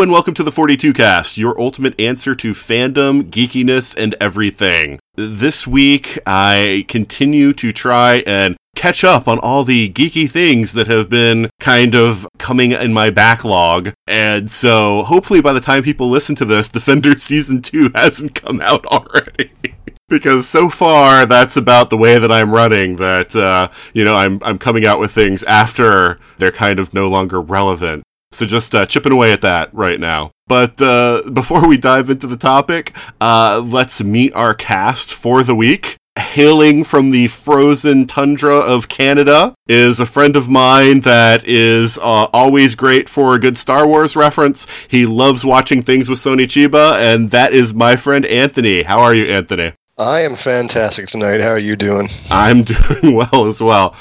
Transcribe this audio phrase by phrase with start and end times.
[0.00, 4.98] And welcome to the 42 Cast, your ultimate answer to fandom, geekiness, and everything.
[5.14, 10.86] This week, I continue to try and catch up on all the geeky things that
[10.86, 13.92] have been kind of coming in my backlog.
[14.06, 18.62] And so, hopefully, by the time people listen to this, Defender Season 2 hasn't come
[18.62, 19.52] out already.
[20.08, 24.40] because so far that's about the way that I'm running that uh, you know I'm
[24.42, 28.02] I'm coming out with things after they're kind of no longer relevant
[28.32, 30.30] so just uh, chipping away at that right now.
[30.46, 35.54] But uh, before we dive into the topic, uh, let's meet our cast for the
[35.54, 35.96] week.
[36.18, 42.26] Hailing from the frozen tundra of Canada is a friend of mine that is uh,
[42.32, 44.66] always great for a good Star Wars reference.
[44.88, 48.82] He loves watching things with Sonny Chiba, and that is my friend Anthony.
[48.82, 49.72] How are you, Anthony?
[50.00, 51.42] I am fantastic tonight.
[51.42, 52.08] How are you doing?
[52.30, 53.94] I'm doing well as well.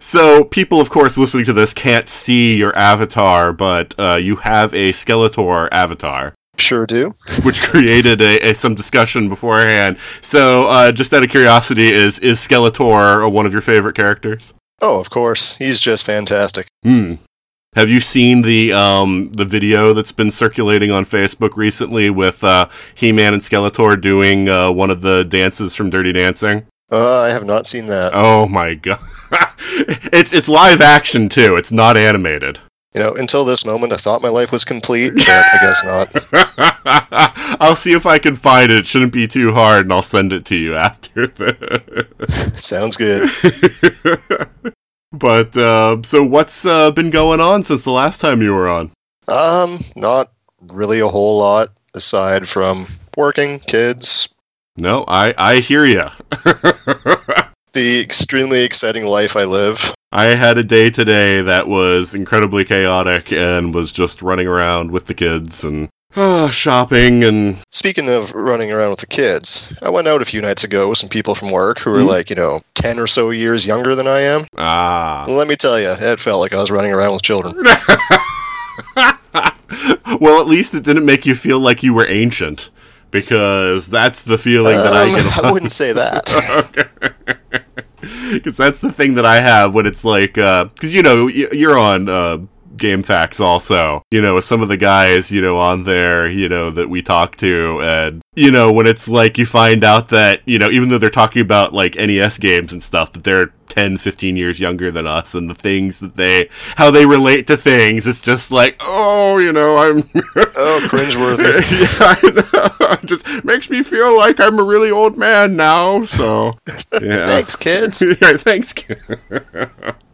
[0.00, 4.74] So, people, of course, listening to this can't see your avatar, but uh, you have
[4.74, 6.34] a Skeletor avatar.
[6.58, 7.12] Sure do.
[7.44, 9.98] Which created a, a, some discussion beforehand.
[10.22, 14.54] So, uh, just out of curiosity, is is Skeletor one of your favorite characters?
[14.80, 15.56] Oh, of course.
[15.56, 16.66] He's just fantastic.
[16.82, 17.14] Hmm.
[17.74, 22.68] Have you seen the um, the video that's been circulating on Facebook recently with uh,
[22.94, 26.66] He Man and Skeletor doing uh, one of the dances from Dirty Dancing?
[26.92, 28.12] Uh, I have not seen that.
[28.14, 29.00] Oh my god!
[30.12, 31.56] it's it's live action too.
[31.56, 32.60] It's not animated.
[32.94, 37.56] You know, until this moment, I thought my life was complete, but I guess not.
[37.60, 38.78] I'll see if I can find it.
[38.78, 38.86] it.
[38.86, 41.26] Shouldn't be too hard, and I'll send it to you after.
[42.28, 43.28] Sounds good.
[45.14, 48.90] But uh, so, what's uh, been going on since the last time you were on?
[49.28, 52.86] Um, not really a whole lot aside from
[53.16, 54.28] working, kids.
[54.76, 56.08] No, I I hear you.
[57.72, 59.94] the extremely exciting life I live.
[60.10, 65.06] I had a day today that was incredibly chaotic and was just running around with
[65.06, 67.58] the kids and uh, shopping and.
[67.70, 70.98] Speaking of running around with the kids, I went out a few nights ago with
[70.98, 72.08] some people from work who were mm-hmm.
[72.08, 74.46] like, you know, 10 or so years younger than I am.
[74.56, 75.24] Ah.
[75.28, 77.54] Let me tell you, it felt like I was running around with children.
[80.20, 82.70] well, at least it didn't make you feel like you were ancient.
[83.10, 85.38] Because that's the feeling um, that I um, get.
[85.44, 86.88] I wouldn't say that.
[88.32, 91.78] Because that's the thing that I have when it's like, because uh, you know, you're
[91.78, 92.38] on uh,
[92.76, 96.70] GameFAQs also, you know, with some of the guys, you know, on there, you know,
[96.70, 100.58] that we talk to and you know, when it's like you find out that, you
[100.58, 104.36] know, even though they're talking about like NES games and stuff, that they're 10, 15
[104.36, 108.20] years younger than us and the things that they, how they relate to things, it's
[108.20, 109.98] just like, oh, you know, I'm.
[110.36, 111.62] oh, cringeworthy.
[111.80, 112.98] yeah, I know.
[113.02, 116.58] It just makes me feel like I'm a really old man now, so.
[117.00, 117.26] Yeah.
[117.26, 118.02] thanks, kids.
[118.02, 119.00] yeah, thanks, kids.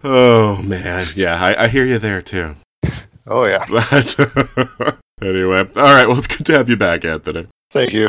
[0.04, 1.04] oh, man.
[1.16, 2.49] Yeah, I, I hear you there too.
[3.26, 3.64] Oh, yeah.
[5.22, 7.46] anyway, all right, well, it's good to have you back, Anthony.
[7.70, 8.08] Thank you.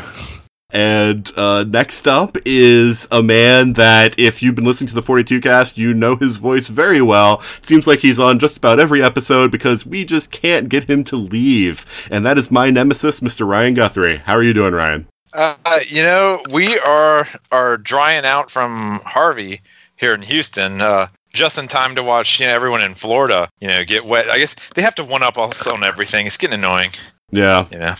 [0.73, 5.41] And uh, next up is a man that, if you've been listening to the 42
[5.41, 7.41] cast, you know his voice very well.
[7.57, 11.03] It seems like he's on just about every episode because we just can't get him
[11.05, 11.85] to leave.
[12.09, 13.45] And that is my nemesis, Mr.
[13.47, 14.17] Ryan Guthrie.
[14.17, 15.07] How are you doing, Ryan?
[15.33, 15.55] Uh,
[15.87, 19.61] you know, we are are drying out from Harvey
[19.95, 20.81] here in Houston.
[20.81, 24.29] Uh, just in time to watch you know, everyone in Florida, you know, get wet.
[24.29, 26.25] I guess they have to one up us on everything.
[26.27, 26.91] It's getting annoying.
[27.31, 27.65] Yeah.
[27.71, 27.85] You know.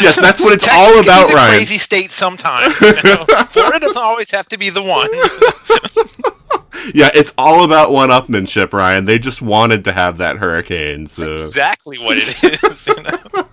[0.00, 1.58] yes, that's what it's Texas all about, Ryan.
[1.58, 2.80] Crazy state sometimes.
[2.80, 3.24] You know?
[3.48, 5.08] Florida doesn't always have to be the one.
[6.94, 9.04] yeah, it's all about one-upmanship, Ryan.
[9.04, 11.06] They just wanted to have that hurricane.
[11.06, 11.26] So.
[11.26, 12.86] That's exactly what it is.
[12.88, 13.46] You know?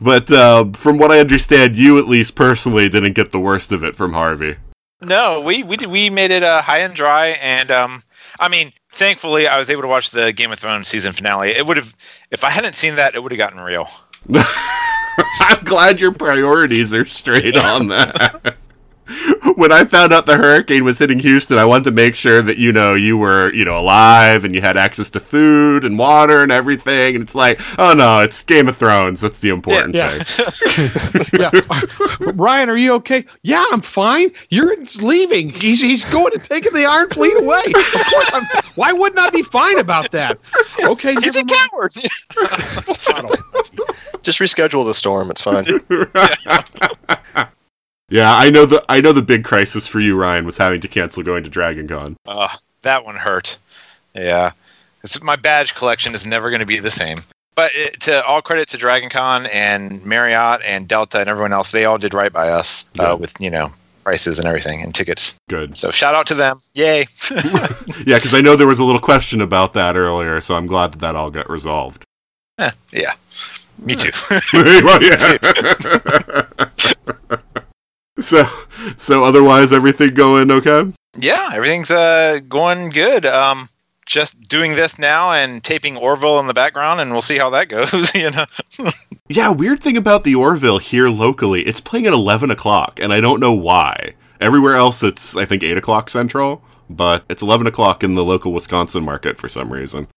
[0.00, 3.84] But uh, from what I understand, you at least personally didn't get the worst of
[3.84, 4.56] it from Harvey.
[5.02, 8.02] No, we we we made it uh, high and dry, and um,
[8.38, 11.50] I mean, thankfully, I was able to watch the Game of Thrones season finale.
[11.50, 11.94] It would have,
[12.30, 13.88] if I hadn't seen that, it would have gotten real.
[15.40, 18.56] I'm glad your priorities are straight on that.
[19.56, 22.56] when I found out the hurricane was hitting Houston, I wanted to make sure that
[22.58, 26.42] you know you were you know alive and you had access to food and water
[26.42, 27.14] and everything.
[27.16, 29.20] And it's like, oh no, it's Game of Thrones.
[29.20, 30.22] That's the important Yeah.
[30.22, 31.40] thing.
[31.40, 31.50] yeah.
[32.34, 33.24] Ryan, are you okay?
[33.42, 34.32] Yeah, I'm fine.
[34.50, 35.50] You're leaving.
[35.50, 37.62] He's he's going and taking the Iron Fleet away.
[37.66, 37.74] Of
[38.10, 38.44] course, I'm.
[38.76, 40.38] Why wouldn't I be fine about that?
[40.84, 41.70] Okay, He's never a mind.
[41.70, 41.92] coward.
[44.22, 45.30] Just reschedule the storm.
[45.30, 45.80] It's fine.
[48.12, 50.88] Yeah, I know the I know the big crisis for you, Ryan, was having to
[50.88, 52.14] cancel going to Dragon Con.
[52.26, 52.48] Uh,
[52.82, 53.56] that one hurt.
[54.14, 54.52] Yeah,
[55.02, 57.20] it's, my badge collection is never going to be the same.
[57.54, 61.70] But it, to all credit to Dragon Con and Marriott and Delta and everyone else,
[61.70, 63.12] they all did right by us Yeah.
[63.12, 63.72] uh, with you know
[64.04, 65.36] prices and everything and tickets.
[65.48, 65.74] Good.
[65.78, 66.58] So shout out to them!
[66.74, 67.06] Yay!
[68.04, 70.92] Yeah, because I know there was a little question about that earlier, so I'm glad
[70.92, 72.04] that that all got resolved.
[72.58, 73.12] Eh, yeah,
[73.78, 74.10] me too.
[74.52, 75.38] well, yeah.
[78.20, 78.44] So,
[78.96, 80.92] so otherwise, everything going okay?
[81.18, 83.26] yeah, everything's uh, going good.
[83.26, 83.68] Um,
[84.06, 87.68] just doing this now and taping Orville in the background, and we'll see how that
[87.68, 88.14] goes.
[88.14, 88.44] You know.
[89.28, 93.20] Yeah, weird thing about the Orville here locally, it's playing at 11 o'clock, and I
[93.22, 94.14] don't know why.
[94.42, 98.52] Everywhere else, it's, I think, 8 o'clock central, but it's 11 o'clock in the local
[98.52, 100.08] Wisconsin market for some reason.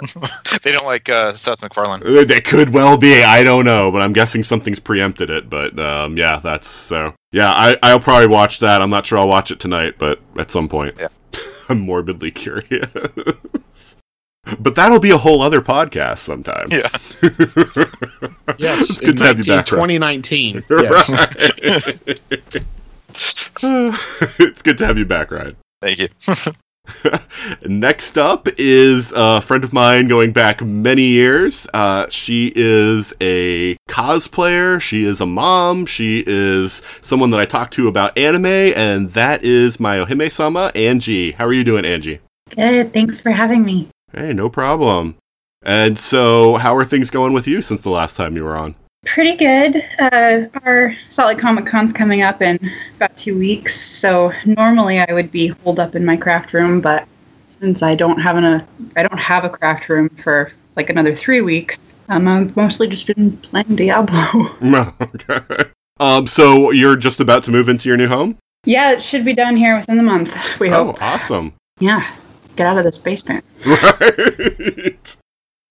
[0.62, 2.02] they don't like uh, Seth MacFarlane.
[2.02, 5.78] Uh, That could well be, I don't know, but I'm guessing something's preempted it, but
[5.78, 7.14] um, yeah, that's so.
[7.32, 8.82] Yeah, I, I'll probably watch that.
[8.82, 10.96] I'm not sure I'll watch it tonight, but at some point.
[10.98, 11.08] Yeah.
[11.68, 13.96] I'm morbidly curious.
[14.58, 16.66] But that'll be a whole other podcast sometime.
[16.70, 16.88] Yeah.
[18.58, 20.00] Yes, It's good in to have you back, Ryan.
[20.00, 20.64] 2019.
[20.70, 22.02] Yes.
[24.40, 25.56] it's good to have you back, Ryan.
[25.80, 26.08] Thank you.
[27.66, 31.66] Next up is a friend of mine going back many years.
[31.72, 34.80] Uh, she is a cosplayer.
[34.80, 35.86] She is a mom.
[35.86, 40.72] She is someone that I talk to about anime, and that is my Ohime sama,
[40.74, 41.34] Anji.
[41.34, 42.20] How are you doing, Anji?
[42.50, 42.92] Good.
[42.92, 43.88] Thanks for having me.
[44.12, 45.16] Hey, no problem.
[45.62, 48.74] And so, how are things going with you since the last time you were on?
[49.06, 49.82] Pretty good.
[49.98, 52.58] Uh, our Salt Lake Comic Con's coming up in
[52.96, 57.08] about two weeks, so normally I would be holed up in my craft room, but
[57.48, 58.66] since I don't have an, a
[58.96, 61.78] I don't have a craft room for like another three weeks,
[62.10, 64.50] um, I've mostly just been playing Diablo.
[65.00, 65.70] okay.
[65.98, 68.36] Um, so you're just about to move into your new home?
[68.66, 70.36] yeah, it should be done here within the month.
[70.60, 71.02] We Oh, hope.
[71.02, 71.54] awesome.
[71.78, 72.06] Yeah,
[72.56, 73.44] get out of this basement.
[73.66, 75.16] Right.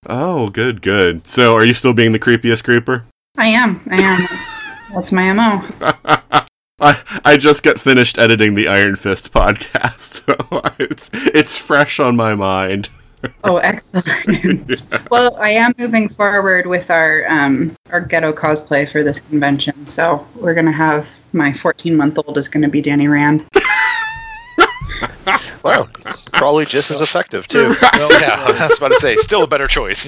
[0.07, 1.27] Oh, good, good.
[1.27, 3.05] So, are you still being the creepiest creeper?
[3.39, 3.79] I am.
[3.89, 4.19] I am.
[4.29, 5.65] That's, that's my mo.
[6.81, 9.99] I I just got finished editing the Iron Fist podcast,
[10.51, 12.89] so it's it's fresh on my mind.
[13.43, 14.81] Oh, excellent.
[15.11, 19.87] Well, I am moving forward with our um, our ghetto cosplay for this convention.
[19.87, 23.45] So we're gonna have my 14 month old is gonna be Danny Rand.
[25.65, 25.89] Wow,
[26.31, 27.75] probably just as effective too.
[27.93, 30.07] Well, yeah, I was about to say, still a better choice.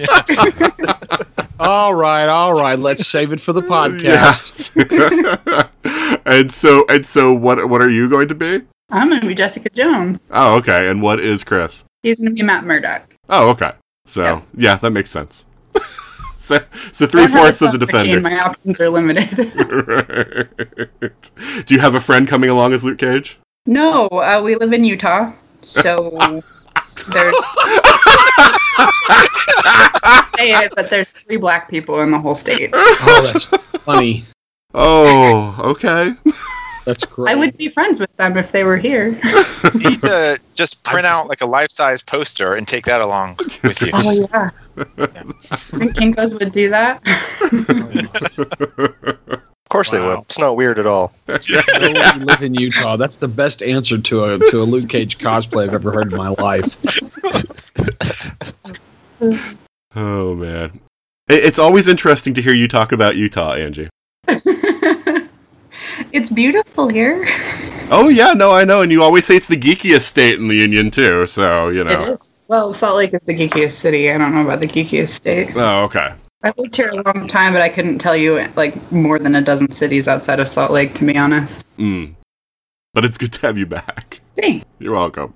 [1.62, 2.78] All right, all right.
[2.78, 4.74] Let's save it for the podcast.
[4.76, 6.20] Yes.
[6.26, 8.62] and so and so, what what are you going to be?
[8.90, 10.20] I'm gonna be Jessica Jones.
[10.32, 10.90] Oh, okay.
[10.90, 11.86] And what is Chris?
[12.04, 13.16] He's gonna be Matt Murdock.
[13.30, 13.72] Oh, okay.
[14.06, 14.42] So Yeah.
[14.58, 15.46] yeah, that makes sense.
[16.38, 16.58] so
[16.92, 18.34] so three I have a fourths of the self-contained, defenders.
[18.34, 19.56] My options are limited.
[21.02, 21.66] Right.
[21.66, 23.40] Do you have a friend coming along as Luke Cage?
[23.68, 25.32] no, uh, we live in Utah,
[25.62, 26.10] so
[27.14, 27.36] there's.
[30.38, 32.72] Say it, but there's three black people in the whole state.
[33.04, 33.46] Oh, that's
[33.84, 34.24] funny.
[34.74, 36.14] Oh, okay.
[36.86, 37.32] That's great.
[37.32, 39.10] I would be friends with them if they were here.
[39.74, 43.82] you need to just print out like a life-size poster and take that along with
[43.82, 43.92] you.
[43.94, 44.50] Oh yeah.
[45.42, 47.02] Think Kinkos would do that?
[48.72, 50.10] Oh, of course they Wow.
[50.16, 50.20] would.
[50.22, 51.14] It's not weird at all.
[51.28, 51.38] No,
[52.18, 52.96] we live in Utah.
[52.98, 56.18] That's the best answer to a to a Luke Cage cosplay I've ever heard in
[56.18, 56.76] my life.
[59.96, 60.80] Oh man,
[61.28, 63.90] it's always interesting to hear you talk about Utah, Anji.
[66.12, 67.28] it's beautiful here.
[67.94, 70.56] Oh yeah, no, I know, and you always say it's the geekiest state in the
[70.56, 71.28] union too.
[71.28, 71.92] So you know.
[71.92, 72.42] It is.
[72.48, 74.10] Well, Salt Lake is the geekiest city.
[74.10, 75.52] I don't know about the geekiest state.
[75.58, 76.14] Oh, okay.
[76.42, 79.42] I've lived here a long time, but I couldn't tell you like more than a
[79.42, 81.68] dozen cities outside of Salt Lake, to be honest.
[81.78, 82.16] Mm.
[82.94, 84.22] But it's good to have you back.
[84.38, 85.34] Hey, You're welcome.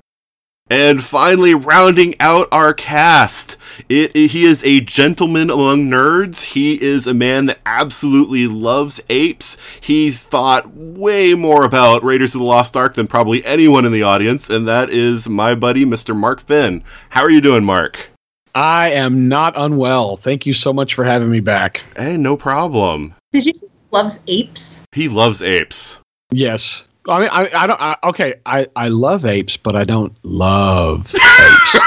[0.68, 3.56] And finally, rounding out our cast,
[3.88, 6.54] it, he is a gentleman among nerds.
[6.54, 9.58] He is a man that absolutely loves apes.
[9.80, 14.02] He's thought way more about Raiders of the Lost Ark than probably anyone in the
[14.02, 16.16] audience, and that is my buddy, Mr.
[16.16, 16.84] Mark Finn.
[17.10, 18.10] How are you doing, Mark?
[18.56, 20.18] I am not unwell.
[20.18, 21.84] Thank you so much for having me back.
[21.96, 23.14] Hey, no problem.
[23.32, 24.82] did you say he loves apes?
[24.94, 26.02] He loves apes.
[26.32, 26.88] Yes.
[27.08, 27.82] I mean, I, I don't.
[27.82, 31.78] I, okay, I, I love apes, but I don't love apes.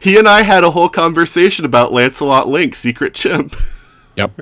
[0.00, 3.56] He and I had a whole conversation about Lancelot Link, Secret Chimp.
[4.16, 4.32] yep.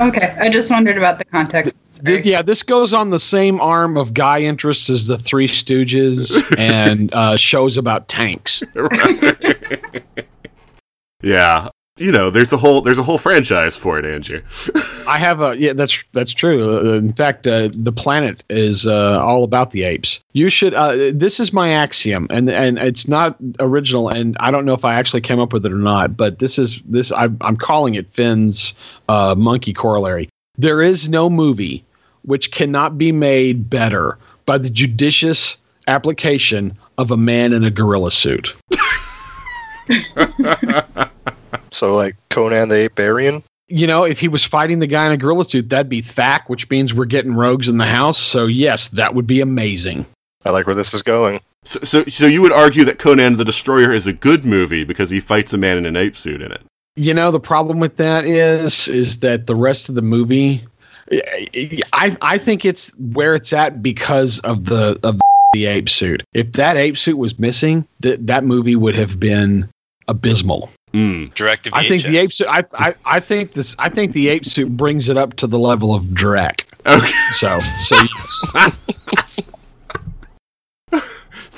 [0.00, 1.74] Okay, I just wondered about the context.
[2.00, 6.40] This, yeah, this goes on the same arm of guy interests as the Three Stooges
[6.58, 8.62] and uh, shows about tanks.
[11.20, 11.68] Yeah.
[11.98, 14.42] You know, there's a whole there's a whole franchise for it, Anji.
[15.06, 16.78] I have a yeah, that's that's true.
[16.78, 20.20] Uh, in fact, uh, the planet is uh, all about the apes.
[20.32, 20.74] You should.
[20.74, 24.84] Uh, this is my axiom, and and it's not original, and I don't know if
[24.84, 26.16] I actually came up with it or not.
[26.16, 28.74] But this is this I, I'm calling it Finn's
[29.08, 30.28] uh, monkey corollary.
[30.56, 31.84] There is no movie
[32.22, 35.56] which cannot be made better by the judicious
[35.88, 38.54] application of a man in a gorilla suit.
[41.70, 43.42] So like Conan the Ape Aryan.
[43.68, 46.48] you know, if he was fighting the guy in a gorilla suit, that'd be Thak,
[46.48, 48.18] which means we're getting rogues in the house.
[48.18, 50.06] So yes, that would be amazing.
[50.44, 51.40] I like where this is going.
[51.64, 55.10] So, so so you would argue that Conan the Destroyer is a good movie because
[55.10, 56.62] he fights a man in an ape suit in it.
[56.96, 60.64] You know, the problem with that is is that the rest of the movie,
[61.92, 65.20] I I think it's where it's at because of the of
[65.52, 66.22] the ape suit.
[66.32, 69.68] If that ape suit was missing, that that movie would have been
[70.06, 70.70] abysmal.
[70.92, 71.34] Mm.
[71.34, 72.46] Direct to I think the ape suit.
[72.48, 73.76] I, I I think this.
[73.78, 76.64] I think the ape suit brings it up to the level of Drek.
[76.86, 77.12] Okay.
[77.32, 77.96] So so.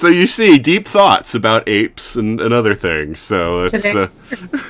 [0.01, 3.21] So you see deep thoughts about apes and, and other things.
[3.21, 4.09] So it's uh,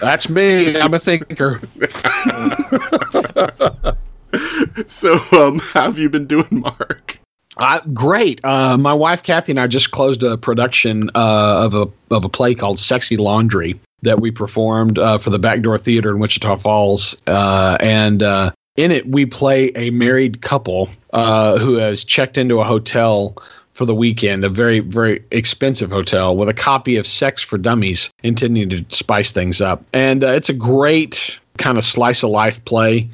[0.01, 0.77] that's me.
[0.77, 1.61] I'm a thinker.
[4.89, 7.21] so um how have you been doing, Mark?
[7.61, 8.43] Uh, great.
[8.43, 12.29] Uh, my wife Kathy and I just closed a production uh, of a of a
[12.29, 17.15] play called Sexy Laundry that we performed uh, for the Backdoor Theater in Wichita Falls,
[17.27, 22.65] uh, and uh, in it we play a married couple who has checked into a
[22.65, 23.37] hotel
[23.75, 28.11] for the weekend, a very very expensive hotel with a copy of Sex for Dummies,
[28.23, 33.07] intending to spice things up, and it's a great kind of slice of life play.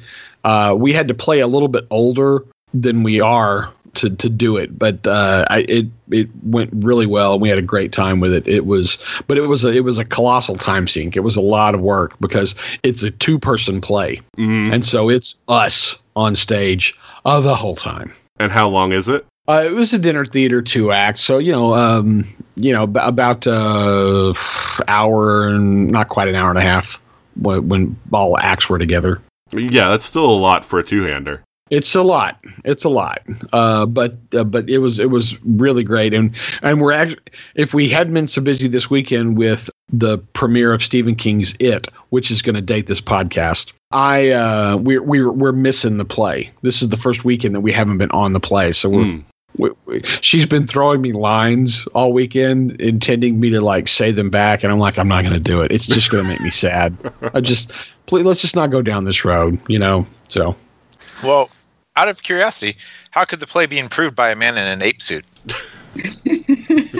[0.73, 4.77] We had to play a little bit older than we are to to do it,
[4.79, 7.33] but uh, I, it it went really well.
[7.33, 8.47] and We had a great time with it.
[8.47, 11.15] It was, but it was a it was a colossal time sink.
[11.15, 14.73] It was a lot of work because it's a two person play, Mm.
[14.73, 18.11] and so it's us on stage uh, the whole time.
[18.39, 19.25] And how long is it?
[19.49, 22.25] Uh, it was a dinner theater two act, so you know, um,
[22.55, 24.33] you know, ab- about uh,
[24.87, 26.99] hour and not quite an hour and a half
[27.41, 29.21] when, when all acts were together.
[29.53, 31.41] Yeah, that's still a lot for a two-hander.
[31.69, 32.39] It's a lot.
[32.63, 33.19] It's a lot.
[33.53, 36.13] Uh, but uh, but it was it was really great.
[36.13, 37.19] And and we're actually
[37.55, 41.87] if we hadn't been so busy this weekend with the premiere of Stephen King's It,
[42.09, 46.51] which is going to date this podcast, I uh, we're we're we're missing the play.
[46.61, 49.03] This is the first weekend that we haven't been on the play, so we're.
[49.03, 49.23] Mm.
[49.55, 54.29] We, we, she's been throwing me lines all weekend, intending me to like say them
[54.29, 55.71] back, and I'm like, I'm not going to do it.
[55.71, 56.95] It's just going to make me sad.
[57.33, 57.71] I just,
[58.05, 60.05] please, let's just not go down this road, you know.
[60.27, 60.55] So,
[61.23, 61.49] Well,
[61.97, 62.77] out of curiosity,
[63.11, 65.25] how could the play be improved by a man in an ape suit?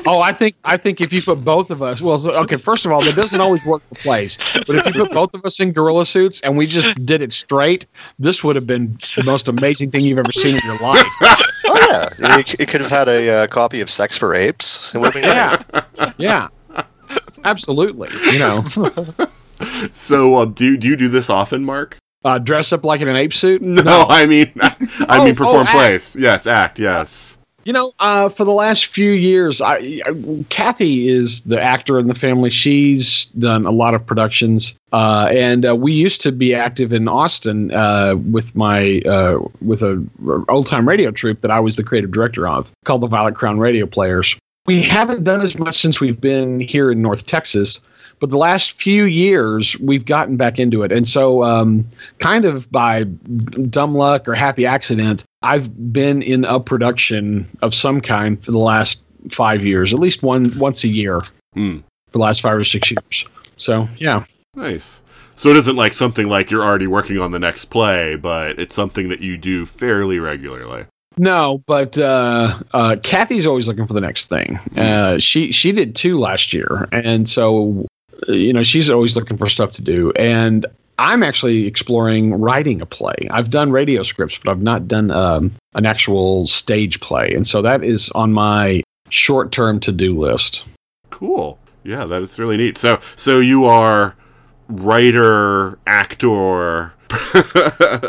[0.08, 2.56] Oh, I think I think if you put both of us, well, okay.
[2.56, 4.38] First of all, that doesn't always work for plays.
[4.66, 7.34] But if you put both of us in gorilla suits and we just did it
[7.34, 7.86] straight,
[8.18, 11.06] this would have been the most amazing thing you've ever seen in your life.
[11.70, 14.96] Oh yeah, it, it could have had a uh, copy of Sex for Apes.
[14.96, 15.62] It would Yeah,
[16.18, 16.48] yeah,
[17.44, 18.10] absolutely.
[18.32, 18.64] You know,
[19.94, 21.98] So uh, do do you do this often, Mark?
[22.28, 23.62] Uh, dress up like in an ape suit.
[23.88, 26.16] No, I mean I Oh, mean perform oh, plays.
[26.16, 26.80] Yes, act.
[26.80, 27.38] Yes.
[27.64, 32.08] You know, uh, for the last few years, I, I, Kathy is the actor in
[32.08, 32.50] the family.
[32.50, 37.10] She's done a lot of productions, uh, and uh, we used to be active in
[37.10, 40.02] Austin uh, with my uh, with a
[40.48, 43.60] old time radio troupe that I was the creative director of, called the Violet Crown
[43.60, 44.38] Radio Players.
[44.66, 47.82] We haven't done as much since we've been here in North Texas,
[48.20, 51.88] but the last few years we've gotten back into it, and so um,
[52.20, 53.04] kind of by
[53.70, 58.58] dumb luck or happy accident, I've been in a production of some kind for the
[58.60, 61.22] last five years, at least one once a year
[61.54, 61.78] Hmm.
[62.08, 63.26] for the last five or six years.
[63.58, 64.24] So yeah,
[64.56, 65.02] Nice.
[65.36, 68.74] So it isn't like something like you're already working on the next play, but it's
[68.74, 70.86] something that you do fairly regularly.
[71.20, 74.58] no, but uh, uh, Kathy's always looking for the next thing.
[74.76, 77.86] Uh, she she did two last year, and so
[78.28, 80.12] you know she's always looking for stuff to do.
[80.14, 80.66] And
[81.00, 83.16] I'm actually exploring writing a play.
[83.30, 87.62] I've done radio scripts, but I've not done um, an actual stage play, and so
[87.62, 90.66] that is on my short term to do list.
[91.10, 91.60] Cool.
[91.84, 92.78] Yeah, that is really neat.
[92.78, 94.16] So so you are
[94.68, 96.94] writer, actor,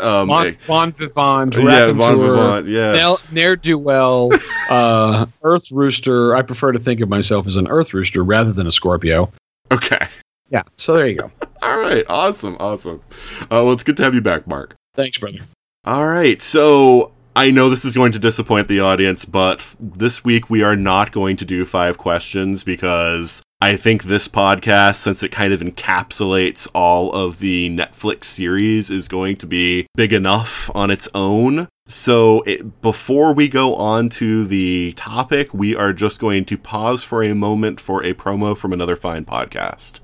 [0.01, 3.31] um, Bon, bon vivant, yeah, raconteur, Vivant, yes.
[3.31, 4.29] Ne'er do well,
[4.69, 6.35] uh, Earth Rooster.
[6.35, 9.31] I prefer to think of myself as an Earth Rooster rather than a Scorpio.
[9.71, 10.07] Okay.
[10.49, 11.31] Yeah, so there you go.
[11.61, 12.05] All right.
[12.09, 12.57] Awesome.
[12.59, 13.01] Awesome.
[13.43, 14.75] Uh, well, it's good to have you back, Mark.
[14.95, 15.39] Thanks, brother.
[15.85, 16.41] All right.
[16.41, 20.75] So I know this is going to disappoint the audience, but this week we are
[20.75, 25.61] not going to do five questions because I think this podcast, since it kind of
[25.61, 31.67] encapsulates all of the Netflix series, is going to be big enough on its own.
[31.89, 37.03] So, it, before we go on to the topic, we are just going to pause
[37.03, 39.99] for a moment for a promo from another fine podcast.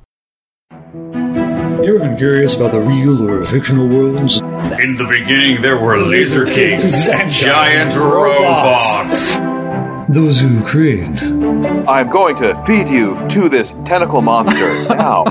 [0.72, 4.42] You ever been curious about the real or fictional worlds?
[4.82, 9.36] In the beginning, there were laser kings and giant robots.
[10.12, 11.22] Those who create
[11.88, 15.24] I'm going to feed you to this tentacle monster now.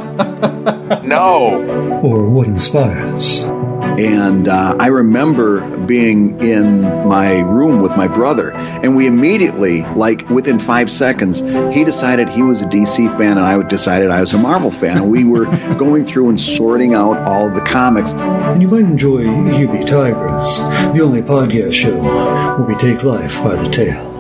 [1.03, 2.01] no.
[2.01, 3.51] or what inspires?
[3.99, 10.29] And uh, I remember being in my room with my brother, and we immediately, like
[10.29, 11.41] within five seconds,
[11.75, 14.97] he decided he was a DC fan, and I decided I was a Marvel fan.
[14.99, 15.45] And we were
[15.79, 18.13] going through and sorting out all of the comics.
[18.15, 20.59] And you might enjoy Be Tigers,
[20.95, 24.11] the only podcast show where we take life by the tail.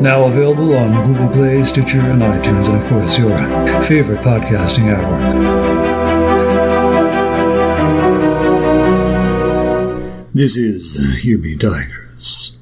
[0.00, 3.30] Now available on Google Play, Stitcher, and iTunes, and of course your
[3.84, 5.85] favorite podcasting network.
[10.36, 12.55] This is uh, Here Be Tigers.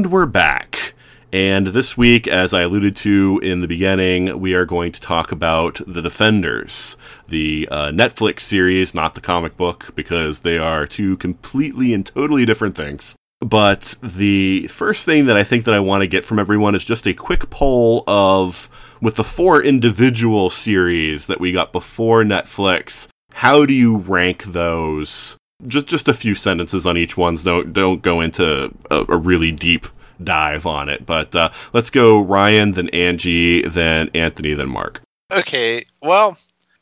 [0.00, 0.94] And we're back.
[1.30, 5.30] And this week, as I alluded to in the beginning, we are going to talk
[5.30, 6.96] about The Defenders,
[7.28, 12.46] the uh, Netflix series, not the comic book, because they are two completely and totally
[12.46, 13.14] different things.
[13.40, 16.82] But the first thing that I think that I want to get from everyone is
[16.82, 18.70] just a quick poll of,
[19.02, 25.36] with the four individual series that we got before Netflix, how do you rank those
[25.66, 27.44] just just a few sentences on each ones.
[27.44, 29.86] Don't don't go into a, a really deep
[30.22, 31.06] dive on it.
[31.06, 35.00] But uh, let's go Ryan, then Anji, then Anthony, then Mark.
[35.32, 36.36] Okay, well,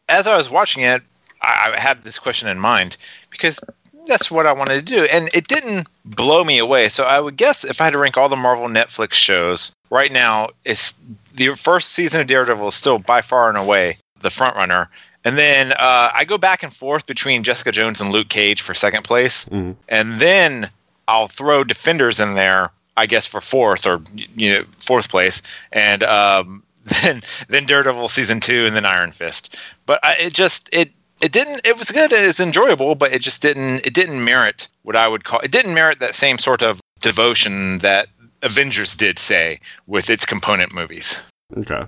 [0.08, 1.02] as I was watching it,
[1.42, 2.96] I, I had this question in mind
[3.30, 3.60] because
[4.06, 6.88] that's what I wanted to do, and it didn't blow me away.
[6.88, 10.10] So I would guess if I had to rank all the Marvel Netflix shows right
[10.10, 10.98] now, it's
[11.34, 14.88] the first season of Daredevil is still by far and away the front runner.
[15.28, 18.72] And then uh, I go back and forth between Jessica Jones and Luke Cage for
[18.72, 19.76] second place, Mhm.
[19.90, 20.70] and then
[21.06, 24.00] I'll throw Defenders in there, I guess for fourth or
[24.34, 26.62] you know fourth place, and um,
[27.02, 29.54] then then Daredevil season two, and then Iron Fist.
[29.84, 33.20] But I, it just it it didn't it was good, it was enjoyable, but it
[33.20, 36.62] just didn't it didn't merit what I would call it didn't merit that same sort
[36.62, 38.06] of devotion that
[38.40, 41.20] Avengers did say with its component movies.
[41.54, 41.84] Okay.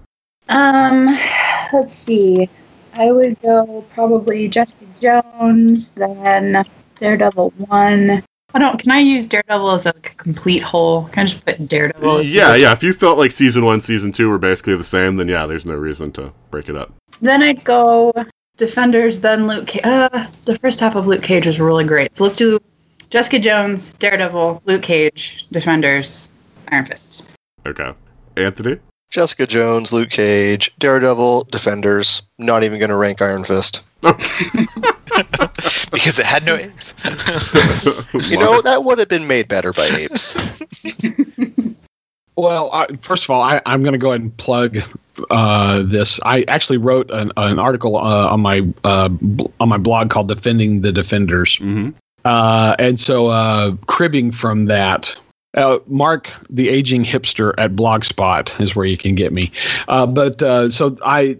[0.50, 1.18] Um,
[1.72, 2.50] let's see.
[2.94, 6.62] I would go probably Jessica Jones, then
[6.98, 8.22] Daredevil one.
[8.52, 8.80] I don't.
[8.80, 11.04] Can I use Daredevil as a complete whole?
[11.08, 12.18] Can I just put Daredevil?
[12.18, 12.72] as- Yeah, yeah.
[12.72, 15.66] If you felt like season one, season two were basically the same, then yeah, there's
[15.66, 16.92] no reason to break it up.
[17.20, 18.12] Then I'd go
[18.56, 19.68] Defenders, then Luke.
[19.68, 22.16] Ca- uh, the first half of Luke Cage was really great.
[22.16, 22.58] So let's do
[23.08, 26.30] Jessica Jones, Daredevil, Luke Cage, Defenders,
[26.72, 27.28] Iron Fist.
[27.66, 27.92] Okay.
[28.36, 28.78] Anthony?
[29.10, 32.22] Jessica Jones, Luke Cage, Daredevil, Defenders.
[32.38, 33.82] Not even going to rank Iron Fist.
[34.00, 34.18] because
[36.18, 36.94] it had no apes.
[38.30, 40.62] You know, that would have been made better by apes.
[42.36, 44.78] Well, I, first of all, I, I'm going to go ahead and plug
[45.30, 46.18] uh, this.
[46.24, 50.28] I actually wrote an, an article uh, on my uh, bl- on my blog called
[50.28, 51.90] "Defending the Defenders," Mm-hmm.
[52.24, 55.14] uh, and so uh, cribbing from that.
[55.54, 59.50] Uh, Mark, the aging hipster at Blogspot is where you can get me.
[59.88, 61.36] Uh, but uh, so I,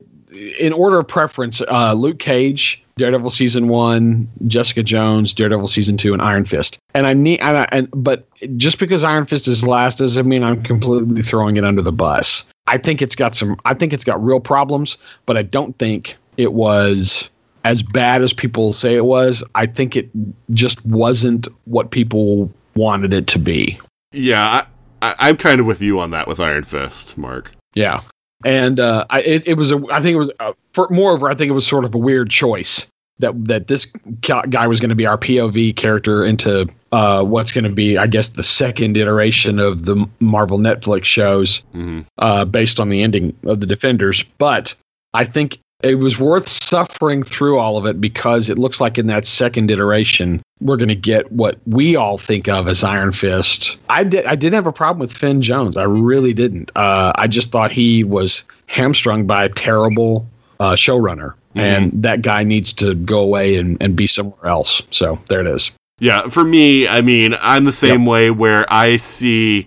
[0.59, 6.13] in order of preference, uh, Luke Cage, Daredevil season one, Jessica Jones, Daredevil season two,
[6.13, 6.79] and Iron Fist.
[6.93, 10.43] And I need, and, I, and but just because Iron Fist is last doesn't mean
[10.43, 12.45] I'm completely throwing it under the bus.
[12.67, 13.59] I think it's got some.
[13.65, 17.31] I think it's got real problems, but I don't think it was
[17.65, 19.43] as bad as people say it was.
[19.55, 20.11] I think it
[20.53, 23.79] just wasn't what people wanted it to be.
[24.13, 24.65] Yeah,
[25.03, 27.53] I, I, I'm kind of with you on that with Iron Fist, Mark.
[27.75, 28.01] Yeah,
[28.45, 31.35] and uh, I it, it was a I think it was uh, for moreover I
[31.35, 32.87] think it was sort of a weird choice
[33.21, 33.87] that that this
[34.23, 38.07] guy was going to be our POV character into uh, what's going to be I
[38.07, 42.01] guess the second iteration of the Marvel Netflix shows Mm-hmm.
[42.19, 44.75] uh, based on the ending of the Defenders, but
[45.15, 49.07] I think it was worth suffering through all of it because it looks like in
[49.07, 53.79] that second iteration we're going to get what we all think of as Iron Fist.
[53.89, 55.77] I did I didn't have a problem with Finn Jones.
[55.77, 56.71] I really didn't.
[56.77, 60.27] Uh, I just thought he was hamstrung by a terrible
[60.61, 64.83] uh, showrunner, and that guy needs to go away and, and be somewhere else.
[64.91, 65.73] So there it is.
[65.99, 69.67] Yeah, for me, I mean, I'm the same way where I see,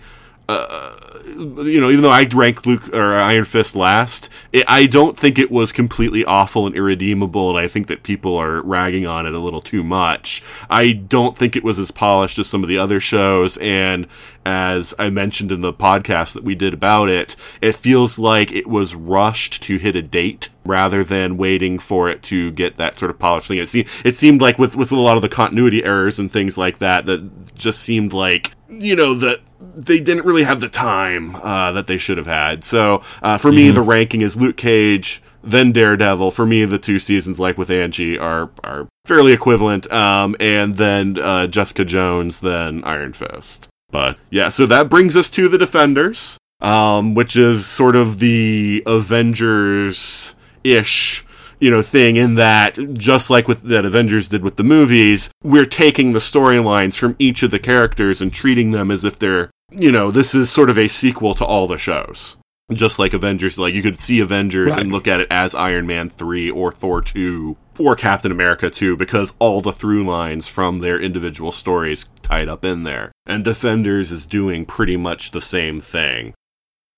[0.49, 0.92] uh,
[1.36, 5.17] you know, even though I rank Luke or uh, Iron Fist last, it, I don't
[5.17, 9.26] think it was completely awful and irredeemable, and I think that people are ragging on
[9.26, 10.43] it a little too much.
[10.69, 14.08] I don't think it was as polished as some of the other shows, and
[14.46, 18.67] as I mentioned in the podcast that we did about it, it feels like it
[18.67, 23.12] was rushed to hit a date rather than waiting for it to get that sort
[23.12, 23.58] of polished thing.
[23.58, 26.58] It, se- it seemed like with, with a lot of the continuity errors and things
[26.58, 29.39] like that, that just seemed like, you know, that
[29.75, 32.63] they didn't really have the time uh, that they should have had.
[32.63, 36.31] So uh, for me, the ranking is Luke Cage, then Daredevil.
[36.31, 39.91] For me, the two seasons, like with Anji, are are fairly equivalent.
[39.91, 43.67] Um, and then uh, Jessica Jones, then Iron Fist.
[43.91, 48.83] But yeah, so that brings us to the Defenders, um, which is sort of the
[48.86, 51.25] Avengers ish
[51.63, 55.65] you know thing in that just like with that Avengers did with the movies we're
[55.84, 59.91] taking the storylines from each of the characters and treating them as if they're you
[59.91, 62.36] know this is sort of a sequel to all the shows
[62.73, 64.82] just like Avengers like you could see Avengers Right.
[64.82, 68.97] and look at it as Iron Man 3 or Thor 2 or Captain America 2
[68.97, 74.12] because all the through lines from their individual stories tied up in there and Defenders
[74.12, 76.34] is doing pretty much the same thing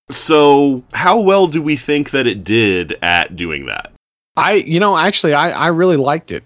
[0.08, 3.92] so, how well do we think that it did at doing that?
[4.36, 6.44] I, you know, actually, I, I really liked it.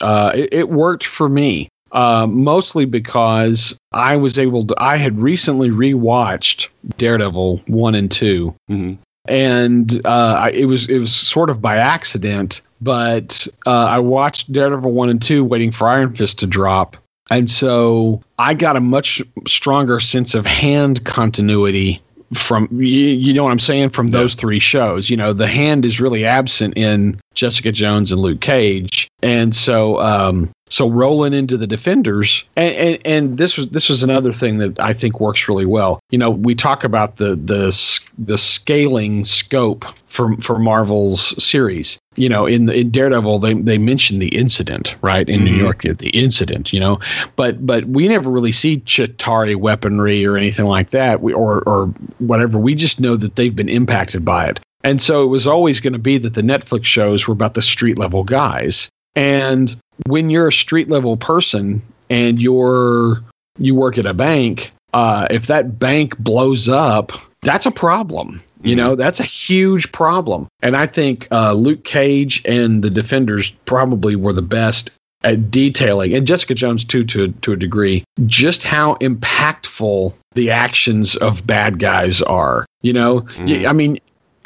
[0.00, 4.74] Uh, it, it worked for me, uh, mostly because I was able to.
[4.78, 8.98] I had recently rewatched Daredevil one and 2 Mhm.
[9.28, 12.62] and uh, I, it was it was sort of by accident.
[12.82, 16.96] But uh, I watched Daredevil one and two, waiting for Iron Fist to drop,
[17.30, 22.00] and so I got a much stronger sense of hand continuity
[22.32, 25.10] from you, you know what I'm saying from those three shows.
[25.10, 29.98] You know, the hand is really absent in Jessica Jones and Luke Cage, and so
[29.98, 34.58] um, so rolling into the Defenders, and, and and this was this was another thing
[34.58, 36.00] that I think works really well.
[36.10, 37.74] You know, we talk about the the
[38.18, 41.98] the scaling scope for for Marvel's series.
[42.16, 45.60] You know, in in Daredevil, they they mention the incident right in New Mhm.
[45.60, 46.74] York, the incident.
[46.74, 46.98] You know,
[47.36, 51.86] but but we never really see Chitauri weaponry or anything like that, we, or or
[52.18, 52.58] whatever.
[52.58, 54.60] We just know that they've been impacted by it.
[54.82, 57.62] And so it was always going to be that the Netflix shows were about the
[57.62, 58.88] street level guys.
[59.14, 59.74] And
[60.06, 63.22] when you're a street level person and you're
[63.58, 67.12] you work at a bank, uh, if that bank blows up,
[67.42, 68.40] that's a problem.
[68.62, 70.46] You know, that's a huge problem.
[70.62, 74.90] And I think uh, Luke Cage and the Defenders probably were the best
[75.22, 81.16] at detailing, and Jessica Jones too, to to a degree, just how impactful the actions
[81.16, 82.66] of bad guys are.
[82.82, 83.26] You know,
[83.66, 83.98] I mean,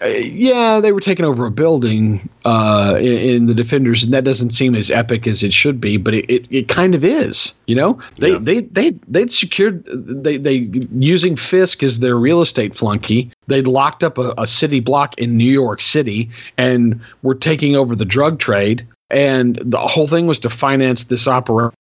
[0.03, 4.25] uh, yeah, they were taking over a building uh, in, in the Defenders, and that
[4.25, 7.55] doesn't seem as epic as it should be, but it, it, it kind of is.
[7.67, 8.39] You know, they Yeah.
[8.41, 13.31] they they they'd secured they they using Fisk as their real estate flunky.
[13.47, 16.29] They'd locked up a, a city block in New York City,
[16.59, 18.87] and were taking over the drug trade.
[19.11, 21.73] And the whole thing was to finance this operation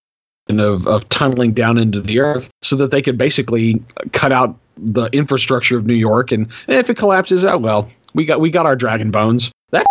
[0.51, 5.07] of, of tunneling down into the earth so that they could basically cut out the
[5.07, 6.31] infrastructure of New York.
[6.31, 9.51] And if it collapses, oh well, we got we got our dragon bones.
[9.71, 9.87] That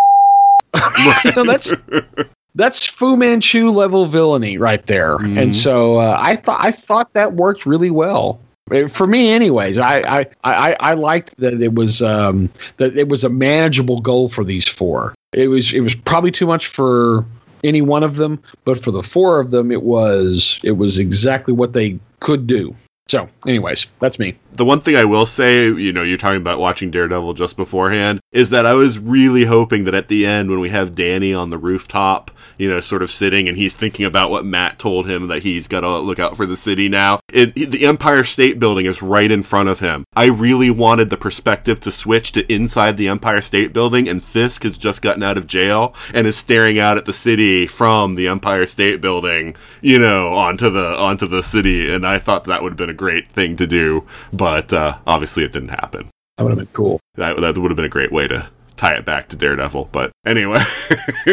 [1.24, 1.72] you know, that's
[2.54, 5.18] that's Fu Manchu level villainy right there.
[5.18, 5.40] Mhm.
[5.40, 8.40] And so uh, I thought I thought that worked really well.
[8.70, 13.08] Eh, For me, anyways, I I, I, I liked that it was um, that it
[13.08, 15.14] was a manageable goal for these four.
[15.32, 17.24] It was it was probably too much for
[17.62, 21.52] any one of them, but for the four of them, it was it was exactly
[21.52, 22.74] what they could do.
[23.06, 24.38] So, anyways, that's me.
[24.54, 28.20] The one thing I will say, you know, you're talking about watching Daredevil just beforehand,
[28.32, 31.50] is that I was really hoping that at the end, when we have Danny on
[31.50, 35.26] the rooftop, you know, sort of sitting and he's thinking about what Matt told him
[35.26, 38.86] that he's got to look out for the city now, it, the Empire State Building
[38.86, 40.04] is right in front of him.
[40.14, 44.62] I really wanted the perspective to switch to inside the Empire State Building, and Fisk
[44.62, 48.28] has just gotten out of jail and is staring out at the city from the
[48.28, 52.72] Empire State Building, you know, onto the onto the city, and I thought that would
[52.72, 56.08] have been a great thing to do, but uh, obviously it didn't happen.
[56.36, 57.00] That would have been cool.
[57.16, 59.90] That that would have been a great way to tie it back to Daredevil.
[59.92, 60.58] But anyway,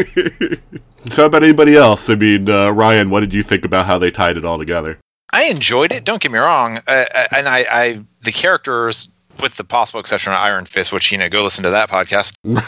[1.09, 2.09] so how about anybody else?
[2.09, 4.99] I mean, uh, Ryan, what did you think about how they tied it all together?
[5.33, 6.03] I enjoyed it.
[6.03, 9.09] Don't get me wrong, uh, uh, and I, I the characters,
[9.41, 12.33] with the possible exception of Iron Fist, which you know, go listen to that podcast.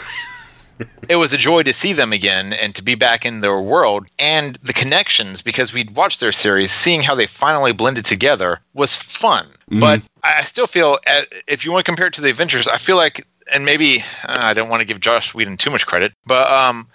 [1.08, 4.06] it was a joy to see them again and to be back in their world
[4.18, 8.96] and the connections because we'd watched their series seeing how they finally blended together was
[8.96, 9.80] fun Mhm.
[9.80, 12.76] but i still feel uh, if you want to compare it to the avengers i
[12.78, 16.12] feel like and maybe uh, i don't want to give joss whedon too much credit
[16.26, 16.86] but um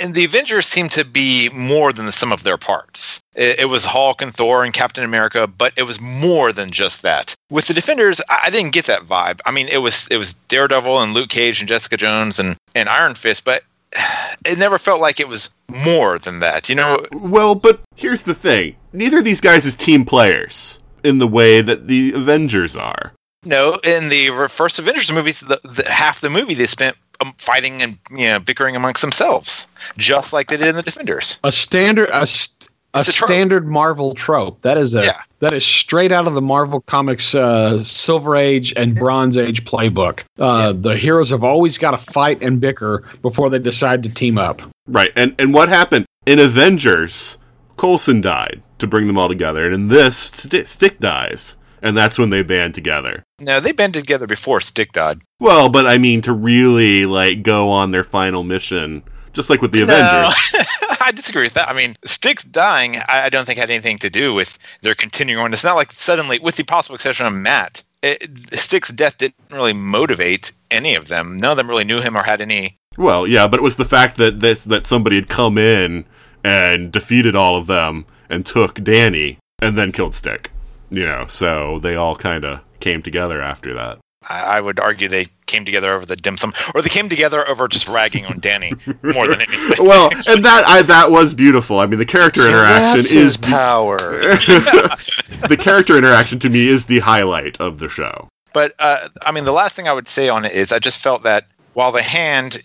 [0.00, 3.20] and the avengers seemed to be more than the sum of their parts.
[3.34, 7.02] It, it was hulk and thor and captain america but it was more than just
[7.02, 7.34] that.
[7.50, 9.40] With the defenders I, I didn't get that vibe.
[9.46, 12.88] I mean it was it was daredevil and luke cage and jessica jones and and
[12.88, 13.64] iron fist but
[14.46, 17.04] it never felt like it was more than that you know?
[17.12, 21.60] Well, but here's the thing: neither of these guys is team players in the way
[21.60, 23.12] that the Avengers are.
[23.44, 27.32] No in the re- first avengers movies the, the half the movie they spent um,
[27.38, 29.66] fighting and you know bickering amongst themselves
[29.98, 33.28] just like they did in the defenders A standard a, st- a It's a trope.
[33.30, 34.60] standard Marvel trope.
[34.62, 35.20] That is a Yeah.
[35.38, 40.24] that is straight out of the Marvel Comics uh, Silver Age and Bronze Age playbook.
[40.38, 44.36] Uh, The heroes have always got to fight and bicker before they decide to team
[44.36, 44.60] up.
[44.86, 47.38] Right, and and what happened in Avengers?
[47.78, 52.18] Coulson died to bring them all together, and in this, Sti Stick dies, and that's
[52.18, 53.24] when they band together.
[53.40, 57.68] no they banded together before stick died Well, but I mean to really like go
[57.70, 60.54] on their final mission, just like with the Avengers.
[61.00, 61.68] I disagree with that.
[61.68, 65.42] I mean, Stick's dying, I I don't think had anything to do with their continuing
[65.42, 65.52] on.
[65.52, 69.72] It's not like suddenly, with the possible exception of Matt, it, Stick's death didn't really
[69.72, 71.36] motivate any of them.
[71.36, 72.78] None of them really knew him or had any.
[72.96, 76.04] Well, yeah, but it was the fact that this that somebody had come in
[76.44, 80.50] and defeated all of them and took Danny and then killed Stick.
[80.92, 83.98] You know, so they all kind of came together after that.
[84.28, 87.66] I, would argue they came together over the dim sum, or they came together over
[87.66, 89.84] just ragging on Danny more than anything.
[89.84, 91.80] Well, and that I that was beautiful.
[91.80, 93.98] I mean, the character interaction That's is power.
[95.48, 98.28] the character interaction to me is the highlight of the show.
[98.52, 101.00] But uh, I mean, the last thing I would say on it is I just
[101.00, 102.62] felt that while the hand,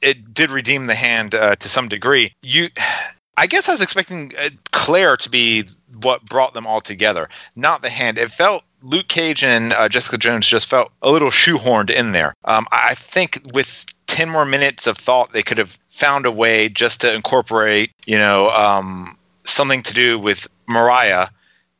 [0.00, 2.32] it did redeem the hand uh, to some degree.
[2.42, 2.68] You,
[3.36, 5.64] I guess I was expecting uh, Claire to be
[6.02, 8.18] what brought them all together, not the hand.
[8.18, 12.34] It felt Luke Cage and uh, Jessica Jones just felt a little shoehorned in there.
[12.44, 16.68] Um, I think with ten more minutes of thought, they could have found a way
[16.68, 21.28] just to incorporate, you know, um, something to do with Mariah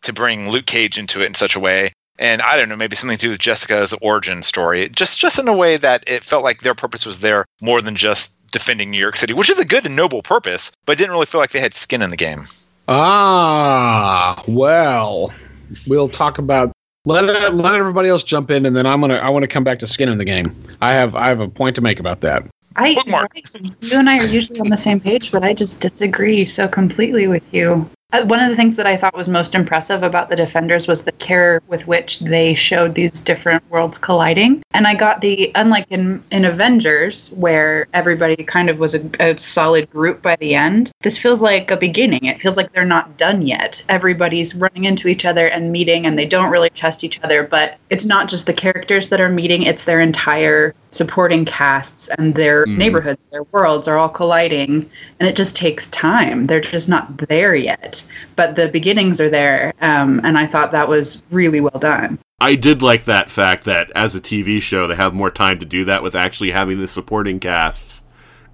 [0.02, 2.96] to bring Luke Cage into it in such a way and I don't know, maybe
[2.96, 6.44] something to do with Jessica's origin story, just just in a way that it felt
[6.44, 9.64] like their purpose was there more than just defending New York City, which is a
[9.64, 12.44] good and noble purpose, but didn't really feel like they had skin in the game.
[12.88, 15.32] Ah, well,
[15.86, 16.72] we'll talk about.
[17.04, 19.78] Let let everybody else jump in, and then I'm gonna I want to come back
[19.80, 20.54] to skin in the game.
[20.80, 22.44] I have I have a point to make about that.
[22.76, 23.36] I Bookmark.
[23.80, 27.26] you and I are usually on the same page, but I just disagree so completely
[27.26, 27.88] with you.
[28.10, 31.02] Uh, one of the things that I thought was most impressive about the Defenders was
[31.02, 34.62] the care with which they showed these different worlds colliding.
[34.72, 39.38] And I got the, unlike in, in Avengers, where everybody kind of was a, a
[39.38, 42.24] solid group by the end, this feels like a beginning.
[42.24, 43.84] It feels like they're not done yet.
[43.90, 47.42] Everybody's running into each other and meeting, and they don't really trust each other.
[47.42, 52.34] But it's not just the characters that are meeting, it's their entire supporting casts and
[52.34, 52.76] their Mhm.
[52.78, 54.88] neighborhoods, their worlds are all colliding
[55.20, 56.46] and it just takes time.
[56.46, 58.02] They're just not there yet,
[58.36, 62.18] but the beginnings are there, um, and I thought that was really well done.
[62.40, 65.66] I did like that fact that as a TV show, they have more time to
[65.66, 68.04] do that with actually having the supporting casts,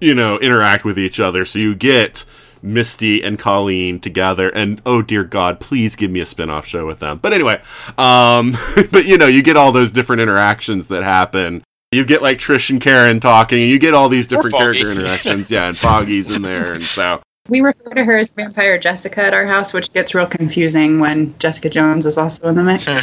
[0.01, 1.45] you know, interact with each other.
[1.45, 2.25] So you get
[2.63, 6.87] Misty and Colleen together, and oh dear God, please give me a spin off show
[6.87, 7.19] with them.
[7.21, 7.61] But anyway,
[7.97, 8.55] um,
[8.91, 11.63] but you know, you get all those different interactions that happen.
[11.91, 15.49] You get like Trish and Karen talking, and you get all these different character interactions.
[15.49, 19.33] Yeah, and Foggy's in there, and so We refer to her as Vampire Jessica at
[19.33, 22.85] our house, which gets real confusing when Jessica Jones is also in the mix.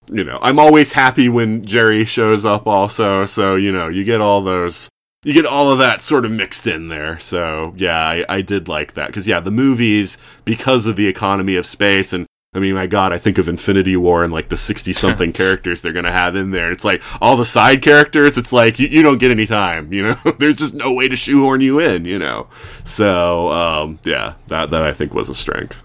[0.16, 4.20] you know, I'm always happy when Jeri shows up also, so you know, you get
[4.20, 4.88] all those
[5.22, 7.18] you get all of that sort of mixed in there.
[7.18, 11.56] So yeah, I, I did like that because yeah, the movies because of the economy
[11.56, 14.56] of space and I mean, my God, I think of Infinity War and like the
[14.56, 16.72] sixty something characters they're gonna have in there.
[16.72, 18.36] It's like all the side characters.
[18.36, 19.92] It's like you, you don't get any time.
[19.92, 22.04] You know, there's just no way to shoehorn you in.
[22.04, 22.48] You know,
[22.84, 25.84] so um, yeah, that that I think was a strength.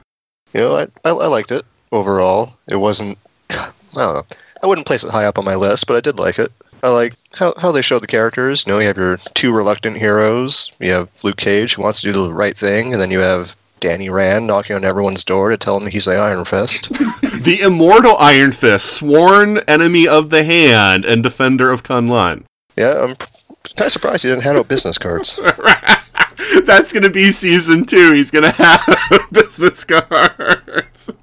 [0.53, 2.57] You know, I, I, I liked it overall.
[2.67, 3.17] It wasn't.
[3.51, 4.37] I don't know.
[4.63, 6.51] I wouldn't place it high up on my list, but I did like it.
[6.81, 8.65] I like how, how they show the characters.
[8.65, 10.71] You know, you have your two reluctant heroes.
[10.79, 13.55] You have Luke Cage, who wants to do the right thing, and then you have
[13.85, 16.89] Danny Rand knocking on everyone's door to tell him he's the Iron Fist.
[17.43, 22.45] the immortal Iron Fist, sworn enemy of the hand and defender of Kunlun.
[22.75, 25.39] Yeah, I'm kind of surprised he didn't hand out business cards.
[26.65, 28.13] That's going to be season two.
[28.13, 31.13] He's going to have business cards.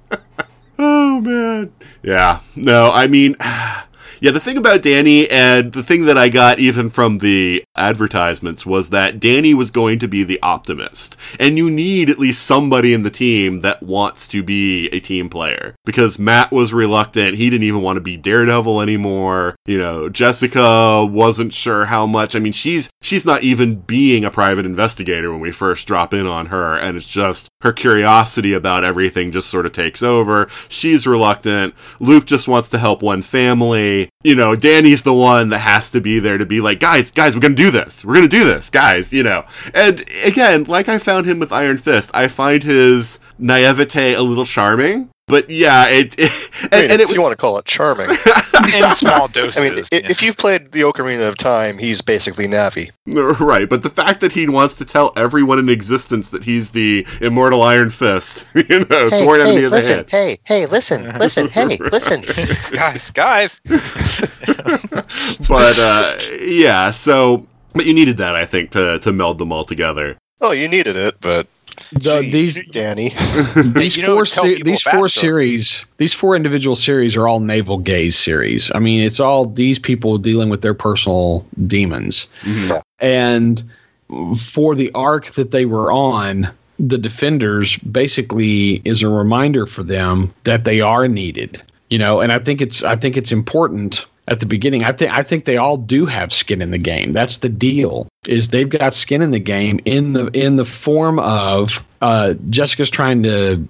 [0.79, 1.73] oh, man.
[2.01, 2.39] Yeah.
[2.55, 3.35] No, I mean.
[4.23, 8.65] Yeah, the thing about Danny and the thing that I got even from the advertisements
[8.65, 11.17] was that Danny was going to be the optimist.
[11.41, 15.29] And you need at least somebody in the team that wants to be a team
[15.29, 15.75] player.
[15.83, 17.35] Because Matt was reluctant.
[17.35, 19.57] He didn't even want to be Daredevil anymore.
[19.65, 22.33] You know, Jessica wasn't sure how much.
[22.33, 26.27] I mean, she's she's not even being a private investigator when we first drop in
[26.27, 30.47] on her, and it's just her curiosity about everything just sort of takes over.
[30.69, 31.73] She's reluctant.
[31.99, 36.01] Luke just wants to help one family you know, Danny's the one that has to
[36.01, 38.03] be there to be like, guys, guys, we're gonna do this.
[38.05, 39.45] We're gonna do this, guys, you know.
[39.73, 44.45] And again, like I found him with Iron Fist, I find his naivete a little
[44.45, 45.09] charming.
[45.27, 46.31] But yeah, it, it
[46.63, 48.09] and, I mean, and it if was you want to call it charming.
[48.73, 49.57] in small doses.
[49.57, 50.09] I mean, yeah.
[50.09, 52.91] if you've played the Ocarina of Time, he's basically Navi.
[53.39, 53.69] right.
[53.69, 57.61] But the fact that he wants to tell everyone in existence that he's the immortal
[57.61, 60.07] Iron Fist, you know, sworn enemy of the hand.
[60.09, 62.21] hey, hey, listen, listen, hey, listen.
[62.73, 63.59] guys, guys.
[65.47, 69.63] But uh, yeah, so but you needed that, I think, to to meld them all
[69.63, 70.17] together.
[70.41, 71.47] Oh, you needed it, but
[71.93, 73.09] The, geez, these Danny.
[73.73, 75.19] these you four se- these four faster.
[75.19, 79.79] series these four individual series are all naval gaze series i mean it's all these
[79.79, 82.81] people dealing with their personal demons Mhm.
[82.99, 83.63] and
[84.37, 90.33] for the arc that they were on the defenders basically is a reminder for them
[90.43, 94.39] that they are needed you know and i think it's i think it's important at
[94.39, 97.37] the beginning i think i think they all do have skin in the game that's
[97.37, 101.83] the deal is they've got skin in the game in the in the form of
[102.01, 103.65] uh, jessica's trying to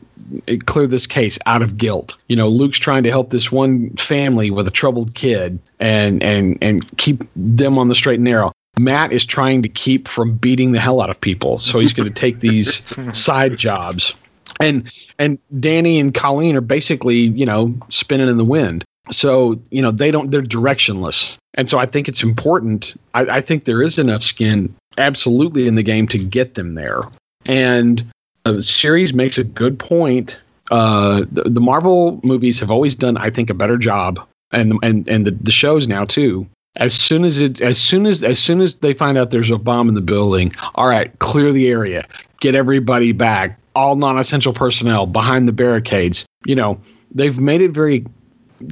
[0.65, 2.17] clear this case out of guilt.
[2.27, 6.57] You know, Luke's trying to help this one family with a troubled kid and and
[6.61, 8.51] and keep them on the straight and narrow.
[8.79, 12.07] Matt is trying to keep from beating the hell out of people, so he's going
[12.07, 12.83] to take these
[13.17, 14.13] side jobs.
[14.59, 18.83] And and Danny and Colleen are basically, you know, spinning in the wind.
[19.11, 21.37] So, you know, they don't they're directionless.
[21.55, 22.99] And so I think it's important.
[23.13, 27.01] I, I think there is enough skin absolutely in the game to get them there.
[27.45, 28.05] And
[28.43, 30.39] the series makes a good point.
[30.71, 34.19] Uh, the, the Marvel movies have always done, I think, a better job,
[34.51, 36.47] and and and the, the shows now too.
[36.77, 39.57] As soon as it, as soon as as soon as they find out there's a
[39.57, 42.07] bomb in the building, all right, clear the area,
[42.39, 46.25] get everybody back, all non-essential personnel behind the barricades.
[46.45, 46.79] You know,
[47.13, 48.05] they've made it very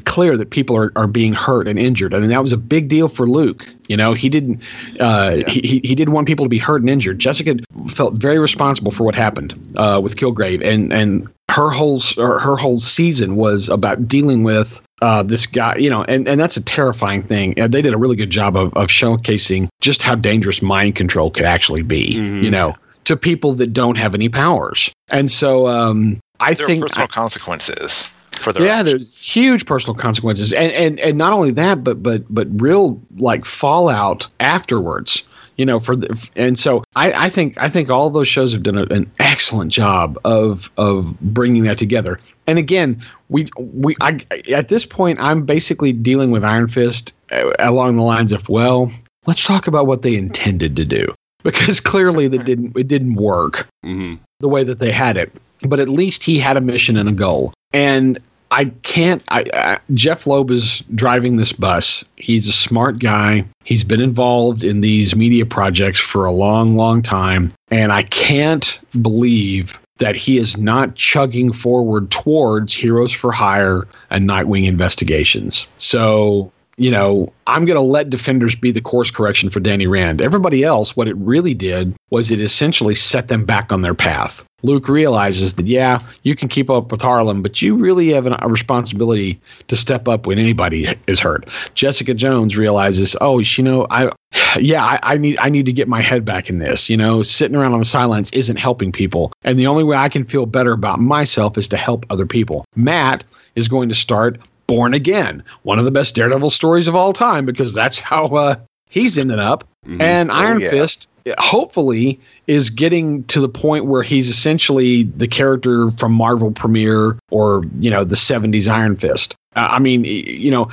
[0.05, 2.13] clear that people are, are being hurt and injured.
[2.13, 3.67] I mean, that was a big deal for Luke.
[3.87, 4.61] You know, he didn't,
[4.99, 7.19] uh, he, he he didn't want people to be hurt and injured.
[7.19, 7.57] Jessica
[7.89, 12.79] felt very responsible for what happened uh, with Kilgrave, and and her whole her whole
[12.79, 15.75] season was about dealing with uh, this guy.
[15.75, 17.59] You know, and and that's a terrifying thing.
[17.59, 21.31] And they did a really good job of of showcasing just how dangerous mind control
[21.31, 22.13] could actually be.
[22.13, 22.43] Mhm.
[22.43, 22.75] You know,
[23.05, 24.91] to people that don't have any powers.
[25.09, 29.03] And so, um, I There are think personal consequences for their yeah, actions.
[29.03, 33.45] there's huge personal consequences, and and and not only that, but but but real like
[33.45, 35.23] fallout afterwards.
[35.57, 38.63] You know, for the and so I, I think I think all those shows have
[38.63, 42.19] done a, an excellent job of of bringing that together.
[42.47, 47.51] And again, we we I at this point I'm basically dealing with Iron Fist uh,
[47.59, 48.91] along the lines of well,
[49.27, 51.13] let's talk about what they intended to do
[51.43, 55.31] because clearly that didn't it didn't work hmm the way that they had it.
[55.63, 57.53] But at least he had a mission and a goal.
[57.73, 58.19] And
[58.51, 59.23] I can't.
[59.29, 62.03] I, I, Jeph Loeb is driving this bus.
[62.17, 63.45] He's a smart guy.
[63.63, 67.53] He's been involved in these media projects for a long, long time.
[67.69, 74.27] And I can't believe that he is not chugging forward towards Heroes for Hire and
[74.27, 75.67] Nightwing investigations.
[75.77, 80.19] So, you know, I'm going to let Defenders be the course correction for Danny Rand.
[80.19, 84.43] Everybody else, what it really did was it essentially set them back on their path.
[84.63, 88.35] Luke realizes that, yeah, you can keep up with Harlem, but you really have an,
[88.39, 91.49] a responsibility to step up when anybody is hurt.
[91.75, 94.11] Jessica Jones realizes, oh, you know, I,
[94.59, 96.89] yeah, I, I need, I need to get my head back in this.
[96.89, 100.09] You know, sitting around on the sidelines isn't helping people, and the only way I
[100.09, 102.65] can feel better about myself is to help other people.
[102.75, 103.23] Matt
[103.55, 107.45] is going to start Born Again, one of the best Daredevil stories of all time,
[107.45, 108.55] because that's how uh,
[108.89, 109.67] he's ended up.
[109.85, 110.01] Mhm.
[110.01, 110.69] And Oh, Iron yeah.
[110.69, 111.07] Fist,
[111.37, 117.63] hopefully, is getting to the point where he's essentially the character from Marvel Premiere or
[117.79, 119.35] you know the '70s Iron Fist.
[119.55, 120.69] Uh, I mean, you know,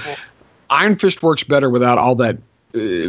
[0.70, 2.38] Iron Fist works better without all that.
[2.74, 3.08] Uh,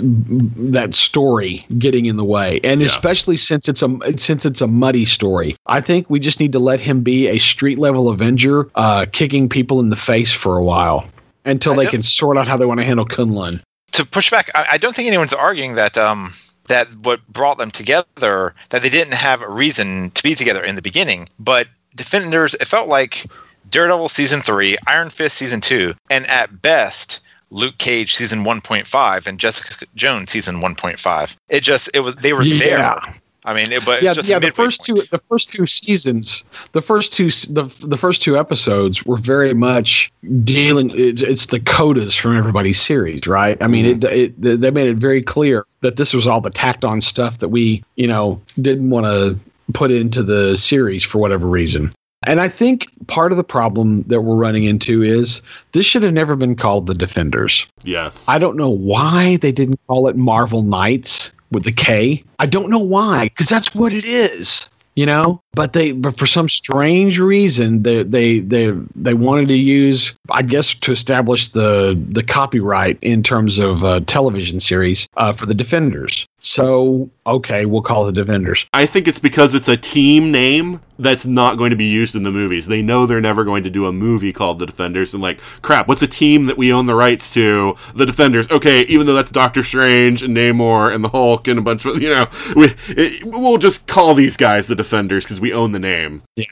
[0.56, 2.92] that story getting in the way and Yes.
[2.92, 6.60] especially since it's a since it's a muddy story i think we just need to
[6.60, 10.64] let him be a street level avenger uh kicking people in the face for a
[10.64, 11.06] while
[11.44, 13.60] until I they can sort out how they want to handle kunlun
[13.92, 16.32] to push back, I, I don't think anyone's arguing that um,
[16.70, 20.76] that what brought them together that they didn't have a reason to be together in
[20.76, 21.28] the beginning.
[21.38, 23.26] But Defenders, it felt like
[23.70, 27.20] Daredevil season three, Iron Fist season two, and at best.
[27.51, 31.36] Luke Cage season 1.5 and Jessica Jones season 1.5.
[31.49, 32.59] It just it was they were Yeah.
[32.59, 33.15] there.
[33.45, 34.38] I mean, it, but yeah, it's just yeah.
[34.38, 36.43] The first two, the first two seasons,
[36.74, 40.11] the first two, the the first two episodes were very much
[40.43, 40.91] dealing.
[40.93, 43.57] It's, it's the codas from everybody's series, right?
[43.61, 44.43] I mean, it, mm-hmm.
[44.43, 47.50] it they made it very clear that this was all the tacked on stuff that
[47.50, 49.40] we, you know, didn't want to
[49.74, 51.92] put into the series for whatever reason.
[52.28, 56.14] And I think part of the problem that we're running into is this should have
[56.14, 57.66] never been called the Defenders.
[57.84, 58.28] Yes.
[58.28, 62.24] I don't know why they didn't call it Marvel Knights with the K.
[62.40, 64.70] I don't know why, because that's what it is.
[64.96, 69.56] You know, but they, but for some strange reason, they, they, they, they wanted to
[69.56, 75.34] use, I guess, to establish the the copyright in terms of uh, television series uh,
[75.34, 76.28] for the Defenders.
[76.41, 78.66] So, okay, we'll call the Defenders.
[78.74, 82.24] I think it's because it's a team name that's not going to be used in
[82.24, 82.68] the movies.
[82.68, 85.88] They know they're never going to do a movie called The Defenders, and like, crap,
[85.88, 87.76] what's a team that we own the rights to?
[87.95, 88.50] The Defenders.
[88.52, 92.02] Okay, even though that's Doctor Strange and Namor and the Hulk and a bunch of,
[92.02, 92.26] you know,
[92.56, 96.22] we it, we'll just call these guys the Defenders because we own the name.
[96.36, 96.46] Yeah.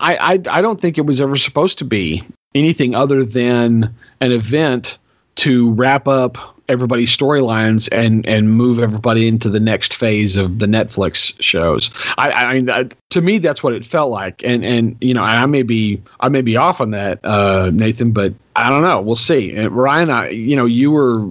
[0.00, 2.22] I, I I don't think it was ever supposed to be
[2.54, 4.98] anything other than an event
[5.36, 10.66] to wrap up everybody's storylines and and move everybody into the next phase of the
[10.66, 11.90] Netflix shows.
[12.16, 15.22] I I mean I, to me that's what it felt like, and and you know
[15.22, 19.00] I may be I may be off on that, uh, Nathan, but I don't know.
[19.00, 19.54] We'll see.
[19.54, 21.26] And Ryan, I you know you were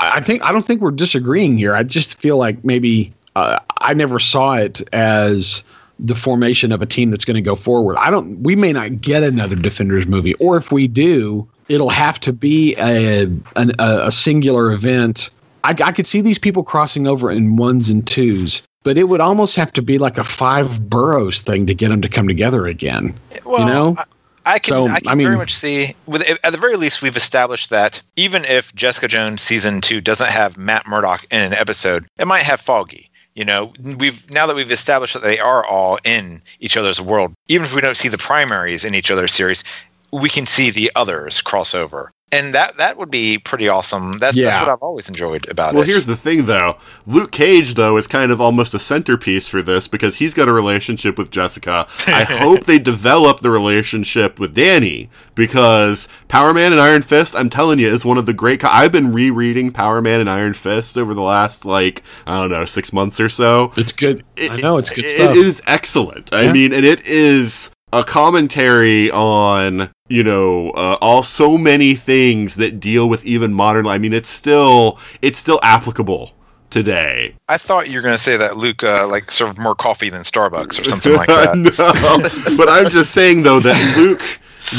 [0.00, 1.74] I think I don't think we're disagreeing here.
[1.74, 5.62] I just feel like maybe uh, I never saw it as
[5.98, 7.96] the formation of a team that's going to go forward.
[7.96, 8.40] I don't.
[8.42, 12.74] We may not get another Defenders movie, or if we do, it'll have to be
[12.76, 13.22] a
[13.56, 15.30] an, a, singular event.
[15.64, 19.20] I, I could see these people crossing over in ones and twos, but it would
[19.20, 22.66] almost have to be like a five boroughs thing to get them to come together
[22.66, 23.14] again.
[23.44, 23.94] Well, you know?
[23.98, 24.04] I,
[24.46, 25.94] I can, So, I can I mean- very much see.
[26.06, 30.30] With at the very least, we've established that even if Jessica Jones season two doesn't
[30.30, 33.07] have Matt Murdock in an episode, it might have Foggy.
[33.38, 37.34] You know, we've now that we've established that they are all in each other's world.
[37.46, 39.62] Even if we don't see the primaries in each other's series,
[40.10, 44.18] we can see the others cross over, and that that would be pretty awesome.
[44.18, 45.86] That's, that's what I've always enjoyed about Well, it.
[45.86, 46.76] Well, here's the thing, though.
[47.06, 50.52] Luke Cage, though, is kind of almost a centerpiece for this because he's got a
[50.52, 51.86] relationship with Jessica.
[52.06, 57.48] I hope they develop the relationship with Danny because Power Man and Iron Fist, I'm
[57.50, 58.60] telling you, is one of the great.
[58.60, 62.50] Co- I've been rereading Power Man and Iron Fist over the last, like, I don't
[62.50, 63.72] know, six months or so.
[63.76, 64.24] It's good.
[64.38, 65.30] I know it's good It- stuff.
[65.30, 66.32] It is excellent.
[66.32, 72.56] I mean, and it is a commentary on you know uh, all so many things
[72.56, 73.86] that deal with even modern.
[73.86, 76.32] I mean, it's still it's still applicable
[76.70, 77.34] today.
[77.48, 80.22] I thought you were going to say that Luke uh, like served more coffee than
[80.22, 81.56] Starbucks or something like that.
[82.48, 84.22] no, but I'm just saying though that Luke.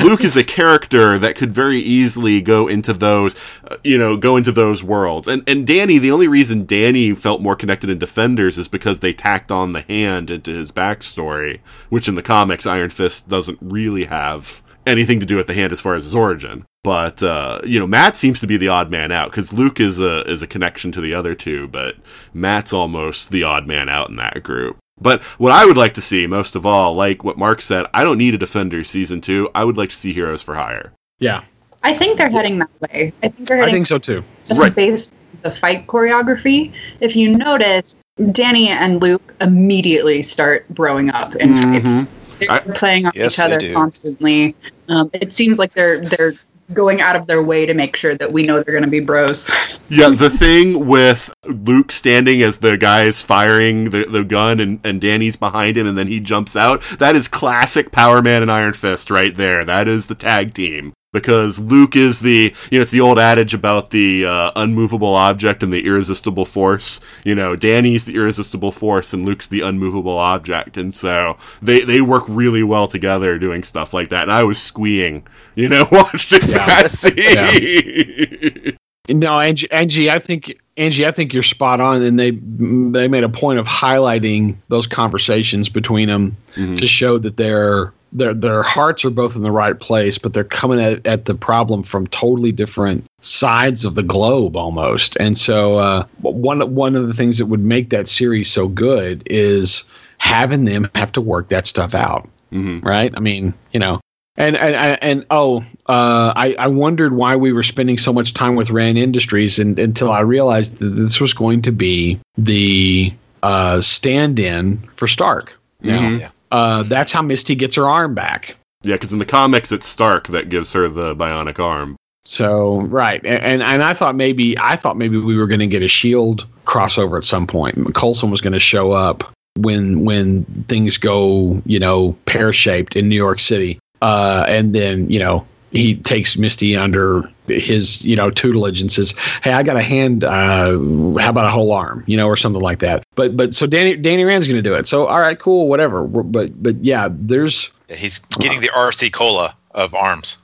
[0.03, 4.37] Luke is a character that could very easily go into those, uh, you know, go
[4.37, 5.27] into those worlds.
[5.27, 9.13] And and Danny, the only reason Danny felt more connected in Defenders is because they
[9.13, 14.05] tacked on the hand into his backstory, which in the comics Iron Fist doesn't really
[14.05, 16.65] have anything to do with the hand as far as his origin.
[16.83, 19.99] But uh, you know, Matt seems to be the odd man out because Luke is
[19.99, 21.95] a is a connection to the other two, but
[22.33, 24.77] Matt's almost the odd man out in that group.
[25.01, 28.03] But what I would like to see most of all, like what Mark said, I
[28.03, 29.49] don't need a Defender season two.
[29.55, 30.93] I would like to see Heroes for Hire.
[31.19, 31.43] yeah,
[31.83, 33.13] I think they're heading that way.
[33.23, 33.73] I think they're heading.
[33.73, 34.23] I think so too.
[34.45, 34.73] just Right.
[34.75, 36.73] based on the fight choreography.
[36.99, 37.95] If you notice,
[38.31, 42.05] Danny and Luke immediately start growing up in fights.
[42.39, 44.55] They're I- playing on Yes, each other constantly.
[44.87, 46.33] Um, it seems like they're they're
[46.73, 48.99] going out of their way to make sure that we know they're going to be
[48.99, 49.49] bros.
[49.91, 54.79] Yeah, the thing with Luke standing as the guy is firing the, the gun and,
[54.83, 58.51] and Danny's behind him and then he jumps out, that is classic Power Man and
[58.51, 59.65] Iron Fist right there.
[59.65, 60.93] That is the tag team.
[61.11, 65.63] Because Luke is the, you know, it's the old adage about the uh, unmovable object
[65.63, 66.99] and the irresistible force.
[67.23, 70.77] You know, Danny's the irresistible force and Luke's the unmovable object.
[70.77, 74.23] And so they, they work really well together doing stuff like that.
[74.23, 78.75] And I was squeeing, you know, watching that scene.
[79.11, 83.23] No, Anji, Anji, I think Anji, I think you're spot on, and they they made
[83.23, 86.77] a point of highlighting those conversations between them Mhm.
[86.77, 90.43] to show that their their their hearts are both in the right place, but they're
[90.43, 95.15] coming at, at the problem from totally different sides of the globe almost.
[95.19, 99.23] And so uh, one one of the things that would make that series so good
[99.27, 99.83] is
[100.17, 102.83] having them have to work that stuff out Mhm.
[102.83, 103.13] right?
[103.15, 103.99] I mean, you know,
[104.37, 108.55] and and and, oh, uh, I I wondered why we were spending so much time
[108.55, 113.81] with Rand Industries, and until I realized that this was going to be the uh,
[113.81, 115.57] stand-in for Stark.
[115.81, 116.29] Now, Mhm.
[116.51, 118.55] Uh, that's how Misty gets her arm back.
[118.83, 121.97] Yeah, because in the comics, it's Stark that gives her the bionic arm.
[122.23, 125.67] So right, and and, and I thought maybe I thought maybe we were going to
[125.67, 127.93] get a Shield crossover at some point.
[127.95, 129.23] Coulson was going to show up
[129.57, 135.09] when when things go you know pear shaped in New York City, uh, and then
[135.09, 139.13] you know he takes Misty under his you know tutelage and says,
[139.43, 140.23] "Hey, I got a hand.
[140.23, 140.71] Uh,
[141.19, 142.03] how about a whole arm?
[142.07, 144.75] You know, or something like that." But but so Danny Danny Rand's going to do
[144.75, 144.87] it.
[144.87, 146.03] So all right, cool, whatever.
[146.03, 150.37] But but yeah, there's He's getting the RC Cola of arms.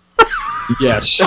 [0.80, 1.20] yes.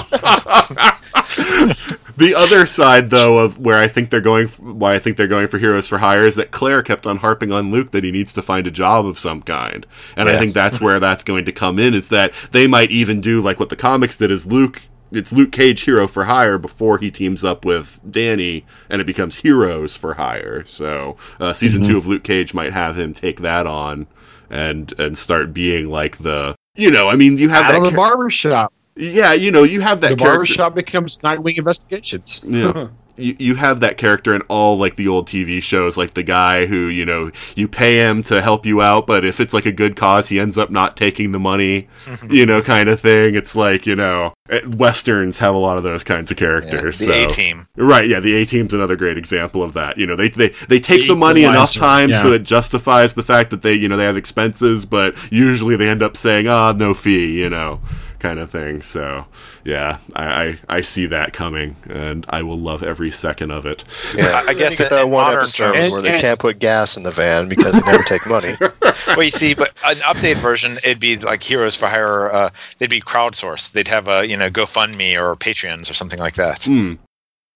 [2.18, 5.46] The other side, though, of where I think they're going, why I think they're going
[5.46, 8.32] for Heroes for Hire, is that Claire kept on harping on Luke that he needs
[8.32, 11.52] to find a job of some kind, and I think that's where that's going to
[11.52, 11.94] come in.
[11.94, 14.82] Is that they might even do like what the comics did, is Luke.
[15.12, 19.36] It's Luke Cage Hero for Hire before he teams up with Danny, and it becomes
[19.36, 20.64] Heroes for Hire.
[20.66, 21.90] So uh, season Mm-hmm.
[21.92, 24.06] two of Luke Cage might have him take that on
[24.50, 27.82] and and start being like the you know I mean you have Out that of
[27.84, 28.72] the char- barber shop.
[28.98, 32.42] Yeah you know you have that the character barbershop becomes Nightwing Investigations.
[32.48, 32.88] Yeah.
[33.20, 36.66] You, you have that character in all like the old TV shows, like the guy
[36.66, 39.72] who you know you pay him to help you out, but if it's like a
[39.72, 41.88] good cause, he ends up not taking the money,
[42.30, 43.34] you know, kind of thing.
[43.34, 44.34] It's like you know,
[44.68, 47.00] westerns have a lot of those kinds of Yeah, characters.
[47.00, 47.12] the so.
[47.24, 47.66] A team.
[47.74, 49.98] Right, yeah, the A team's another great example of that.
[49.98, 51.80] You know, they they, they take The the money enough equalizer,
[52.12, 55.74] times so it justifies the fact that they you know they have expenses, but usually
[55.74, 57.80] they end up saying ah no fee, you know,
[58.18, 58.82] kind of thing.
[58.82, 59.26] So
[59.64, 63.84] yeah, I, I I see that coming, and I will love every second of it.
[64.16, 66.58] Yeah, I guess you get in- that one episode terms- where they And- can't put
[66.58, 68.54] gas in the van because they never take money.
[69.08, 72.32] well, you see, but an updated version, it'd be like Heroes for Hire.
[72.32, 73.72] Uh, they'd be crowdsourced.
[73.72, 76.64] They'd have a you know GoFundMe or Patreons or something like that.
[76.64, 76.94] Hmm.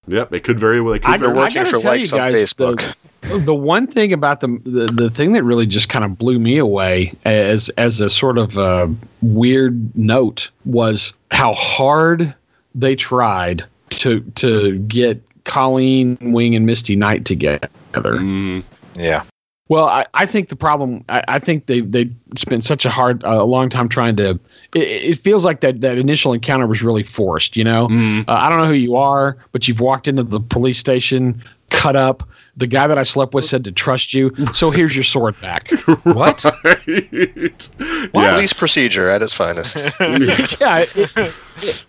[0.09, 0.92] Yep, they could very well.
[0.92, 2.96] They could I, very They're working for tell you likes on Facebook.
[3.20, 6.40] The, the one thing about the, the the thing that really just kind of blew
[6.40, 8.88] me away as as a sort of uh,
[9.20, 12.34] weird note was how hard
[12.74, 17.68] they tried to to get Colleen Wing and Misty Knight together.
[17.94, 18.64] Mm,
[18.96, 19.22] Yeah,
[19.73, 21.03] Well, I, I think the problem.
[21.09, 24.39] I, I think they they spent such a hard, a long time trying to.
[24.75, 27.57] It, it feels like that that initial encounter was really forced.
[27.57, 28.29] You know, mm.
[28.29, 31.97] uh, I don't know who you are, but you've walked into the police station, cut
[31.97, 32.29] up.
[32.55, 35.70] The guy that I slept with said to trust you, so here's your sword back.
[36.03, 36.45] what?
[36.85, 37.70] Right.
[38.14, 38.37] Yes.
[38.37, 39.77] Police procedure at its finest.
[40.01, 41.35] yeah, it, it,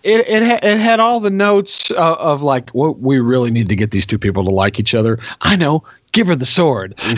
[0.02, 3.76] it, it, it had all the notes uh, of like, well, we really need to
[3.76, 5.18] get these two people to like each other.
[5.42, 6.94] I know, give her the sword.
[7.06, 7.14] you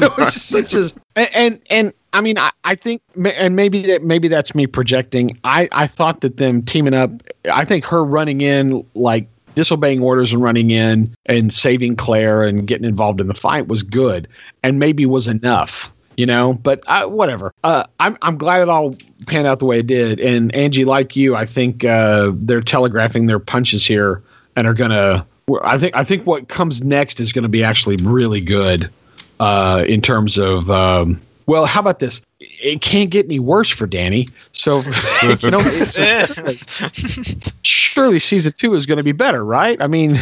[0.00, 3.02] know, it's just, it's just and, and and I mean, I, I think,
[3.34, 5.38] and maybe that maybe that's me projecting.
[5.44, 7.10] I I thought that them teaming up.
[7.52, 12.66] I think her running in like disobeying orders and running in and saving Claire and
[12.66, 14.28] getting involved in the fight was good
[14.62, 18.94] and maybe was enough you know but uh, whatever uh, I'm, I'm glad it all
[19.26, 23.26] panned out the way it did and Anji like you i think uh, they're telegraphing
[23.26, 24.22] their punches here
[24.56, 25.26] and are gonna
[25.62, 28.90] i think i think what comes next is gonna be actually really good
[29.40, 32.20] uh, in terms of um, well how about this?
[32.40, 34.28] It can't get any worse for danny.
[34.52, 34.78] So
[35.22, 39.80] you know it's, surely season two is going to be better right?
[39.80, 40.18] I mean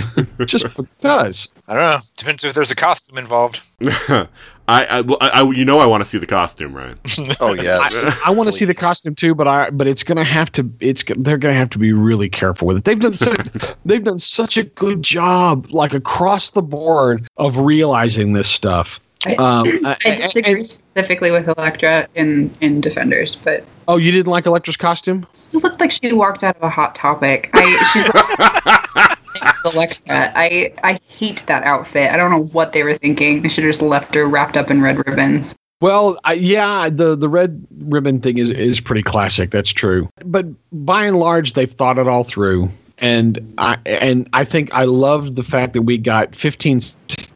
[0.47, 0.67] just
[1.01, 1.53] because.
[1.69, 1.99] I don't know.
[2.17, 3.61] Depends if there's a costume involved.
[4.67, 6.99] I, I, I, I- you know, I want to see the costume, Ryan.
[7.41, 8.05] Oh yes.
[8.07, 10.71] I, I want to see the costume too, but I but it's gonna have to
[10.81, 12.85] it's they're gonna have to be really careful with it.
[12.85, 13.47] They've done such,
[13.85, 19.01] they've done such a good job, like across the board, of realizing this stuff.
[19.27, 24.13] I, Um, I and- disagree and- specifically with Elektra in in Defenders, but oh, you
[24.13, 25.27] didn't like Elektra's costume?
[25.35, 27.51] it looked like she walked out of a hot topic.
[27.53, 29.15] I she's
[29.65, 30.33] Elektra.
[30.35, 32.11] I I hate that outfit.
[32.11, 33.43] I don't know what they were thinking.
[33.43, 35.55] They should have just left her wrapped up in red ribbons.
[35.81, 39.51] Well, I, yeah, the the red ribbon thing is is pretty classic.
[39.51, 40.09] That's true.
[40.25, 42.69] But by and large, they've thought it all through,
[42.99, 46.81] and I and I think I loved the fact that we got 15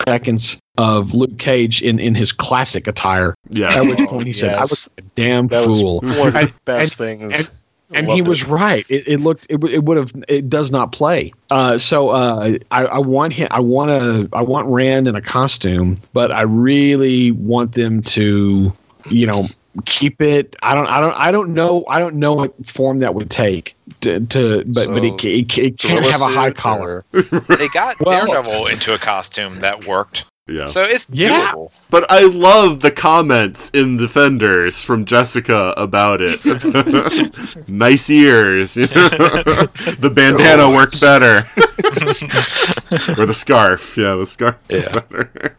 [0.07, 3.35] seconds of Luke Cage in in his classic attire.
[3.51, 3.77] Yes.
[3.77, 6.39] At which point he said, "I was a damn That was fool." one of the
[6.41, 7.23] And- best things.
[7.23, 7.51] and
[7.91, 8.29] Loved he it.
[8.29, 8.85] was right.
[8.91, 11.33] It, it looked it, it would have it does not play.
[11.51, 13.49] Uh, so uh, I, I want him.
[13.51, 14.29] I want to.
[14.33, 18.73] I want Rand in a costume, but I really want them to,
[19.09, 19.47] you know,
[19.87, 20.55] keep it.
[20.63, 20.87] I don't.
[20.87, 21.15] I don't.
[21.15, 21.85] I don't know.
[21.89, 23.75] I don't know what form that would take.
[24.03, 27.05] To, to but but it, it, it can't have a high collar.
[27.13, 30.67] They got Well- Daredevil into a costume that worked, Yeah.
[30.67, 31.53] so it's Yeah.
[31.53, 31.87] doable.
[31.91, 36.45] But I love the comments in Defenders from Jessica about it.
[37.69, 38.75] nice ears.
[38.75, 41.47] the bandana worked better.
[43.21, 43.97] or the scarf.
[43.97, 44.57] Yeah, the scarf.
[44.69, 44.93] Yeah.
[44.93, 45.57] Better.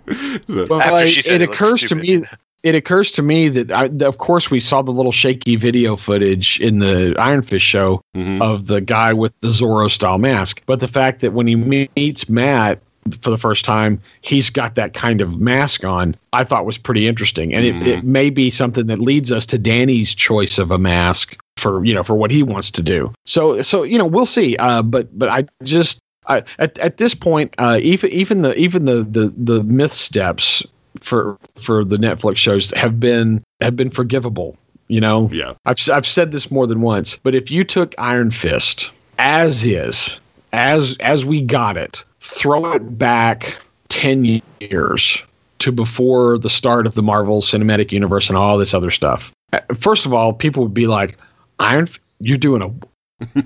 [0.47, 2.23] So- Well, After I- she said it it looked occurs to me.
[2.61, 5.95] It occurs to me that, I, that, of course, we saw the little shaky video
[5.95, 8.41] footage in the Iron Fist show Mhm.
[8.41, 10.61] of the guy with the Zorro style mask.
[10.65, 12.81] But the fact that when he meets Matt
[13.21, 17.07] for the first time, he's got that kind of mask on, I thought was pretty
[17.07, 17.53] interesting.
[17.53, 17.81] And Mhm.
[17.81, 21.83] it, it may be something that leads us to Danny's choice of a mask for
[21.83, 23.11] you know for what he wants to do.
[23.25, 24.55] So so you know we'll see.
[24.57, 28.85] Uh, but but I just I, at at this point, uh, even even the even
[28.85, 30.63] the the the myth steps
[31.01, 34.57] for for the Netflix shows have been have been forgivable.
[34.87, 35.53] You know, yeah.
[35.65, 40.19] I've I've said this more than once, but if you took Iron Fist as is,
[40.53, 43.57] as as we got it, throw it back
[43.89, 45.23] ten years
[45.59, 49.31] to before the start of the Marvel Cinematic Universe and all this other stuff.
[49.75, 51.17] First of all, people would be like,
[51.59, 52.71] "Iron, F- you're doing a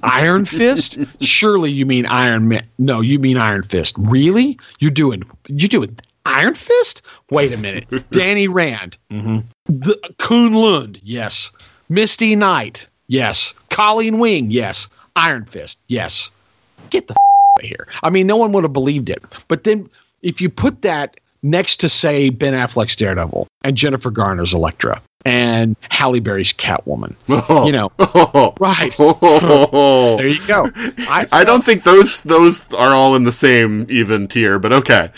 [0.04, 0.98] Iron Fist?
[1.22, 2.66] Surely you mean Iron Man?
[2.78, 3.96] No, you mean Iron Fist.
[3.98, 4.58] Really?
[4.80, 7.02] You're doing you doing Iron Fist?
[7.32, 7.86] Wait a minute.
[8.12, 8.98] Danny Rand.
[9.12, 9.40] Mm-hmm.
[9.66, 11.00] The Kunlun.
[11.04, 11.52] Yes.
[11.90, 12.88] Misty Knight.
[13.08, 13.54] Yes.
[13.70, 14.52] Colleen Wing.
[14.52, 14.88] Yes.
[15.16, 15.80] Iron Fist.
[15.88, 16.32] Yes.
[16.90, 17.16] Get the
[17.62, 17.88] here.
[18.02, 19.24] I mean, no one would have believed it.
[19.48, 19.90] But then
[20.22, 25.76] if you put that next to say Ben Affleck's Daredevil and Jennifer Garner's Elektra and
[25.90, 27.16] Halle Berry's Catwoman,
[27.66, 27.92] you know,
[28.60, 28.96] right?
[30.18, 30.70] there you go.
[31.10, 35.12] I, I don't think those those are all in the same even tier, but okay.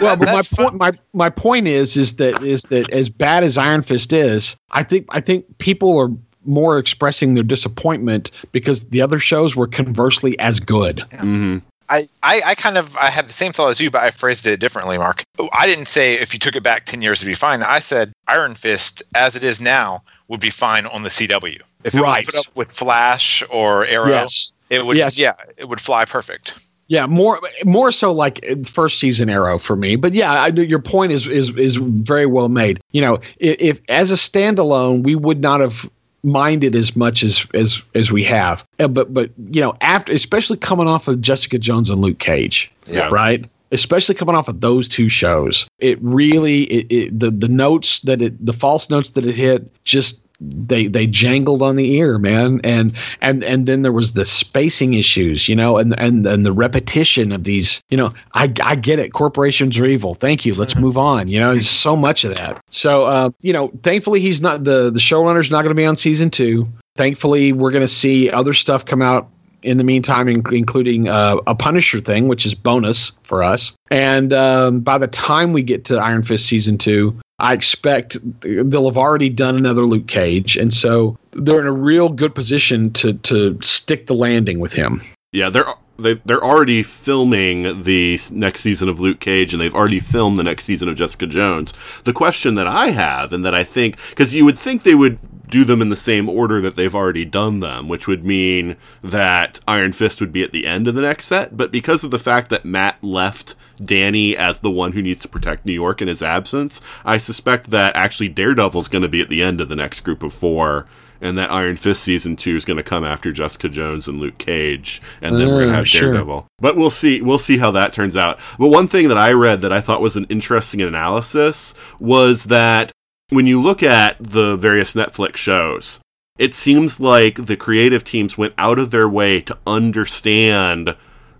[0.00, 3.42] well, but my That's point, my my point is, is that is that as bad
[3.42, 6.10] as Iron Fist is, I think I think people are
[6.44, 11.04] more expressing their disappointment because the other shows were conversely as good.
[11.18, 11.58] hmm
[11.90, 14.46] I, I, I kind of I had the same thought as you, but I phrased
[14.46, 15.22] it differently, Mark.
[15.52, 17.62] I didn't say if you took it back ten years it'd be fine.
[17.62, 21.60] I said Iron Fist, as it is now, would be fine on the CW.
[21.84, 22.24] If it Right.
[22.24, 24.52] was put up with Flash or Arrow, Yes.
[24.70, 25.18] it would Yes.
[25.18, 26.54] yeah, it would fly perfect.
[26.86, 29.96] Yeah, more more so like first season Arrow for me.
[29.96, 32.80] But yeah, I, your point is is is very well made.
[32.92, 35.88] You know, if, if as a standalone, we would not have
[36.24, 38.64] minded as much as as as we have.
[38.78, 43.08] But but you know, after especially coming off of Jessica Jones and Luke Cage, Yeah.
[43.08, 43.44] right?
[43.72, 48.22] Especially coming off of those two shows, it really it, it the the notes that
[48.22, 52.60] it the false notes that it hit just they they jangled on the ear man.
[52.64, 56.52] And and and then there was the spacing issues you know and and and the
[56.52, 59.12] repetition of these you know i i get it.
[59.12, 60.14] Corporations are evil.
[60.14, 60.54] Thank you.
[60.54, 61.28] Let's move on.
[61.28, 62.62] You know there's so much of that.
[62.70, 65.96] So uh you know thankfully he's not the the showrunner's not going to be on
[65.96, 66.68] season two.
[66.96, 69.28] Thankfully we're going to see other stuff come out
[69.64, 73.74] in the meantime, in- including uh, a Punisher thing, which is bonus for us.
[73.90, 78.86] And um, by the time we get to Iron Fist season two, I expect they'll
[78.86, 83.14] have already done another Luke Cage, and so they're in a real good position to
[83.14, 85.02] to stick the landing with him.
[85.32, 85.66] Yeah, they're
[85.98, 90.44] they, they're already filming the next season of Luke Cage, and they've already filmed the
[90.44, 91.72] next season of Jessica Jones.
[92.02, 95.18] The question that I have, and that I think, because you would think they would
[95.48, 99.60] do them in the same order that they've already done them, which would mean that
[99.68, 101.56] Iron Fist would be at the end of the next set.
[101.56, 105.28] But because of the fact that Matt left Danny as the one who needs to
[105.28, 109.28] protect New York in his absence, I suspect that actually Daredevil's going to be at
[109.28, 110.86] the end of the next group of four.
[111.20, 114.36] And that Iron Fist season two is going to come after Jessica Jones and Luke
[114.36, 116.12] Cage, and then we're going to Oh, ah, have sure.
[116.12, 116.46] Daredevil.
[116.58, 117.22] But we'll see.
[117.22, 118.38] We'll see how that turns out.
[118.58, 122.92] But one thing that I read that I thought was an interesting analysis was that
[123.30, 126.00] when you look at the various Netflix shows,
[126.38, 130.94] it seems like the creative teams went out of their way to understand,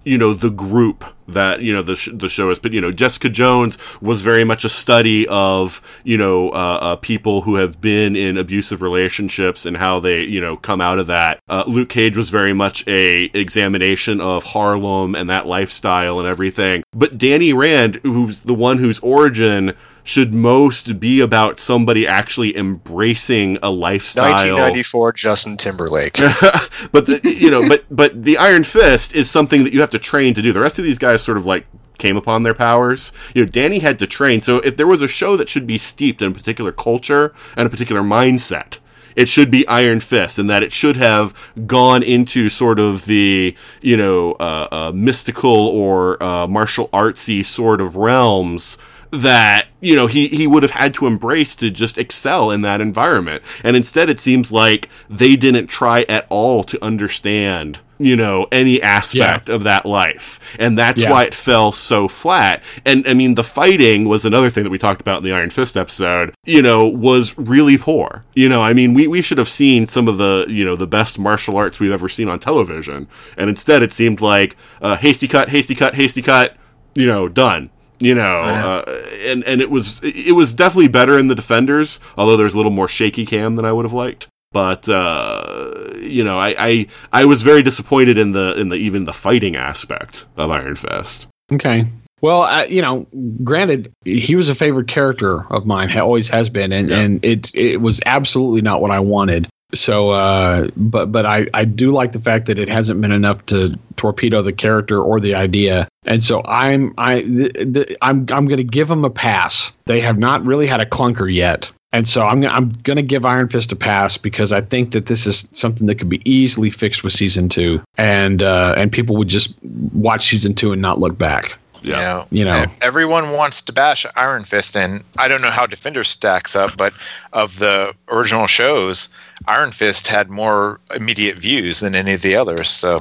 [0.05, 2.59] you know, the group that you know the sh- the show is.
[2.59, 6.96] But you know, Jessica Jones was very much a study of you know uh, uh,
[6.96, 11.07] people who have been in abusive relationships and how they you know come out of
[11.07, 11.40] that.
[11.48, 16.82] Uh, Luke Cage was very much a examination of Harlem and that lifestyle and everything.
[16.92, 19.74] But Danny Rand, who's the one whose origin
[20.05, 26.12] should most be about somebody actually embracing a lifestyle 1994 Justin Timberlake.
[26.92, 29.98] but the, you know, but but the Iron Fist is something that you have to
[29.98, 30.52] train to do.
[30.52, 31.66] The rest of these guys sort of like
[31.98, 33.12] came upon their powers.
[33.34, 34.42] You know, Danny had to train.
[34.42, 37.66] So if there was a show that should be steeped in a particular culture and
[37.66, 38.78] a particular mindset,
[39.16, 43.57] it should be Iron Fist, and that it should have gone into sort of the
[43.80, 48.76] you know uh, uh, mystical or uh, martial artsy sort of realms
[49.22, 52.80] that you know he he would have had to embrace to just excel in that
[52.80, 53.42] environment.
[53.62, 58.82] And instead it seems like they didn't try at all to understand you know any
[58.82, 60.40] aspect of that life.
[60.58, 61.10] And that's Yeah.
[61.10, 62.62] why it fell so flat.
[62.84, 65.50] And i mean the fighting was another thing that we talked about in the iron
[65.50, 68.24] fist episode you know was really poor.
[68.34, 70.86] You know i mean we, we should have seen some of the you know the
[70.88, 73.06] best martial arts we've ever seen on television.
[73.36, 76.56] And instead it seemed like uh, hasty cut hasty cut hasty cut
[76.96, 77.70] you know done
[78.01, 82.36] you know uh, and and it was it was definitely better in the defenders although
[82.36, 86.38] there's a little more shaky cam than i would have liked but uh, you know
[86.38, 90.51] I, I i was very disappointed in the in the even the fighting aspect of
[90.51, 91.86] iron fist Okay.
[92.20, 93.07] Well, uh, you know,
[93.42, 97.82] granted, he was a favorite character of mine, always has been, and, and it it
[97.82, 99.47] was absolutely not what I wanted.
[99.75, 103.45] So, uh, but but I I do like the fact that it hasn't been enough
[103.47, 108.47] to torpedo the character or the idea, and so I'm I th- th- I'm I'm
[108.47, 109.72] going to give them a pass.
[109.87, 111.70] They have not really had a clunker yet.
[111.93, 115.07] And so I'm I'm going to give Iron Fist a pass because I think that
[115.07, 119.16] this is something that could be easily fixed with season two, and uh, and people
[119.16, 121.57] would just watch season two and not look back.
[121.85, 122.72] Yeah You know, You know.
[122.82, 126.93] everyone wants to bash Iron Fist, and I don't know how Defender stacks up, but
[127.32, 129.09] of the original shows,
[129.47, 132.68] Iron Fist had more immediate views than any of the others.
[132.70, 133.01] So,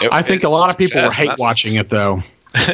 [0.00, 1.86] it- I think a lot of people were success hate watching sense.
[1.86, 2.22] it though.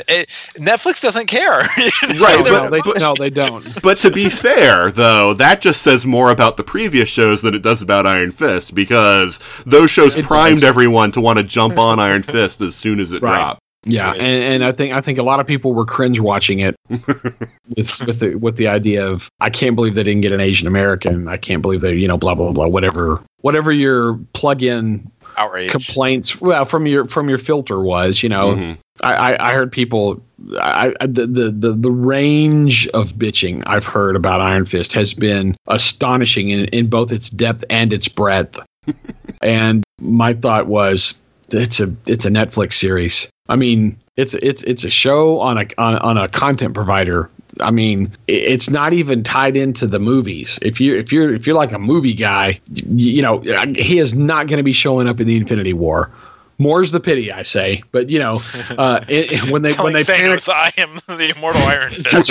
[0.08, 0.28] It-
[0.58, 1.58] Netflix doesn't care.
[2.02, 3.64] right No, but, they, but- no, they don't.
[3.82, 7.62] but to be fair, though, that just says more about the previous shows than it
[7.62, 10.64] does about Iron Fist because those shows It primed does.
[10.64, 13.34] everyone to want to jump on Iron Fist as soon as it Right.
[13.36, 13.60] dropped.
[13.84, 16.74] Yeah, and, and I think I think a lot of people were cringe watching it
[16.88, 20.66] with with the with the idea of I can't believe they didn't get an Asian
[20.66, 21.28] American.
[21.28, 25.70] I can't believe they you know blah blah blah whatever whatever your plug-in Outrage.
[25.70, 28.78] complaints well from your from your filter was you know Mhm.
[29.04, 30.20] I, I I heard people
[30.60, 35.14] I, I the, the the the range of bitching I've heard about Iron Fist has
[35.14, 38.58] been astonishing in, in both its depth and its breadth.
[39.42, 41.14] and my thought was
[41.52, 43.28] it's a it's a Netflix series.
[43.48, 47.30] I mean, it's it's it's a show on a on, on a content provider.
[47.60, 50.58] I mean, it's not even tied into the movies.
[50.62, 53.40] If you if you're if you're like a movie guy, y- you know,
[53.74, 56.10] he is not going to be showing up in the Infinity War.
[56.58, 57.82] More's the pity, I say.
[57.92, 58.40] But you know,
[58.76, 62.30] uh, it, it- when they when Telling they panic, I am the immortal Iron Fist.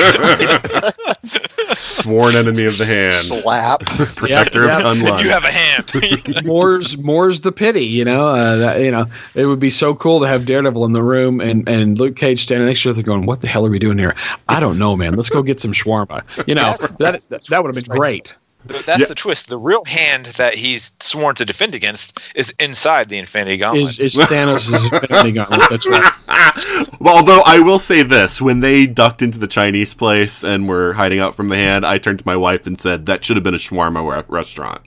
[1.77, 3.85] Sworn enemy of the hand, Slap.
[4.15, 6.45] protector Yeah, of gun you have a hand.
[6.45, 7.85] more's more's the pity.
[7.85, 9.05] You know, uh, that, you know,
[9.35, 12.43] it would be so cool to have Daredevil in the room and and Luke Cage
[12.43, 14.15] standing next to her, going, "What the hell are we doing here?
[14.47, 15.13] I don't know, man.
[15.15, 18.33] Let's go get some shawarma." You know, that that would have been great.
[18.67, 19.05] Th- That's Yeah.
[19.07, 19.49] the twist.
[19.49, 23.83] The real hand that he's sworn to defend against is inside the Infinity Gauntlet.
[23.99, 25.61] Is is Thanos' Infinity Gauntlet?
[25.69, 26.11] That's right.
[26.99, 30.93] well, although I will say this, when they ducked into the Chinese place and were
[30.93, 33.43] hiding out from the hand, I turned to my wife and said that should have
[33.43, 34.81] been a shawarma restaurant.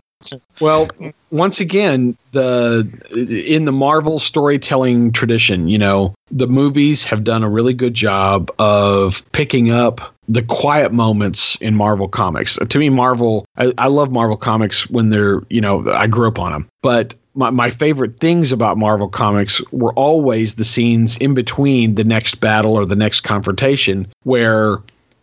[0.60, 0.88] Well,
[1.30, 2.86] once again, the
[3.50, 8.50] in the Marvel storytelling tradition, you know, the movies have done a really good job
[8.58, 12.56] of picking up the quiet moments in Marvel comics.
[12.56, 16.38] To me, Marvel, I, I love Marvel comics when they're, you know, I grew up
[16.38, 17.14] on them, but.
[17.32, 22.40] My, my favorite things about Marvel comics were always the scenes in between the next
[22.40, 24.78] battle or the next confrontation where,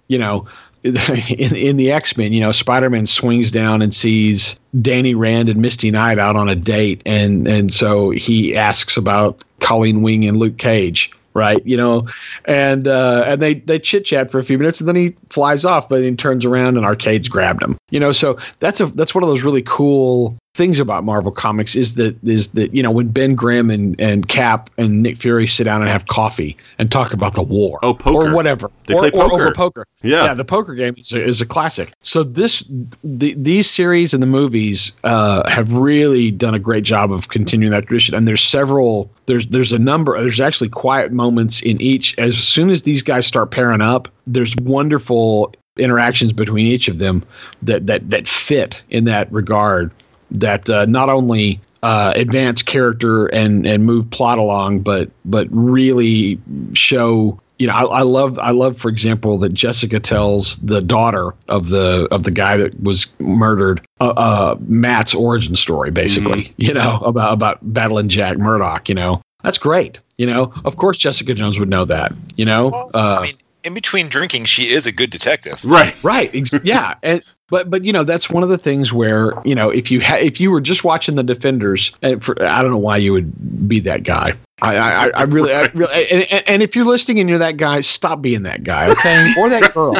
[0.07, 0.47] you know,
[0.95, 5.49] in, in the X Men, you know, Spider Man swings down and sees Danny Rand
[5.49, 10.25] and Misty Knight out on a date, and and so he asks about Colleen Wing
[10.25, 11.65] and Luke Cage, right?
[11.65, 12.07] You know,
[12.45, 15.65] and uh, and they they chit chat for a few minutes, and then he flies
[15.65, 17.77] off, but then he turns around and Arcade's grabbed him.
[17.89, 21.75] You know, so that's a that's one of those really cool things about Marvel Comics
[21.75, 25.45] is that is that you know when Ben Grimm and, and Cap and Nick Fury
[25.47, 28.31] sit down and have coffee and talk about the war, Oh, poker.
[28.31, 29.43] or whatever, They or, play or poker.
[29.43, 29.85] over poker.
[30.01, 30.33] Yeah.
[30.33, 31.93] the poker game is a, is a classic.
[32.01, 32.63] So this
[33.03, 37.71] the, these series and the movies uh, have really done a great job of continuing
[37.71, 38.15] that tradition.
[38.15, 42.17] And there's several there's there's a number there's actually quiet moments in each.
[42.17, 47.23] As soon as these guys start pairing up, there's wonderful interactions between each of them
[47.61, 49.91] that that that fit in that regard.
[50.31, 56.39] That uh, not only uh, advance character and and move plot along, but but really
[56.73, 57.39] show.
[57.59, 61.69] You know, I, I love I love, for example, that Jessica tells the daughter of
[61.69, 66.53] the of the guy that was murdered uh, uh, Matt's origin story, basically.
[66.57, 68.89] You know, about about battling Jack Murdock.
[68.89, 69.99] You know, that's great.
[70.19, 72.13] You know, of course Jessica Jones would know that.
[72.35, 73.35] You know, uh, I mean,
[73.67, 75.63] in between drinking, she is a good detective.
[75.63, 75.95] Right.
[76.03, 76.31] right.
[76.33, 76.95] Ex- yeah.
[77.03, 80.01] And but but you know that's one of the things where you know if you
[80.01, 83.13] ha- if you were just watching the defenders and for, i don't know why you
[83.13, 84.33] would be that guy.
[84.61, 87.55] I i, I really i really and, and- and if you're listening and you're that
[87.55, 89.33] guy stop being that guy okay?
[89.37, 89.95] Or that girl.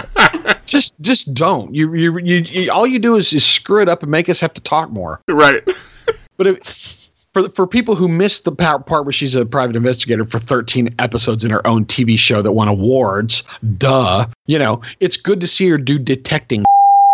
[0.65, 1.73] Just just don't.
[1.73, 4.39] You you, you you all you do is, is screw it up and make us
[4.41, 5.21] have to talk more.
[5.29, 5.63] Right.
[6.35, 6.96] but if,
[7.37, 11.43] for for people who missed the part, where she's a private investigator for 13 episodes
[11.43, 13.43] in her own TV show that won awards,
[13.77, 14.25] duh.
[14.47, 16.65] You know, it's good to see her do detecting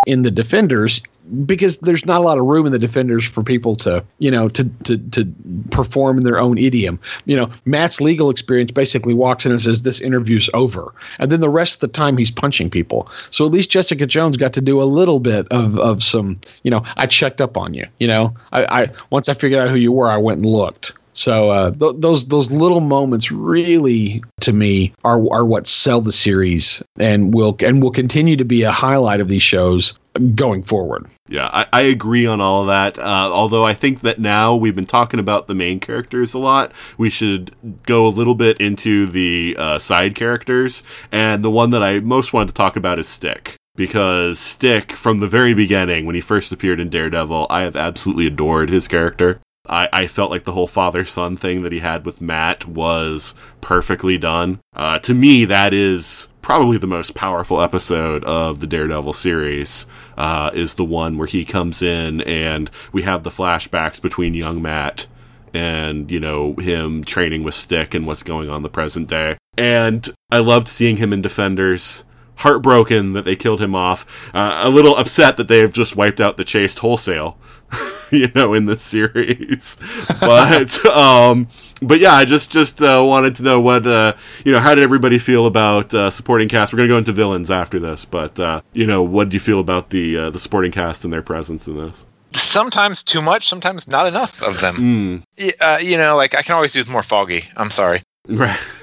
[0.05, 1.01] in the Defenders
[1.45, 4.49] because there's not a lot of room in the Defenders for people to, you know,
[4.49, 5.33] to to to
[5.71, 6.99] perform in their own idiom.
[7.25, 11.39] You know, Matt's legal experience basically walks in and says this interview's over, and then
[11.39, 13.09] the rest of the time he's punching people.
[13.31, 16.71] So at least Jessica Jones got to do a little bit of of some, you
[16.71, 17.85] know, I checked up on you.
[17.99, 20.93] You know, I, I once I figured out who you were, I went and looked.
[21.13, 26.11] So uh, th- those those little moments really, to me, are are what sell the
[26.11, 29.93] series and will and will continue to be a highlight of these shows
[30.35, 31.07] going forward.
[31.27, 32.99] Yeah, I, I agree on all of that.
[32.99, 36.71] Uh, although I think that now we've been talking about the main characters a lot,
[36.97, 37.51] we should
[37.85, 40.83] go a little bit into the uh, side characters.
[41.11, 43.55] And the one that I most wanted to talk about is Stick.
[43.75, 48.27] Because Stick, from the very beginning, when he first appeared in Daredevil, I have absolutely
[48.27, 49.39] adored his character.
[49.67, 53.33] I, I felt like the whole father son thing that he had with Matt was
[53.61, 54.59] perfectly done.
[54.75, 59.87] Uh, to me, that is probably the most powerful episode of the Daredevil series.
[60.15, 64.61] Uh, is the one where he comes in and we have the flashbacks between young
[64.61, 65.07] Matt
[65.55, 69.37] and you know him training with Stick and what's going on the present day.
[69.57, 72.03] And I loved seeing him in Defenders.
[72.37, 74.31] Heartbroken that they killed him off.
[74.33, 77.37] Uh, a little upset that they have just wiped out the Chaste wholesale.
[78.11, 79.77] you know, in the series.
[80.19, 81.47] But um,
[81.81, 84.13] but yeah, I just just uh, wanted to know what uh,
[84.45, 84.59] you know.
[84.59, 86.71] How did everybody feel about uh, supporting cast?
[86.71, 89.59] We're gonna go into villains after this, but uh, you know, what did you feel
[89.59, 92.05] about the uh, the supporting cast and their presence in this?
[92.33, 95.23] Sometimes too much, sometimes not enough of them.
[95.39, 97.45] Mm, Uh, you know, like I can always use more foggy.
[97.57, 98.03] I'm sorry.
[98.27, 98.59] right.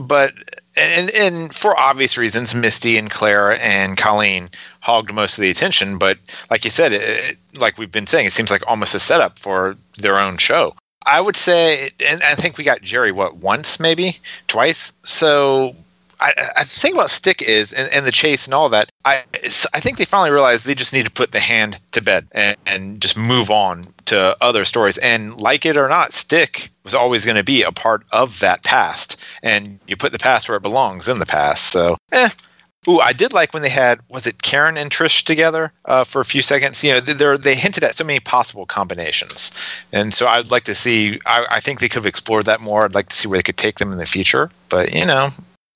[0.00, 0.34] But
[0.76, 4.50] and and for obvious reasons, Misty and Claire and Colleen
[4.80, 5.98] hogged most of the attention.
[5.98, 6.18] But
[6.50, 9.76] like you said, it- like we've been saying, it seems like almost a setup for
[9.96, 10.74] their own show.
[11.06, 14.92] I would say, and I think we got Jeri what once, maybe twice.
[15.04, 15.74] So
[16.20, 18.90] I, I think about Stick is and, and the Chaste and all that.
[19.04, 19.22] I
[19.74, 22.56] I think they finally realized they just need to put the hand to bed and,
[22.66, 24.98] and just move on to other stories.
[24.98, 28.62] And like it or not, Stick was always going to be a part of that
[28.62, 29.20] past.
[29.42, 31.70] And you put the past where it belongs in the past.
[31.72, 32.30] So, eh.
[32.88, 36.20] Ooh, I did like when they had was it Karen and Trish together uh, for
[36.20, 36.82] a few seconds.
[36.82, 39.52] You know, they they hinted at so many possible combinations,
[39.92, 41.20] and so I'd like to see.
[41.26, 42.84] I, I think they could have explored that more.
[42.84, 44.50] I'd like to see where they could take them in the future.
[44.70, 45.28] But you know,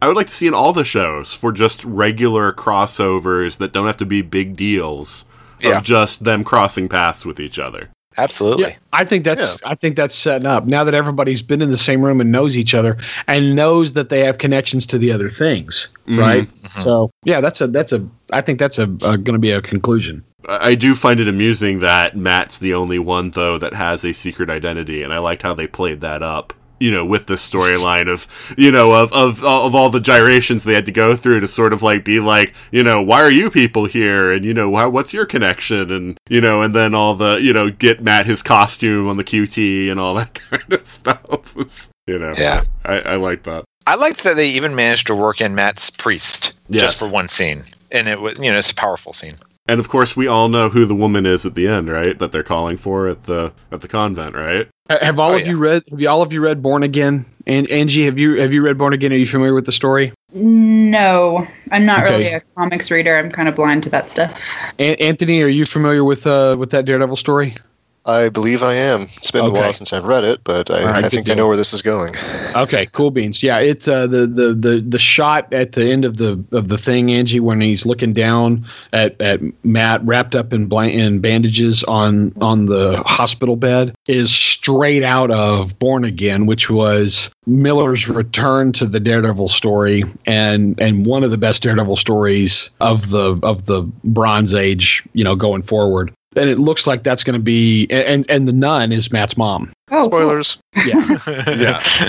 [0.02, 3.86] I would like to see in all the shows for just regular crossovers that don't
[3.86, 5.24] have to be big deals
[5.60, 5.78] Yeah.
[5.78, 7.88] of just them crossing paths with each other.
[8.18, 8.64] absolutely.
[8.64, 11.78] Yeah, I think that's I think that's setting up now that everybody's been in the
[11.78, 12.98] same room and knows each other
[13.28, 16.18] and knows that they have connections to the other things, mm-hmm.
[16.18, 16.48] right?
[16.48, 16.82] Mm-hmm.
[16.82, 19.62] So yeah, that's a that's a I think that's a, a going to be a
[19.62, 20.24] conclusion.
[20.48, 24.12] I I do find it amusing that Matt's the only one though that has a
[24.12, 26.52] secret identity, and I liked how they played that up.
[26.82, 28.26] You know, with this storyline of
[28.58, 31.72] you know of, of of all the gyrations they had to go through to sort
[31.72, 34.88] of like be like you know why are you people here and you know how,
[34.88, 38.42] what's your connection and you know and then all the you know get Matt his
[38.42, 41.54] costume on the QT and all that kind of stuff.
[42.06, 42.64] you know, Yeah.
[42.84, 43.64] I, I like that.
[43.86, 46.82] I liked that they even managed to work in Matt's priest Yes.
[46.82, 49.36] just for one scene, and it was you know it's a powerful scene.
[49.66, 52.18] And of course, we all know who the woman is at the end, right?
[52.18, 54.68] That they're calling for at the at the convent, right?
[54.90, 55.82] Have all Oh, of you read?
[55.90, 57.24] Have you, all of you read Born Again?
[57.46, 59.12] And Anji, have you have you read Born Again?
[59.12, 60.12] Are you familiar with the story?
[60.34, 62.10] No, I'm not Okay.
[62.12, 63.16] really a comics reader.
[63.16, 64.40] I'm kind of blind to that stuff.
[64.80, 67.56] An- Anthony, are you familiar with uh with that Daredevil story?
[68.04, 69.02] I believe I am.
[69.02, 71.46] It's been a while since I've read it, but I, right, I think I know
[71.46, 72.14] where this is going.
[72.56, 73.42] Okay, cool beans.
[73.42, 76.78] Yeah, it's uh, the, the the the shot at the end of the of the
[76.78, 82.32] thing, Anji, when he's looking down at, at Matt wrapped up in in bandages on
[82.42, 88.86] on the hospital bed is straight out of Born Again, which was Miller's return to
[88.86, 93.82] the Daredevil story and and one of the best Daredevil stories of the of the
[94.02, 96.12] Bronze Age, you know, going forward.
[96.36, 99.70] And it looks like that's going to be and and the nun is Matt's mom.
[99.90, 100.04] Oh, cool.
[100.06, 100.58] Spoilers.
[100.86, 101.18] Yeah.
[101.56, 102.08] yeah.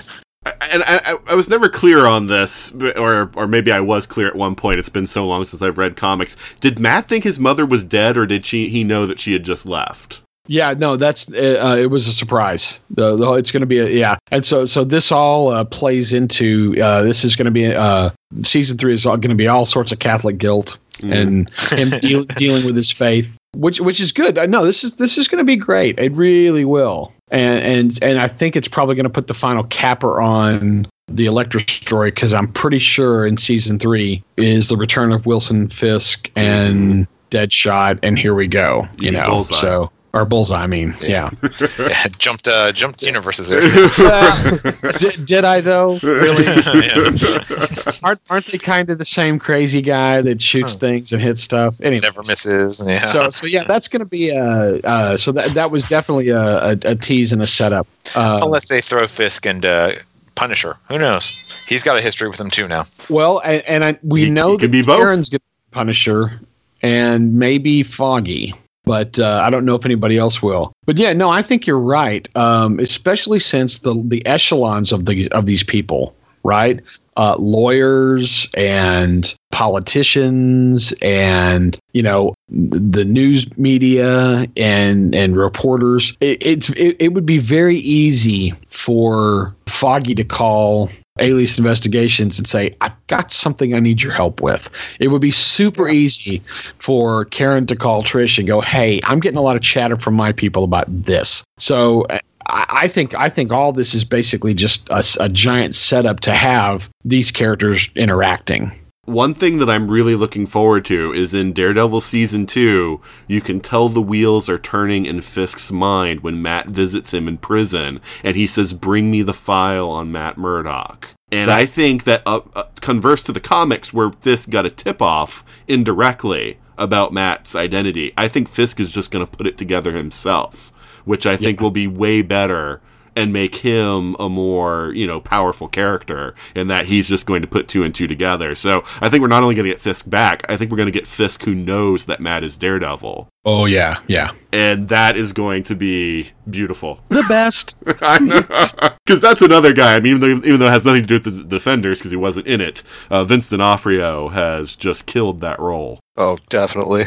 [0.62, 4.28] And I, I, I was never clear on this, or or maybe I was clear
[4.28, 4.78] at one point.
[4.78, 6.36] It's been so long since I've read comics.
[6.60, 9.44] Did Matt think his mother was dead, or did she he know that she had
[9.44, 10.22] just left?
[10.48, 12.82] Yeah, no, that's uh, it was a surprise.
[12.90, 16.12] The, the, it's going to be a yeah, and so so this all uh, plays
[16.12, 18.10] into uh, this is going to be uh,
[18.44, 22.66] season three is going to be all sorts of Catholic guilt and him deal, dealing
[22.66, 24.38] with his faith, which which is good.
[24.38, 26.00] I know this is this is going to be great.
[26.00, 29.64] It really will, and and and I think it's probably going to put the final
[29.66, 35.12] capper on the Electra story because I'm pretty sure in season three is the return
[35.12, 38.88] of Wilson Fisk and Deadshot, and here we go.
[38.98, 39.56] You You know, Bullseye.
[39.56, 40.62] so or Bullseye.
[40.64, 41.32] I mean, yeah.
[41.80, 43.62] Yeah, jumped uh, jumped universes there.
[45.00, 45.98] did, did I though?
[46.04, 46.44] Really?
[46.84, 47.94] Yeah.
[48.04, 50.80] aren't, aren't they kind of the same crazy guy that shoots Huh.
[50.80, 51.80] things and hits stuff?
[51.82, 52.82] Anyway, Never misses.
[52.86, 53.06] Yeah.
[53.06, 56.42] so so yeah, that's going to be a uh, so that that was definitely a,
[56.72, 57.88] a, a tease and a setup.
[58.16, 59.94] Uh, Unless they throw Fisk and uh,
[60.36, 61.32] Punisher, who knows?
[61.68, 62.86] He's got a history with him too now.
[63.10, 64.84] well, and, and I, we He- know he that be.
[64.84, 66.40] Karen's going to be Punisher
[66.82, 68.54] and maybe Foggy.
[68.86, 70.74] But uh, I don't know if anybody else will.
[70.86, 72.28] But yeah, no, I think you're right.
[72.36, 76.82] Um, especially since the the echelons of these of these people, right?
[77.16, 86.18] Uh, lawyers and politicians and you know the news media and and reporters.
[86.22, 90.90] It, it's it, it would be very easy for foggy to call
[91.20, 94.70] alias investigations and say i've got something i need your help with.
[95.00, 96.42] It would be super easy
[96.80, 100.16] for karen to call trish and go hey i'm getting a lot of chatter from
[100.16, 101.44] my people about this.
[101.60, 102.08] So
[102.48, 106.90] I, I think I think all this is basically just a giant setup to have
[107.06, 108.72] these characters interacting.
[109.06, 113.60] One thing that I'm really looking forward to is in Daredevil season two, you can
[113.60, 118.38] tell the wheels are turning in Fisk's mind when Matt visits him in prison and
[118.38, 121.10] he says, Bring me the file on Matt Murdock.
[121.34, 125.02] And I think that, uh, uh, converse to the comics where Fisk got a tip
[125.02, 129.92] off indirectly about Matt's identity, I think Fisk is just going to put it together
[129.92, 130.72] himself,
[131.06, 132.82] which I think will be way better
[133.16, 137.48] and make him a more, you know, powerful character in that he's just going to
[137.48, 138.56] put two and two together.
[138.56, 140.88] So I think we're not only going to get Fisk back, I think we're going
[140.88, 143.28] to get Fisk who knows that Matt is Daredevil.
[143.46, 147.02] Oh yeah, yeah, And that is going to be beautiful.
[147.10, 147.76] the best.
[148.02, 148.42] I know.
[149.06, 149.98] Because that's another guy.
[149.98, 152.12] I mean, even though, even though it has nothing to do with the Defenders, because
[152.12, 156.00] he wasn't in it, uh, Vince D'Onofrio has just killed that role.
[156.16, 157.04] Oh, definitely.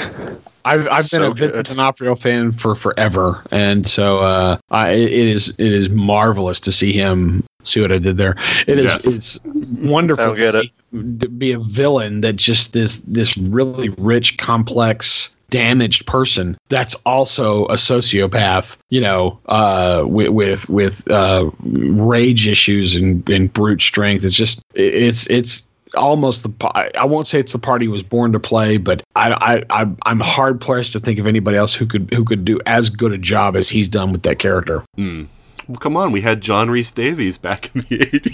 [0.66, 1.66] I've I've So been a Vincent.
[1.68, 6.92] D'Onofrio fan for forever, and so uh, I, it is it is marvelous to see
[6.92, 7.44] him.
[7.62, 8.36] See what I did there?
[8.66, 9.06] It is Yes.
[9.06, 9.38] it's
[9.80, 10.34] wonderful.
[10.36, 16.06] To see him to be a villain that just this this really rich, complex, damaged
[16.06, 18.76] person that's also a sociopath.
[18.90, 24.24] You know, uh, with with with uh, rage issues and, and brute strength.
[24.24, 25.65] It's just it's it's
[25.96, 26.52] almost the
[26.94, 29.96] I- won't say it's the part he was born to play, but I I I'm-
[30.02, 33.12] I'm hard pressed to think of anybody else who could who could do as good
[33.12, 34.82] a job as he's done with that character.
[34.96, 35.24] Hmm.
[35.68, 38.32] Well, come on, we had John Rhys-Davies back in the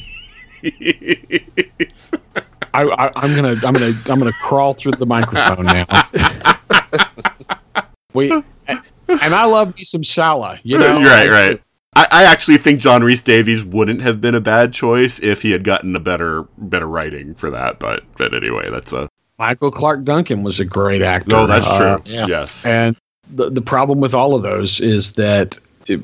[0.63, 2.19] 80s.
[2.75, 5.87] I, I I'm gonna I'm gonna I'm gonna crawl through the microphone now.
[8.15, 8.31] we
[8.71, 11.03] and I love me some Sallah, you know.
[11.03, 11.61] right, right.
[11.95, 15.62] I, I actually think John Rhys-Davies wouldn't have been a bad choice if he had
[15.64, 17.78] gotten a better better writing for that.
[17.78, 21.28] But but anyway, that's a Michael Clarke Duncan was a great actor.
[21.30, 21.47] no.
[21.47, 22.03] That's Uh, true.
[22.07, 22.64] Yes.
[22.64, 22.97] And
[23.34, 25.59] the the problem with all of those is that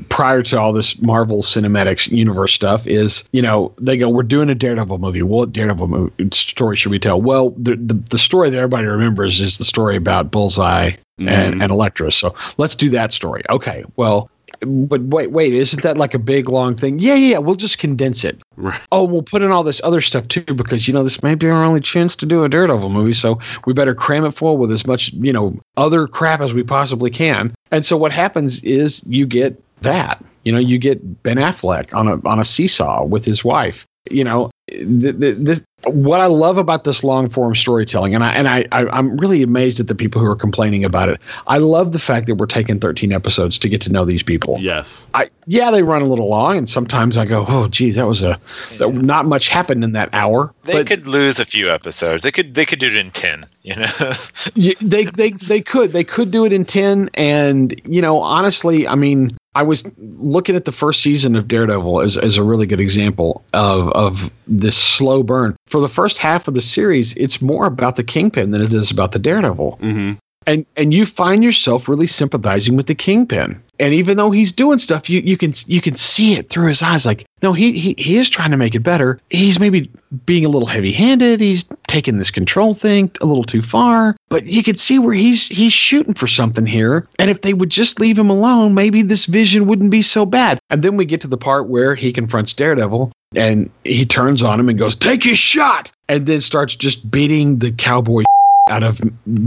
[0.08, 4.50] prior to all this Marvel Cinematic Universe stuff is, you know, they go, we're doing
[4.50, 5.22] a Daredevil movie.
[5.22, 7.22] What Daredevil movie, story should we tell?
[7.22, 11.70] Well, the, the the story that everybody remembers is the story about Bullseye and, and
[11.70, 12.10] Elektra.
[12.12, 13.42] So let's do that story.
[13.50, 13.84] Okay.
[13.96, 14.30] Well,
[14.60, 16.98] but wait, wait, isn't that like a big long thing?
[16.98, 17.38] Yeah, yeah, yeah.
[17.38, 18.40] We'll just condense it.
[18.56, 18.80] Right.
[18.92, 21.48] Oh, we'll put in all this other stuff too because you know this may be
[21.48, 24.72] our only chance to do a Daredevil movie, so we better cram it full with
[24.72, 27.54] as much you know other crap as we possibly can.
[27.70, 30.24] And so what happens is you get that.
[30.44, 33.86] You know, you get Ben Affleck on a on a seesaw with his wife.
[34.10, 38.32] You know, th- th- this what I love about this long form storytelling, and I
[38.32, 41.20] and I, I I'm really amazed at the people who are complaining about it.
[41.46, 44.56] I love the fact that we're taking 13 episodes to get to know these people.
[44.58, 45.06] Yes.
[45.14, 48.22] I yeah, they run a little long, and sometimes I go, oh, geez, that was
[48.22, 48.38] a
[48.78, 50.52] that, not much happened in that hour.
[50.64, 52.22] They but could lose a few episodes.
[52.24, 53.46] They could they could do it in ten.
[53.62, 53.86] You know.
[54.56, 58.88] y- they they they could they could do it in 10, and you know, honestly,
[58.88, 62.64] I mean, I was looking at the first season of Daredevil as, as a really
[62.64, 65.56] good example of, of this slow burn.
[65.68, 68.90] For the first half of the series, it's more about the Kingpin than it is
[68.90, 69.78] about the Daredevil.
[69.82, 70.12] Mm-hmm.
[70.46, 73.60] And and you find yourself really sympathizing with the Kingpin.
[73.80, 76.82] And even though he's doing stuff, you, you can you can see it through his
[76.82, 77.04] eyes.
[77.04, 79.20] Like, no, he, he he is trying to make it better.
[79.28, 79.90] He's maybe
[80.24, 81.40] being a little heavy handed.
[81.40, 84.16] He's taking this control thing a little too far.
[84.30, 87.06] But you can see where he's he's shooting for something here.
[87.18, 90.58] And if they would just leave him alone, maybe this vision wouldn't be so bad.
[90.70, 94.58] And then we get to the part where he confronts Daredevil and he turns on
[94.60, 95.90] him and goes, Take your shot!
[96.08, 98.22] And then starts just beating the cowboy
[98.70, 99.00] out of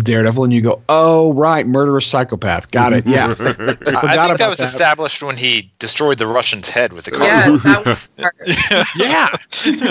[0.04, 2.70] Daredevil, and you go, "Oh, right, murderous psychopath.
[2.72, 3.06] Got it.
[3.08, 4.66] Yeah, I forgot think that was that.
[4.66, 7.26] established when he destroyed the Russian's head with the car.
[7.28, 8.96] Yeah, that was part.
[8.96, 9.36] yeah."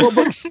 [0.00, 0.46] Well, but-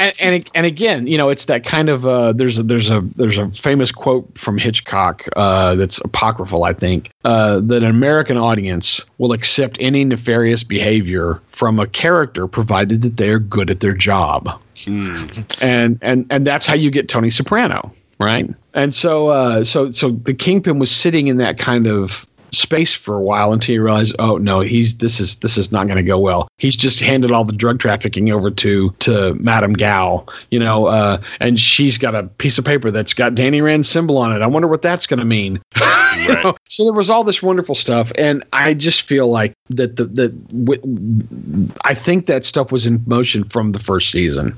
[0.00, 3.00] and, and and again, you know, it's that kind of uh, there's a there's a
[3.16, 8.36] there's a famous quote from Hitchcock uh, that's apocryphal, I think, uh, that an American
[8.36, 13.80] audience will accept any nefarious behavior from a character provided that they are good at
[13.80, 14.60] their job.
[15.60, 18.48] and and and that's how you get Tony Soprano, right?
[18.74, 23.16] And so uh, so so the Kingpin was sitting in that kind of space for
[23.16, 26.02] a while until you realize, oh no, he's this is this is not going to
[26.02, 26.48] go well.
[26.58, 31.18] He's just handed all the drug trafficking over to to Madame Gao, you know, uh,
[31.40, 34.42] and she's got a piece of paper that's got Danny Rand's symbol on it.
[34.42, 35.60] I wonder what that's going to mean.
[36.16, 36.56] You know?
[36.70, 40.48] So there was all this wonderful stuff, and I just feel like that the that
[40.64, 44.56] wi- I think that stuff was in motion from the first season.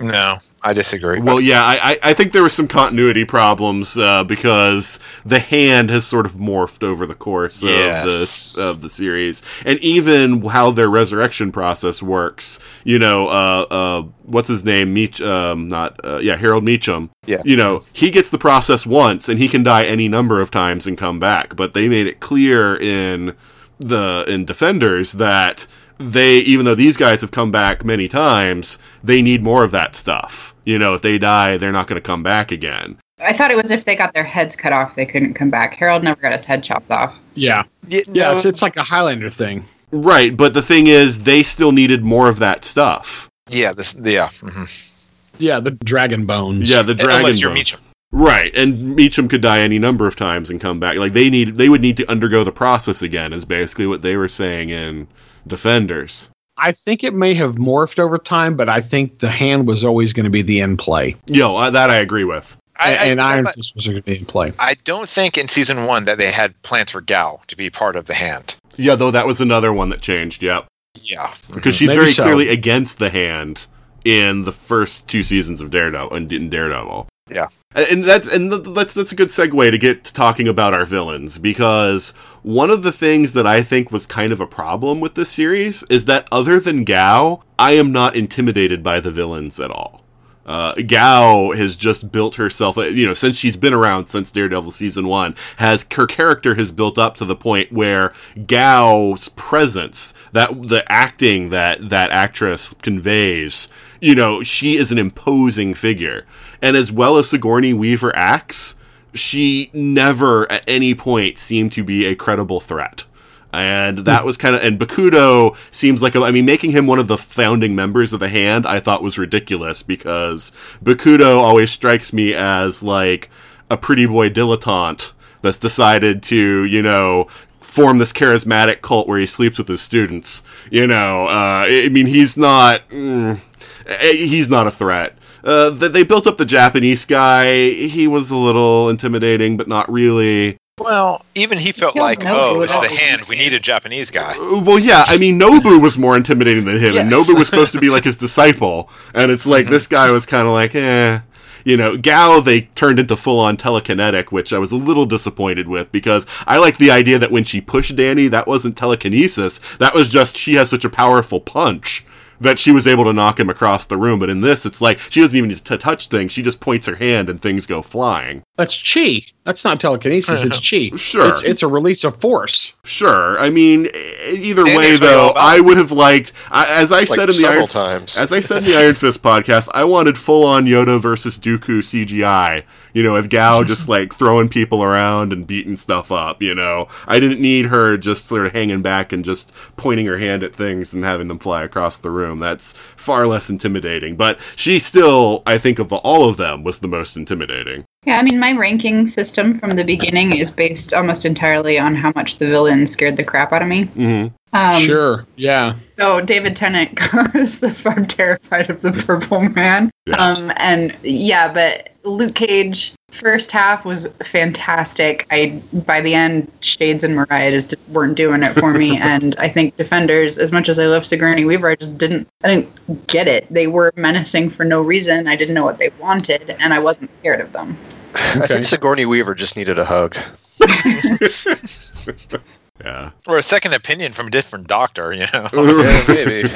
[0.00, 1.20] No, I disagree.
[1.20, 5.90] Well, yeah, I, I I think there were some continuity problems uh, because the hand
[5.90, 10.70] has sort of morphed over the course of the of the series, and even how
[10.70, 12.58] their resurrection process works.
[12.84, 14.94] You know, uh, uh, what's his name?
[14.94, 17.10] Meach, um, not uh, yeah, Harold Meacham.
[17.26, 17.40] Yeah.
[17.44, 20.86] You know, he gets the process once, and he can die any number of times
[20.86, 21.56] and come back.
[21.56, 23.34] But they made it clear in
[23.78, 25.66] the in Defenders that
[25.98, 29.94] they even though these guys have come back many times, they need more of that
[29.94, 30.54] stuff.
[30.64, 32.98] You know, if they die, they're not going to come back again.
[33.18, 35.74] I thought it was if they got their heads cut off, they couldn't come back.
[35.74, 37.18] Harold never got his head chopped off.
[37.34, 39.64] Yeah, yeah, yeah, no, it's it's like a Highlander thing.
[39.90, 43.30] Right, but the thing is, they still needed more of that stuff.
[43.48, 44.28] yeah, this, yeah.
[44.28, 44.92] mhm.
[45.38, 46.70] Yeah, the dragon bones.
[46.70, 47.20] Yeah, the dragon.
[47.20, 47.58] Unless you're bones.
[47.58, 47.80] Meacham.
[48.12, 50.96] Right, and Meacham could die any number of times and come back.
[50.96, 53.32] Like they need, they would need to undergo the process again.
[53.32, 55.08] Is basically what they were saying in
[55.46, 56.30] Defenders.
[56.58, 60.12] I think it may have morphed over time, but I think the hand was always
[60.12, 62.56] going to be the end play, Yo, uh, that I agree with.
[62.78, 64.52] I, A- and I, Iron Fist was going to be in play.
[64.58, 67.96] I don't think in season one that they had plans for Gao to be part
[67.96, 68.56] of the hand.
[68.76, 70.42] Yeah, though that was another one that changed.
[70.42, 70.66] Yep,
[71.02, 72.22] Yeah, because she's Maybe very so.
[72.24, 73.66] clearly against the hand
[74.04, 77.06] in the first two seasons of Daredevil and in Daredevil.
[77.28, 77.48] Yeah.
[77.74, 81.38] And that's and that's that's a good segue to get to talking about our villains
[81.38, 82.10] because
[82.42, 85.82] one of the things that I think was kind of a problem with this series
[85.90, 90.04] is that other than Gao, I am not intimidated by the villains at all.
[90.46, 94.70] Uh, Gao has just built herself, uh, you know, since she's been around since Daredevil
[94.70, 98.12] season one, has her character has built up to the point where
[98.46, 103.68] Gao's presence, that the acting that that actress conveys,
[104.00, 106.24] you know, she is an imposing figure,
[106.60, 108.76] and as well as Sigourney Weaver acts,
[109.14, 113.04] she never at any point seemed to be a credible threat.
[113.52, 116.98] And that was kind of, and Bakuto seems like, a, I mean, making him one
[116.98, 120.52] of the founding members of the hand, I thought was ridiculous because
[120.84, 123.30] Bakuto always strikes me as like
[123.70, 127.28] a pretty boy dilettante that's decided to, you know,
[127.60, 130.42] form this charismatic cult where he sleeps with his students.
[130.70, 133.38] You know, uh, I mean, he's not, mm,
[133.86, 135.16] eh, he's not a threat.
[135.46, 137.70] Uh, they built up the Japanese guy.
[137.70, 140.58] He was a little intimidating, but not really.
[140.78, 143.22] Well, even he felt killed like, Nobu oh, it's the hand.
[143.28, 144.36] We need a Japanese guy.
[144.36, 147.72] Uh, Well, yeah, I mean, Nobu was more intimidating than him, and Nobu was supposed
[147.72, 151.20] to be like his disciple, and it's like this guy was kind of like, eh.
[151.64, 155.66] You know, Gao they turned into full on telekinetic, which I was a little disappointed
[155.66, 159.58] with because I like the idea that when she pushed Danny, that wasn't telekinesis.
[159.78, 162.04] That was just she has such a powerful punch
[162.40, 164.18] that she was able to knock him across the room.
[164.18, 166.86] But in this, it's like she doesn't even need to touch things; she just points
[166.86, 168.42] her hand and things go flying.
[168.56, 169.22] That's chi.
[169.44, 170.44] That's not telekinesis.
[170.44, 170.90] It's chi.
[170.96, 171.28] Sure.
[171.28, 172.72] It's, it's a release of force.
[172.84, 173.38] Sure.
[173.38, 173.86] I mean,
[174.28, 175.32] either And way, it's what you're though.
[175.36, 178.18] I would have liked, I- as I Like said in the Iron, times.
[178.18, 181.78] as I said in the Iron Fist podcast, I wanted full on Yoda versus Dooku
[181.80, 182.64] CGI.
[182.92, 186.40] You know, with Gao just like throwing people around and beating stuff up.
[186.42, 190.16] You know, I didn't need her just sort of hanging back and just pointing her
[190.18, 192.38] hand at things and having them fly across the room.
[192.40, 194.16] That's far less intimidating.
[194.16, 197.84] But she still, I think, of all of them, was the most intimidating.
[198.06, 202.12] Yeah, I mean, my ranking system from the beginning is based almost entirely on how
[202.14, 203.84] much the villain scared the crap out of me.
[203.84, 205.24] hmm Um, sure.
[205.34, 205.74] Yeah.
[205.98, 206.94] So David Tennant
[207.34, 209.90] goes the I'm terrified of the purple man.
[210.06, 210.16] Yeah.
[210.18, 215.26] Um, and yeah, but Luke Cage first half was fantastic.
[215.32, 218.98] I by the end, Shades and Mariah just weren't doing it for me.
[219.00, 222.48] and I think Defenders, as much as I love Sigourney Weaver, I just didn't I
[222.54, 223.48] didn't get it.
[223.50, 225.26] They were menacing for no reason.
[225.26, 227.76] I didn't know what they wanted, and I wasn't scared of them.
[228.16, 230.16] I think Sigourney Weaver just needed a hug.
[232.84, 233.10] Yeah.
[233.26, 235.48] Or a second opinion from a different doctor, you know.
[235.52, 236.42] Yeah, maybe.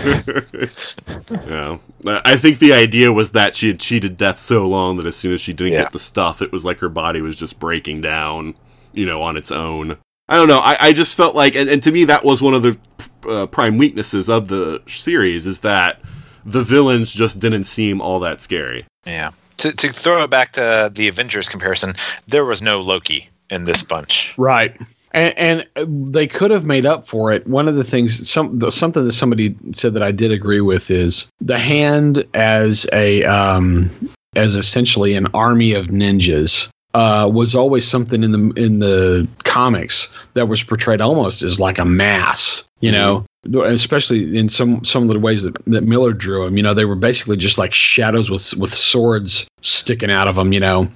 [1.47, 1.79] yeah.
[2.25, 5.33] I think the idea was that she had cheated death so long that as soon
[5.33, 5.85] as she didn't Yeah.
[5.85, 8.55] get the stuff, it was like her body was just breaking down,
[8.93, 9.97] you know, on its own.
[10.29, 10.61] I don't know.
[10.61, 12.79] I, I just felt like, and, and to me, that was one of the
[13.29, 16.01] uh, prime weaknesses of the series is that
[16.45, 18.85] the villains just didn't seem all that scary.
[19.07, 19.31] Yeah.
[19.61, 21.95] To, to throw it back to the Avengers comparison,
[22.29, 24.35] there was no Loki in this bunch.
[24.39, 24.75] Right.
[25.13, 27.47] And, and they could have made up for it.
[27.47, 31.31] One of the things, some something that somebody said that I did agree with is
[31.41, 33.91] the hand as a um,
[34.37, 40.09] as essentially an army of ninjas uh, was always something in the in the comics
[40.35, 42.65] that was portrayed almost as like a mass.
[42.81, 43.27] You know,
[43.63, 46.57] especially in some some of the ways that, that Miller drew them.
[46.57, 50.53] You know, they were basically just like shadows with with swords sticking out of them.
[50.53, 50.89] You know,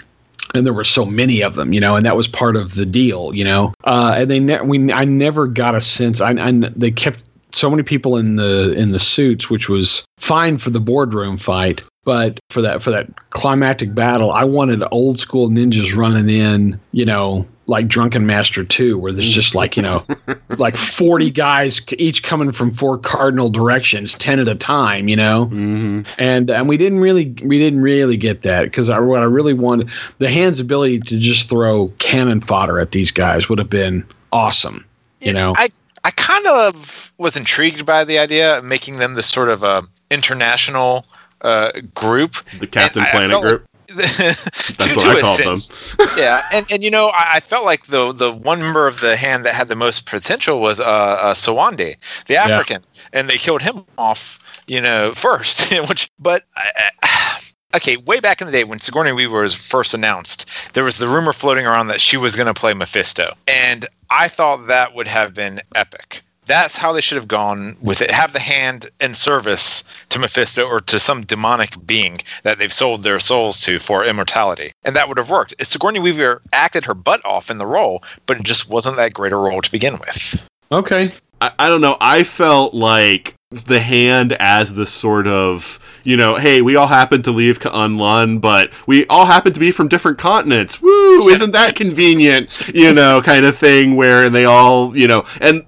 [0.54, 2.86] and there were so many of them, you know, and that was part of the
[2.86, 3.74] deal, you know.
[3.84, 6.20] Uh, and they ne- we I never got a sense.
[6.20, 7.20] I, I they kept
[7.52, 11.82] so many people in the in the suits, which was fine for the boardroom fight,
[12.04, 17.04] but for that for that climactic battle, I wanted old school ninjas running in, you
[17.04, 20.04] know, like Drunken Master 2, where there's just like, you know,
[20.58, 25.46] like 40 guys each coming from four cardinal directions, 10 at a time, you know?
[25.46, 26.02] Mm-hmm.
[26.18, 29.54] and and we didn't really we didn't really get that because I, what I really
[29.54, 34.06] wanted the hand's ability to just throw cannon fodder at these guys would have been
[34.32, 34.84] awesome.
[35.20, 35.70] You know, I
[36.04, 39.80] I kind of was intrigued by the idea of making them this sort of uh,
[40.10, 41.06] international
[41.40, 42.36] uh, group.
[42.58, 43.66] The Captain And I- I Planet felt like- group.
[43.96, 46.08] That's That's what I called them.
[46.18, 49.16] yeah, and and you know, I, I felt like the the one member of the
[49.16, 51.96] hand that had the most potential was uh, uh Sowande,
[52.26, 55.72] the African, and they killed him off, you know, first.
[55.88, 57.40] Which, but I, I-
[57.76, 61.08] okay, way back in the day when Sigourney Weaver was first announced, there was the
[61.08, 65.08] rumor floating around that she was going to play Mephisto, and I thought that would
[65.08, 66.22] have been epic.
[66.46, 68.10] That's how they should have gone with it.
[68.10, 73.02] Have the hand in service to Mephisto or to some demonic being that they've sold
[73.02, 74.72] their souls to for immortality.
[74.84, 75.54] And that would have worked.
[75.64, 79.32] Sigourney Weaver acted her butt off in the role, but it just wasn't that great
[79.32, 80.48] a role to begin with.
[80.72, 81.96] okay, I, I don't know.
[82.00, 87.22] I felt like the hand as the sort of, you know, hey, we all happen
[87.22, 90.82] to leave Kunlun, but we all happen to be from different continents.
[90.82, 91.28] Woo!
[91.28, 92.70] Isn't that convenient?
[92.74, 95.64] You know, kind of thing where they all, you know, and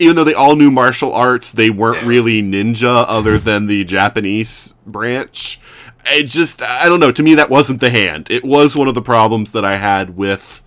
[0.00, 4.74] even though they all knew martial arts, they weren't really ninja other than the Japanese
[4.86, 5.60] branch.
[6.06, 7.12] It just, I don't know.
[7.12, 8.30] To me, that wasn't the hand.
[8.30, 10.62] It was one of the problems that I had with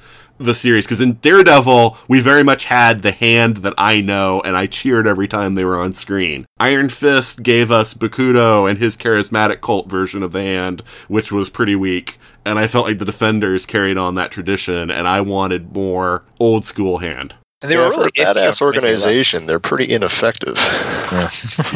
[0.46, 4.58] the series because in Daredevil we very much had the hand that I know and
[4.58, 6.48] I cheered every time they were on screen.
[6.60, 11.50] Iron Fist gave us Bakuto and his charismatic cult version of the hand which was
[11.50, 15.76] pretty weak and I felt like the Defenders carried on that tradition and I wanted
[15.76, 17.36] more old school hand.
[17.62, 20.58] And they yeah, were really for a iffy badass organization, they're pretty ineffective.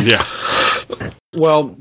[0.02, 0.26] Yeah.
[1.34, 1.76] well,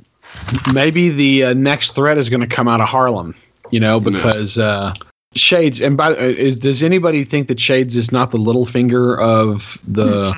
[0.73, 3.35] maybe the uh, next threat is going to come out of Harlem.
[3.71, 4.93] You know, because uh,
[5.37, 9.79] Shades and by uh, is does anybody think that Shades is not the Littlefinger of
[9.87, 10.33] the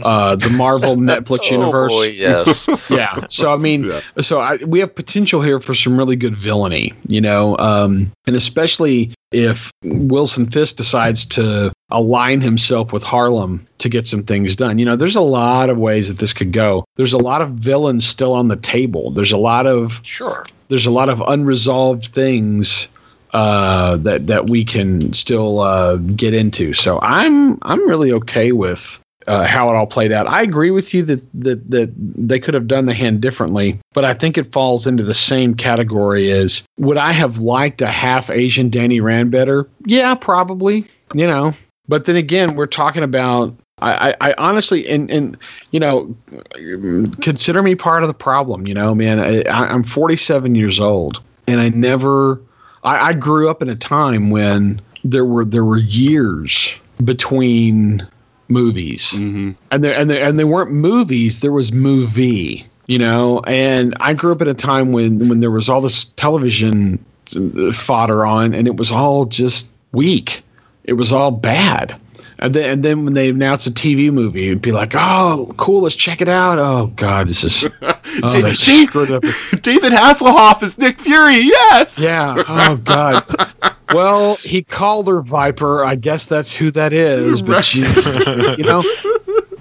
[0.04, 1.92] uh, the Marvel Netflix universe?
[1.92, 2.68] Oh boy, yes.
[2.90, 3.26] yeah.
[3.28, 4.00] So I mean, Yeah.
[4.20, 8.36] so I, we have potential here for some really good villainy, you know, um, and
[8.36, 14.78] especially if Wilson Fisk decides to align himself with Harlem to get some things done.
[14.78, 16.84] You know, there's a lot of ways that this could go.
[16.96, 19.10] There's a lot of villains still on the table.
[19.10, 20.46] There's a lot of Sure.
[20.68, 22.88] there's a lot of unresolved things
[23.32, 26.72] uh, that that we can still uh, get into.
[26.72, 30.26] So I'm I'm really okay with uh, how it all played out.
[30.26, 34.04] I agree with you that, that that they could have done the hand differently, but
[34.04, 38.30] I think it falls into the same category as would I have liked a half
[38.30, 39.68] Asian Danny Rand better?
[39.84, 40.86] Yeah, probably.
[41.14, 41.54] You know,
[41.88, 43.54] but then again, we're talking about.
[43.80, 45.36] I, I, I honestly and and
[45.70, 46.14] you know
[47.20, 48.66] consider me part of the problem.
[48.66, 52.40] You know, man, I, I'm 47 years old, and I never.
[52.84, 56.74] I, I grew up in a time when there were there were years
[57.04, 58.06] between
[58.48, 59.50] movies, Mm-hmm.
[59.70, 61.40] and there and there and they weren't movies.
[61.40, 63.40] There was movie, you know.
[63.46, 67.04] And I grew up at a time when when there was all this television
[67.36, 70.42] uh, fodder on, and it was all just weak.
[70.84, 71.94] It was all bad.
[72.40, 75.82] And then, and then when they announced a TV movie, it'd be like, "Oh, cool,
[75.82, 79.22] let's check it out." Oh God, this is oh, they screwed up.
[79.62, 81.38] David Hasselhoff is Nick Fury.
[81.38, 81.98] Yes.
[81.98, 82.42] Yeah.
[82.46, 83.28] Oh God.
[83.92, 85.84] Well, he called her Viper.
[85.84, 87.42] I guess that's who that is.
[87.42, 88.84] But she, you know,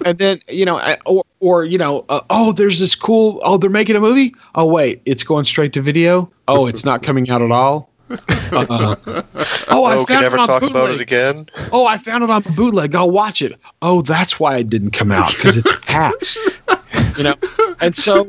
[0.06, 3.40] and then you know, or or you know, uh, oh, there's this cool.
[3.44, 4.36] Oh, they're making a movie.
[4.54, 6.32] Oh wait, it's going straight to video.
[6.48, 7.90] Oh, it's not coming out at all.
[8.10, 8.96] Uh,
[9.70, 10.84] oh, I Oh, found can never it on talk bootleg.
[10.84, 11.50] about it again.
[11.72, 12.96] Oh, I found it on bootleg.
[12.96, 13.60] I'll watch it.
[13.82, 16.62] Oh, that's why it didn't come out because it's past.
[17.18, 17.36] you know,
[17.82, 18.28] and so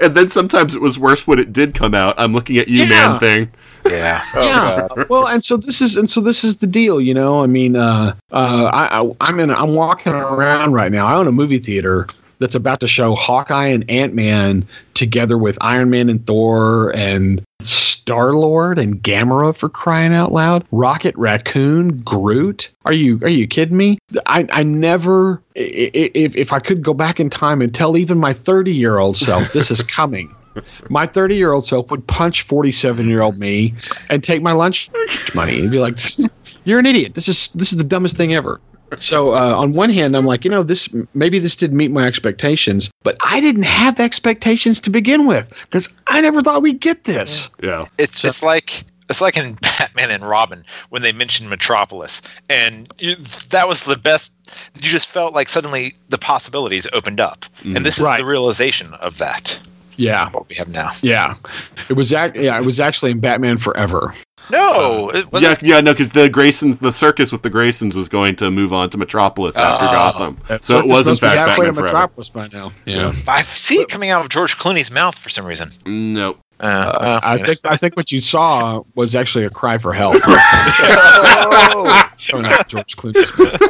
[0.00, 2.14] And then sometimes it was worse when it did come out.
[2.18, 2.88] I'm looking at you, Yeah.
[2.88, 3.18] man.
[3.18, 3.50] Thing.
[3.88, 4.22] Yeah.
[4.34, 4.86] Oh, yeah.
[4.94, 5.08] God.
[5.08, 7.42] Well, and so this is and so this is the deal, you know.
[7.42, 11.06] I mean, uh, uh, I, I I'm in I'm walking around right now.
[11.06, 12.06] I own a movie theater
[12.38, 14.64] that's about to show Hawkeye and Ant Man
[14.94, 17.42] together with Iron Man and Thor and
[18.08, 20.64] Star Lord and Gamora for crying out loud.
[20.72, 22.70] Rocket Raccoon, Groot.
[22.86, 23.98] Are you are you kidding me?
[24.24, 28.32] I I never if if I could go back in time and tell even my
[28.32, 30.34] 30 year old self this is coming.
[30.88, 33.74] My 30 year old self would punch 47 year old me
[34.08, 34.90] and take my lunch
[35.34, 35.98] money and be like,
[36.64, 37.12] "You're an idiot.
[37.12, 38.58] This is this is the dumbest thing ever."
[38.98, 42.04] So uh, on one hand, I'm like, you know, this maybe this didn't meet my
[42.04, 47.04] expectations, but I didn't have expectations to begin with because I never thought we'd get
[47.04, 47.50] this.
[47.62, 47.86] Yeah.
[47.98, 53.14] It's it's like it's like in Batman and Robin when they mentioned Metropolis, and you,
[53.50, 54.32] that was the best.
[54.76, 58.18] You just felt like suddenly the possibilities opened up, and this is Right.
[58.18, 59.60] the realization of that.
[59.96, 60.90] Yeah, What we have now.
[61.02, 61.34] yeah.
[61.88, 64.14] It was ac- yeah, it was actually in Batman Forever.
[64.50, 68.36] No, it Yeah, yeah, no, because the Graysons, the circus with the Graysons was going
[68.36, 69.92] to move on to Metropolis after Oh.
[69.92, 70.38] Gotham.
[70.48, 71.86] That So it was in must fact halfway Batman to Forever.
[71.94, 72.72] Metropolis by now.
[72.86, 73.12] Yeah.
[73.26, 75.70] I see it coming out of George Clooney's mouth for some reason.
[75.86, 76.38] Nope.
[76.60, 80.16] Uh, uh, I think I think what you saw was actually a cry for help.
[81.80, 83.60] Oh, Coming George Clooney's mouth.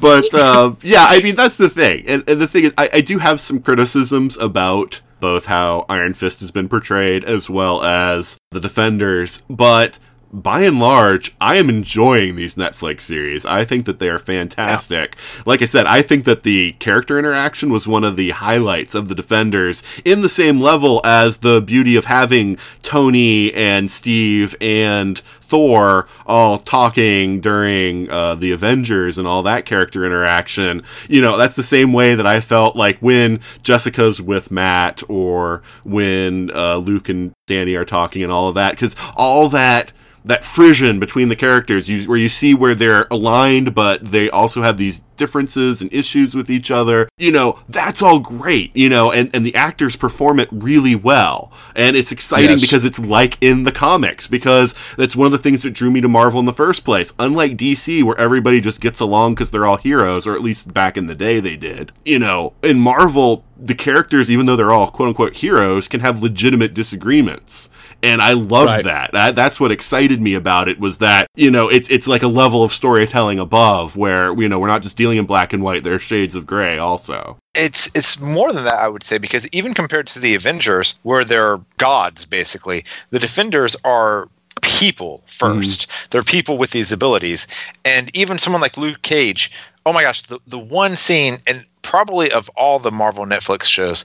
[0.00, 3.00] but uh, yeah, I mean that's the thing, and, and the thing is, I, I
[3.00, 8.36] do have some criticisms about both how Iron Fist has been portrayed as well as
[8.50, 9.98] the Defenders, but
[10.34, 13.46] by and large, I am enjoying these Netflix series.
[13.46, 15.16] I think that they are fantastic.
[15.46, 19.08] Like I said, I think that the character interaction was one of the highlights of
[19.08, 25.22] the Defenders in the same level as the beauty of having Tony and Steve and
[25.40, 30.82] Thor all talking during uh, the Avengers and all that character interaction.
[31.08, 35.62] You know, that's the same way that I felt like when Jessica's with Matt or
[35.84, 39.92] when uh, Luke and Danny are talking and all of that, because all that
[40.24, 44.62] that frisson between the characters you, where you see where they're aligned but they also
[44.62, 47.08] have these differences and issues with each other.
[47.18, 51.52] You know that's all great you know and, and the actors perform it really well.
[51.76, 52.60] And it's exciting Yes.
[52.60, 56.00] because it's like in the comics because that's one of the things that drew me
[56.00, 57.12] to marvel in the first place.
[57.18, 60.96] Unlike dc where everybody just gets along because they're all heroes or at least back
[60.96, 61.92] in the day they did.
[62.04, 66.22] You know in marvel the characters even though they're all quote unquote heroes can have
[66.22, 67.70] legitimate disagreements.
[68.02, 68.84] And i loved Right.
[68.84, 69.10] that.
[69.12, 72.28] That that's what excited me about it was that you know it's it's like a
[72.28, 75.84] level of storytelling above where you know we're not just dealing in black and white
[75.84, 79.74] there's shades of gray also it's it's more than that, I would say, because even
[79.74, 84.28] compared to the Avengers, where they're gods basically, the Defenders are
[84.62, 87.46] people 1st They're people with these abilities,
[87.84, 89.52] and even someone like Luke Cage.
[89.86, 94.04] Oh my gosh, the the one scene, and probably of all the Marvel Netflix shows.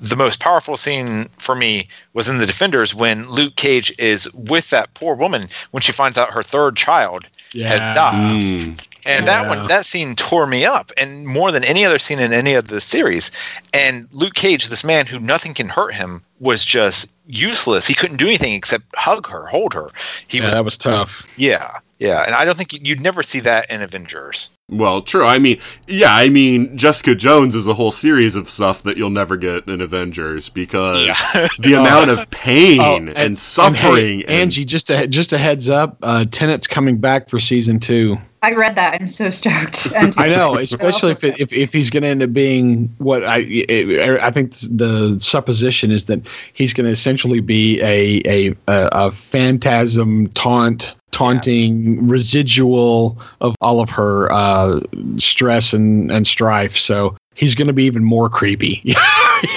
[0.00, 4.68] The most powerful scene for me was in The Defenders when Luke Cage is with
[4.68, 8.40] that poor woman when she finds out her third child has died.
[8.40, 8.86] Mm.
[9.06, 12.32] And that one, that scene tore me up, and more than any other scene in
[12.32, 13.30] any of the series.
[13.72, 17.86] And Luke Cage, this man who nothing can hurt him, was just useless.
[17.86, 19.90] He couldn't do anything except hug her, hold her.
[20.28, 21.26] He Yeah, was, that was tough.
[21.36, 21.68] yeah,
[21.98, 22.24] yeah.
[22.26, 24.50] And I don't think you- you'd never see that in Avengers.
[24.70, 28.82] well true i mean yeah i mean jessica jones is a whole series of stuff
[28.82, 31.48] that you'll never get in avengers because Yeah.
[31.58, 35.38] the amount of pain Oh, and, and- suffering And hey, Anji, just a just a
[35.38, 38.16] heads up, uh, Tennant's coming back for season two.
[38.44, 39.00] I read that.
[39.00, 39.92] I'm so stoked.
[39.94, 43.24] And I know, especially if, it, if if he's going to end up being what
[43.24, 46.20] I it, I think the supposition is that
[46.52, 53.80] he's going to essentially be a a a, a phantasm taunt taunting residual of all
[53.80, 54.80] of her uh,
[55.16, 56.76] stress and and strife.
[56.76, 58.82] So he's going to be even more creepy.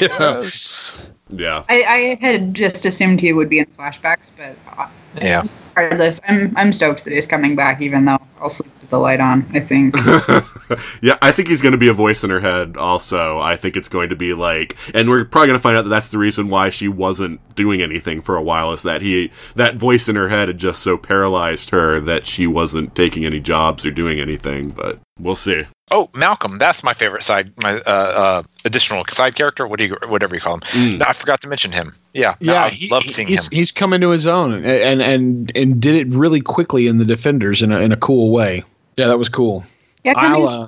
[0.02, 0.98] Yes.
[1.30, 1.64] Yeah.
[1.70, 4.88] I, I had just assumed he would be in flashbacks, but uh,
[5.22, 5.44] Yeah.
[5.76, 7.82] regardless, I'm I'm stoked that he's coming back.
[7.82, 9.46] Even though I'll sleep with the light on.
[9.54, 9.96] I think.
[11.02, 13.40] yeah, I think he's going to be a voice in her head also.
[13.40, 15.90] I think it's going to be like and we're probably going to find out that
[15.90, 19.76] that's the reason why she wasn't doing anything for a while is that he that
[19.76, 23.86] voice in her head had just so paralyzed her that she wasn't taking any jobs
[23.86, 25.66] or doing anything, but we'll see.
[25.90, 29.66] Oh, Malcolm, that's my favorite side, my uh, uh, additional side character.
[29.66, 30.60] What do you, whatever you call him?
[30.62, 31.02] Mm.
[31.08, 31.94] I forgot to mention him.
[32.14, 33.52] Yeah, no, yeah, I he- loved seeing he's, him.
[33.52, 37.62] He's coming to his own and and and did it really quickly in the Defenders
[37.62, 38.64] in a in a cool way.
[38.98, 39.64] Yeah, that was cool.
[40.04, 40.68] Yeah, coming, uh,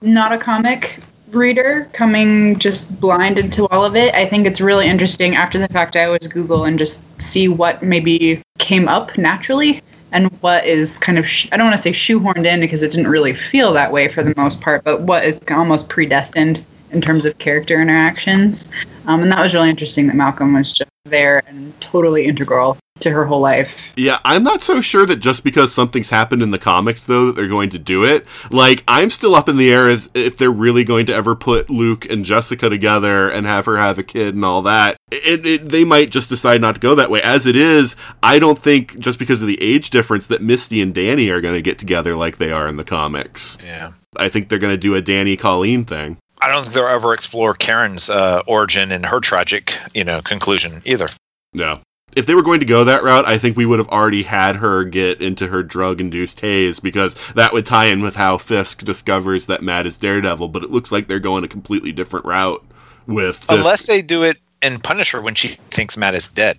[0.00, 4.14] not a comic reader, coming just blind into all of it.
[4.14, 5.34] I think it's really interesting.
[5.34, 9.82] After the fact, I always Google and just see what maybe came up naturally
[10.12, 12.92] and what is kind of sh- I don't want to say shoehorned in because it
[12.92, 17.00] didn't really feel that way for the most part, but what is almost predestined in
[17.00, 18.70] terms of character interactions.
[19.06, 23.10] Um, and that was really interesting that Malcolm was just there and totally integral to
[23.12, 23.92] her whole life.
[23.96, 27.36] Yeah, I'm not so sure that just because something's happened in the comics, though, that
[27.36, 28.26] they're going to do it.
[28.50, 31.70] Like, I'm still up in the air as if they're really going to ever put
[31.70, 34.96] Luke and Jessica together and have her have a kid and all that.
[35.10, 37.22] It, it, they might just decide not to go that way.
[37.22, 40.94] As it is, I don't think just because of the age difference that Misty and
[40.94, 43.58] Danny are going to get together like they are in the comics.
[43.64, 43.92] yeah.
[44.16, 46.18] I think they're going to do a Danny Colleen thing.
[46.40, 50.82] I don't think they'll ever explore Karen's uh, origin and her tragic, you know, conclusion
[50.84, 51.08] either.
[51.52, 51.80] No.
[52.16, 54.56] If they were going to go that route, I think we would have already had
[54.56, 58.84] her get into her drug induced haze because that would tie in with how Fisk
[58.84, 62.64] discovers that Matt is Daredevil, but it looks like they're going a completely different route
[63.06, 63.50] with Fisk.
[63.50, 66.58] Unless they do it and punish her when she thinks Matt is dead.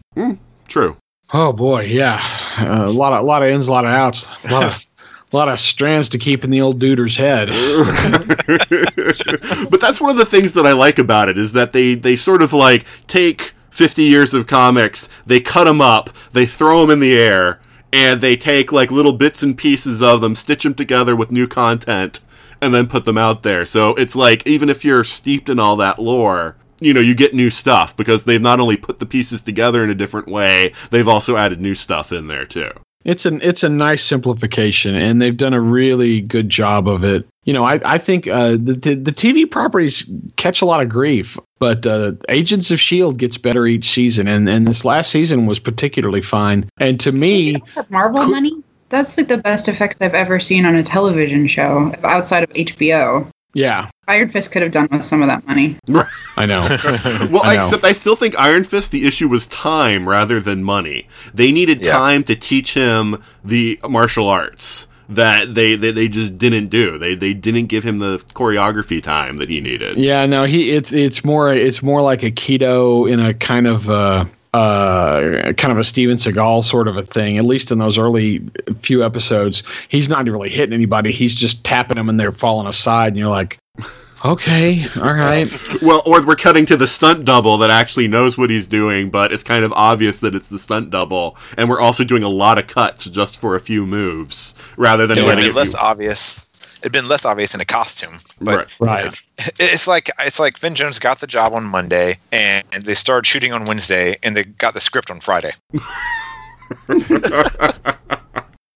[0.68, 0.98] True.
[1.34, 2.22] oh boy, yeah,
[2.58, 4.86] uh, a lot of a lot of ins, a lot of outs, a lot of
[5.34, 7.48] a lot of strands to keep in the old duder's head.
[9.70, 12.16] but that's one of the things that I like about it is that they they
[12.16, 16.92] sort of like take 50 years of comics, they cut them up, they throw them
[16.92, 17.60] in the air,
[17.92, 21.46] and they take like little bits and pieces of them, stitch them together with new
[21.46, 22.22] content,
[22.62, 23.66] and then put them out there.
[23.66, 27.34] So it's like even if you're steeped in all that lore, you know, you get
[27.34, 31.08] new stuff because they've not only put the pieces together in a different way, they've
[31.08, 32.72] also added new stuff in there too.
[33.06, 37.26] It's an it's a nice simplification, and they've done a really good job of it.
[37.44, 40.90] You know, I I think uh, the, the the TV properties catch a lot of
[40.90, 45.46] grief, but uh, Agents of Shield gets better each season, and and this last season
[45.46, 46.68] was particularly fine.
[46.80, 48.64] And to me, Marvel money?
[48.90, 53.30] That's like the best effects I've ever seen on a television show outside of HBO.
[53.56, 55.78] Yeah, Iron Fist could have done with some of that money.
[56.38, 56.60] I know.
[57.32, 57.60] Well, I know.
[57.60, 61.08] except I still think Iron Fist, the issue was time rather than money.
[61.34, 61.94] They needed Yeah.
[61.94, 66.98] time to teach him the martial arts that they, they, they just didn't do.
[66.98, 69.96] They they didn't give him the choreography time that he needed.
[69.98, 74.26] Yeah, no, he it's it's more it's more like aikido in a kind of uh
[74.56, 77.38] uh kind of a Steven Seagal sort of a thing.
[77.38, 78.42] At least in those early
[78.82, 81.12] few episodes, he's not really hitting anybody.
[81.12, 83.58] He's just tapping them and they're falling aside, and you're like,
[84.26, 85.52] okay, all right.
[85.82, 89.32] Well, or we're cutting to the stunt double that actually knows what he's doing, but
[89.34, 92.58] it's kind of obvious that it's the stunt double, and we're also doing a lot
[92.58, 95.74] of cuts just for a few moves rather than It would letting be it less
[95.74, 96.42] be- obvious.
[96.82, 99.04] It'd been less obvious in a costume, but Right.
[99.04, 99.16] Right.
[99.60, 103.52] It's like it's like Finn Jones got the job on Monday, and they started shooting
[103.54, 105.52] on Wednesday, and they got the script on Friday.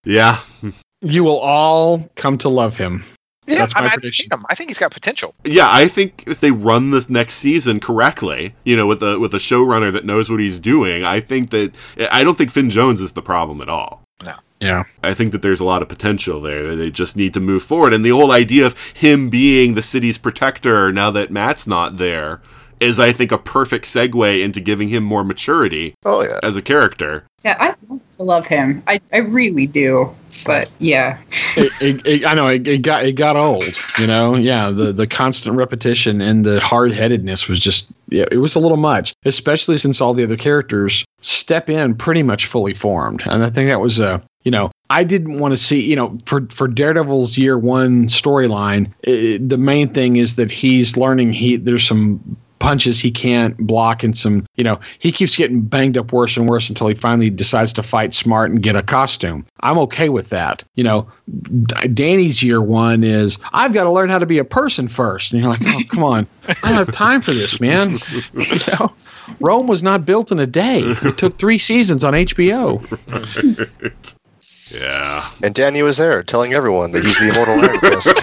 [0.05, 0.39] Yeah.
[1.01, 3.03] You will all come to love him.
[3.47, 4.23] Yeah, That's I, my mean, I, prediction.
[4.29, 4.45] think him.
[4.49, 5.33] I think he's got potential.
[5.43, 9.33] Yeah, I think if they run this next season correctly, you know, with a with
[9.33, 11.73] a showrunner that knows what he's doing, I think that
[12.11, 14.03] I don't think Finn Jones is the problem at all.
[14.59, 14.83] Yeah.
[15.03, 16.75] I think that there's a lot of potential there.
[16.75, 17.93] They just need to move forward.
[17.93, 22.41] And the whole idea of him being the city's protector now that Matt's not there
[22.79, 26.39] is, I think, a perfect segue into giving him more maturity Oh yeah.
[26.43, 27.25] as a character.
[27.43, 28.83] Yeah, I want to love him.
[28.87, 30.13] I, I really do.
[30.45, 31.17] But yeah.
[31.57, 33.65] it, it, it, I know it, it got it got old.
[33.97, 34.71] You know, yeah.
[34.71, 38.77] The the constant repetition and the hard headedness was just yeah, it was a little
[38.77, 39.13] much.
[39.25, 43.67] Especially since all the other characters step in pretty much fully formed, and I think
[43.69, 47.37] that was a you know I didn't want to see you know for for Daredevil's
[47.37, 48.91] year one storyline.
[49.03, 52.19] The main thing is that he's learning he there's some
[52.57, 56.47] punches he can't block and some, you know, he keeps getting banged up worse and
[56.47, 59.45] worse until he finally decides to fight smart and get a costume.
[59.61, 60.63] I'm okay with that.
[60.75, 61.07] You know,
[61.63, 65.31] D- Danny's year one is I've got to learn how to be a person first.
[65.31, 66.27] And you're like, oh, come on.
[66.47, 67.97] I don't have time for this, man.
[68.33, 68.93] You know,
[69.39, 70.81] Rome was not built in a day.
[70.81, 72.79] It took three seasons on HBO.
[74.71, 75.21] Yeah.
[75.43, 78.19] And Danny was there telling everyone that he's the immortal Iron Fist.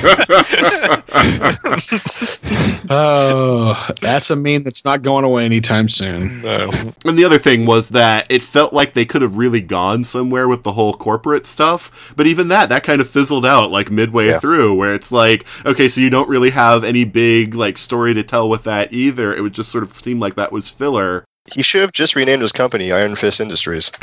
[2.88, 6.40] Oh, that's a meme that's not going away anytime soon.
[6.40, 6.70] No.
[7.04, 10.46] And the other thing was that it felt like they could have really gone somewhere
[10.46, 14.26] with the whole corporate stuff, but even that, that kind of fizzled out like midway
[14.28, 14.38] Yeah.
[14.38, 18.22] through, where it's like, okay, so you don't really have any big like story to
[18.22, 19.34] tell with that either.
[19.34, 21.24] It would just sort of seem like that was filler.
[21.52, 23.90] He should have just renamed his company Iron Fist Industries.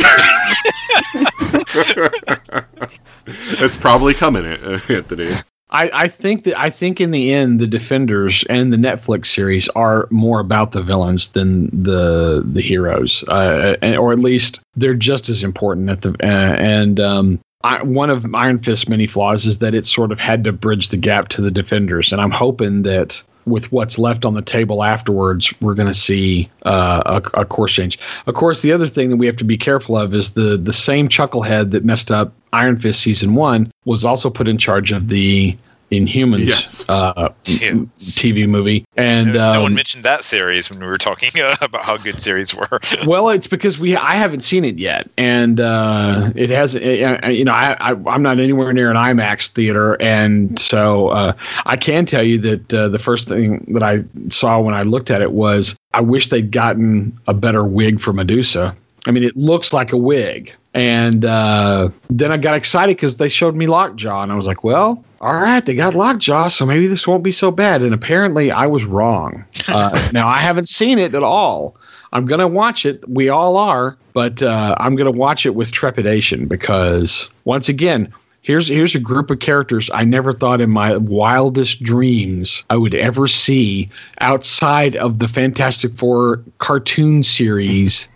[3.27, 5.27] it's probably coming, uh, Anthony.
[5.73, 9.67] I, I think that I think in the end the Defenders and the Netflix series
[9.69, 15.29] are more about the villains than the the heroes, uh, or at least they're just
[15.29, 15.89] as important.
[15.89, 19.87] At the uh, and um, I, one of Iron Fist's many flaws is that it
[19.87, 23.71] sort of had to bridge the gap to the Defenders, and I'm hoping that with
[23.71, 27.99] what's left on the table afterwards, we're going to see uh, a, a course change.
[28.27, 30.73] Of course, the other thing that we have to be careful of is the the
[30.73, 35.09] same chucklehead that messed up Iron Fist season one was also put in charge of
[35.09, 35.57] the
[35.91, 36.85] Inhumans Yes.
[36.89, 37.73] uh, Yeah.
[37.99, 41.55] TV movie, and Notice no one um, mentioned that series when we were talking uh,
[41.61, 42.79] about how good series were.
[43.05, 46.83] well, it's because we I haven't seen it yet, and uh, it hasn't.
[46.83, 51.33] uh, You know, I, I I'm not anywhere near an IMAX theater, and so uh,
[51.65, 55.11] I can tell you that uh, the first thing that I saw when I looked
[55.11, 58.75] at it was I wish they'd gotten a better wig for Medusa.
[59.05, 60.53] I mean, it looks like a wig.
[60.73, 64.63] And uh, then I got excited because they showed me Lockjaw, and I was like,
[64.63, 67.83] well, all right, they got Lockjaw, so maybe this won't be so bad.
[67.83, 69.45] And apparently I was wrong.
[69.67, 71.75] Uh, now, I haven't seen it at all.
[72.11, 73.07] I'm going to watch it.
[73.07, 78.11] We all are, but uh, I'm going to watch it with trepidation because, once again,
[78.43, 82.93] Here's here's a group of characters I never thought in my wildest dreams I would
[82.93, 83.89] ever see
[84.19, 88.09] outside of the Fantastic Four cartoon series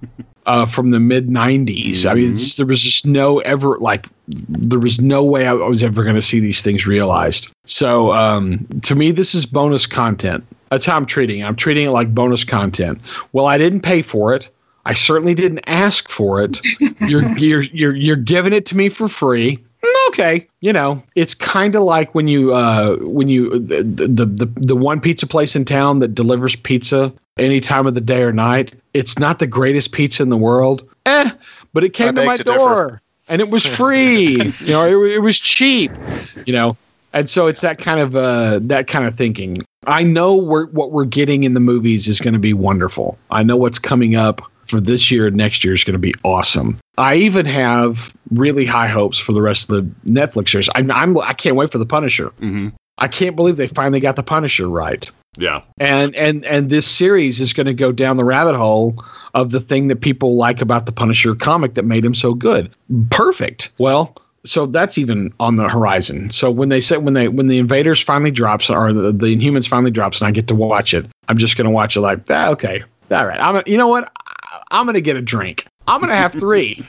[0.46, 2.08] uh, from the mid '90s.
[2.08, 6.02] I mean, there was just no ever like there was no way I was ever
[6.02, 7.48] going to see these things realized.
[7.64, 10.44] So um, to me, this is bonus content.
[10.70, 11.44] That's how I'm treating it.
[11.44, 13.00] I'm treating it like bonus content.
[13.32, 14.48] Well, I didn't pay for it.
[14.86, 16.58] I certainly didn't ask for it.
[17.00, 19.56] You're you're you're you're giving it to me for free.
[19.82, 24.26] Mm, Okay, you know, it's kind of like when you uh when you the, the
[24.26, 28.22] the the one pizza place in town that delivers pizza any time of the day
[28.22, 28.74] or night.
[28.92, 30.88] It's not the greatest pizza in the world.
[31.06, 31.30] Eh,
[31.72, 32.58] but it I came to my to differ.
[32.58, 34.42] door and it was free.
[34.60, 35.92] you know, it, it was cheap.
[36.46, 36.76] You know,
[37.12, 39.62] and so it's that kind of uh, that kind of thinking.
[39.86, 43.18] I know we're, what we're getting in the movies is going to be wonderful.
[43.30, 46.14] I know what's coming up for this year and next year is going to be
[46.22, 46.78] awesome.
[46.96, 50.70] I even have really high hopes for the rest of the Netflix series.
[50.74, 52.28] I'm, I'm I can't wait for the Punisher.
[52.38, 55.10] hmm I can't believe they finally got the Punisher right.
[55.36, 55.62] Yeah.
[55.78, 58.94] And and and this series is going to go down the rabbit hole
[59.34, 62.70] of the thing that people like about the Punisher comic that made him so good.
[63.10, 63.70] Perfect.
[63.78, 66.30] Well, so that's even on the horizon.
[66.30, 69.66] So when they say when they when the Invaders finally drops or the, the Inhumans
[69.66, 72.20] finally drops and I get to watch it, I'm just going to watch it like
[72.30, 73.40] ah, okay, all right.
[73.40, 74.04] I'm you know what?
[74.04, 74.30] I-
[74.70, 75.66] I'm going to get a drink.
[75.86, 76.86] I'm going to have three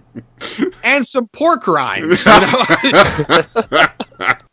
[0.84, 2.24] and some pork rinds.
[2.24, 3.86] You know?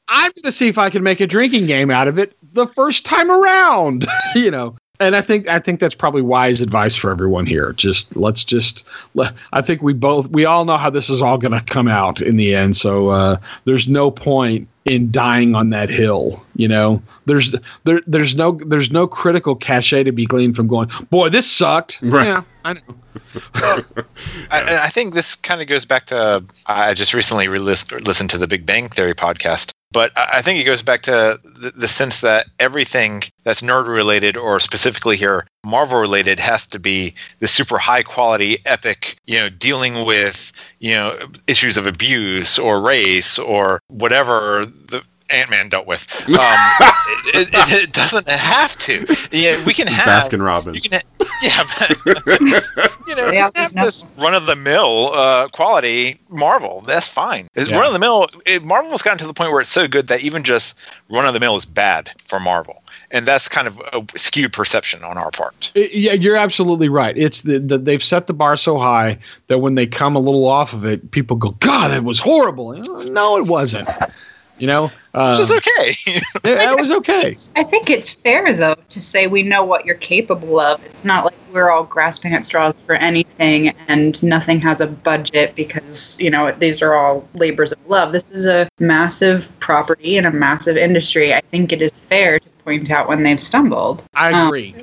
[0.08, 2.68] I'm going to see if I can make a drinking game out of it the
[2.68, 4.08] first time around.
[4.36, 7.74] you know, and I think I think that's probably wise advice for everyone here.
[7.74, 8.86] Just let's just.
[9.14, 11.88] let- I think we both we all know how this is all going to come
[11.88, 12.78] out in the end.
[12.78, 16.46] So uh, there's no point in dying on that hill.
[16.56, 20.90] You know, there's there there's no there's no critical cachet to be gleaned from going.
[21.10, 22.00] Boy, this sucked.
[22.02, 22.28] Right.
[22.28, 22.82] Yeah, I know.
[24.52, 28.38] I, I think this kind of goes back to I just recently re- listened to
[28.38, 32.20] the Big Bang Theory podcast, but I think it goes back to the, the sense
[32.20, 37.78] that everything that's nerd related or specifically here Marvel related has to be the super
[37.78, 41.18] high quality epic, you know, dealing with you know
[41.48, 45.02] issues of abuse or race or whatever the
[45.32, 46.06] Ant Man dealt with.
[46.36, 46.58] Um,
[47.34, 49.06] it, it, it doesn't have to.
[49.32, 50.84] Yeah, we can have Baskin Robbins.
[50.84, 51.64] you can, ha- yeah,
[52.26, 53.86] but, you know, They you can have just know.
[53.86, 56.82] this run of the mill uh, quality Marvel.
[56.86, 57.48] That's fine.
[57.56, 57.78] Yeah.
[57.78, 58.28] Run of the mill.
[58.64, 60.78] Marvel's gotten to the point where it's so good that even just
[61.10, 65.04] run of the mill is bad for Marvel, and that's kind of a skewed perception
[65.04, 65.72] on our part.
[65.74, 67.18] Yeah, you're absolutely right.
[67.18, 70.46] It's the, the they've set the bar so high that when they come a little
[70.48, 72.74] off of it, people go, "God, that was horrible."
[73.12, 73.88] No, it wasn't.
[74.58, 75.92] You know, uh, Which is okay.
[76.46, 77.36] yeah, that was okay.
[77.56, 80.84] I think it's fair though to say we know what you're capable of.
[80.86, 85.56] It's not like we're all grasping at straws for anything and nothing has a budget
[85.56, 88.14] because, you know, these are all labors of love.
[88.14, 91.34] This is a massive property and a massive industry.
[91.34, 94.04] I think it is fair to point out when they've stumbled.
[94.14, 94.74] I Um, agree.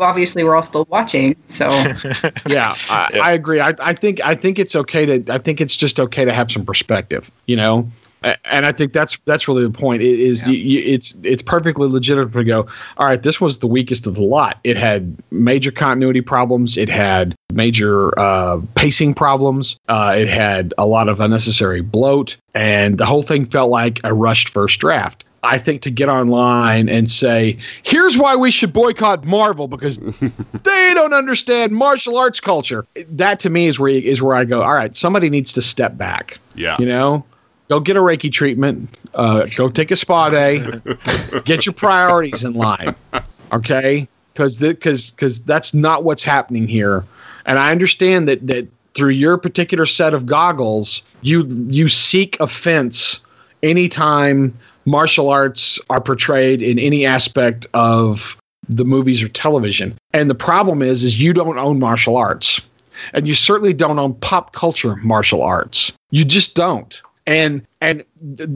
[0.00, 1.68] obviously we're all still watching, so
[2.48, 3.60] yeah, I, I agree.
[3.60, 6.50] I, I think I think it's okay to I think it's just okay to have
[6.50, 7.88] some perspective, you know.
[8.22, 10.02] And I think that's that's really the point.
[10.02, 12.66] It is you, you, it's it's perfectly legitimate to go.
[12.98, 14.58] All right, this was the weakest of the lot.
[14.64, 16.76] It had major continuity problems.
[16.76, 19.78] It had major uh, pacing problems.
[19.88, 24.12] Uh, it had a lot of unnecessary bloat, and the whole thing felt like a
[24.12, 25.24] rushed first draft.
[25.42, 29.98] I think to get online and say, here's why we should boycott Marvel because
[30.62, 32.84] they don't understand martial arts culture.
[33.08, 34.62] That to me is where is where I go.
[34.62, 36.38] All right, somebody needs to step back.
[36.54, 36.76] Yeah.
[36.78, 37.24] You know,
[37.70, 38.90] go get a Reiki treatment.
[39.14, 40.62] Uh, go take a spa day.
[41.44, 42.94] get your priorities in line.
[43.52, 47.04] Okay, because because because that's not what's happening here.
[47.46, 53.20] And I understand that that through your particular set of goggles, you you seek offense
[53.62, 58.36] anytime martial arts are portrayed in any aspect of
[58.68, 59.98] the movies or television.
[60.12, 62.60] And the problem is is you don't own martial arts.
[63.14, 65.92] And you certainly don't own pop culture martial arts.
[66.10, 67.00] You just don't.
[67.30, 68.04] And and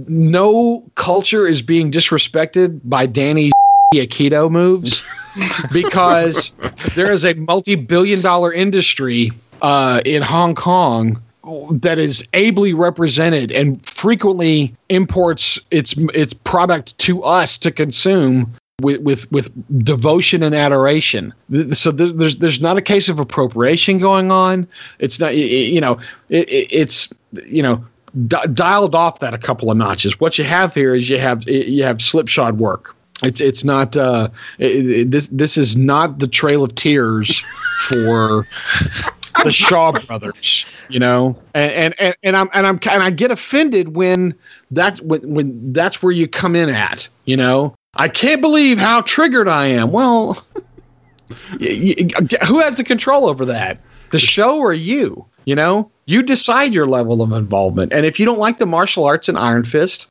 [0.08, 3.52] no culture is being disrespected by Danny
[3.94, 5.00] Aikido moves
[5.72, 6.54] because
[6.96, 9.30] there is a multi-billion dollar industry
[9.62, 11.22] uh, in Hong Kong
[11.70, 18.52] that is ably represented and frequently imports its its product to us to consume
[18.82, 19.52] with with, with
[19.84, 21.32] devotion and adoration.
[21.70, 24.66] So there's there's not a case of appropriation going on.
[24.98, 27.12] It's not you know it, it, it's
[27.46, 27.84] you know
[28.26, 30.20] di- dialed off that a couple of notches.
[30.20, 32.94] What you have here is you have you have slipshod work.
[33.22, 34.28] It's it's not uh,
[34.58, 37.42] it, it- this this is not the Trail of Tears
[37.88, 38.46] for
[39.44, 43.30] the Shaw brothers, you know, and and and, and I'm and I'm and I get
[43.30, 44.34] offended when
[44.70, 47.74] that when when that's where you come in at, you know.
[47.96, 49.92] I can't believe how triggered I am.
[49.92, 50.44] Well,
[51.60, 53.78] y- y- who has the control over that?
[54.14, 55.24] The show or you?
[55.44, 57.92] You know, you decide your level of involvement.
[57.92, 60.06] And if you don't like the martial arts in Iron Fist,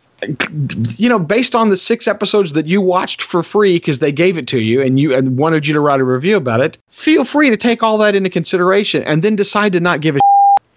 [0.97, 4.37] you know, based on the six episodes that you watched for free because they gave
[4.37, 7.25] it to you and you and wanted you to write a review about it, feel
[7.25, 10.19] free to take all that into consideration and then decide to not give a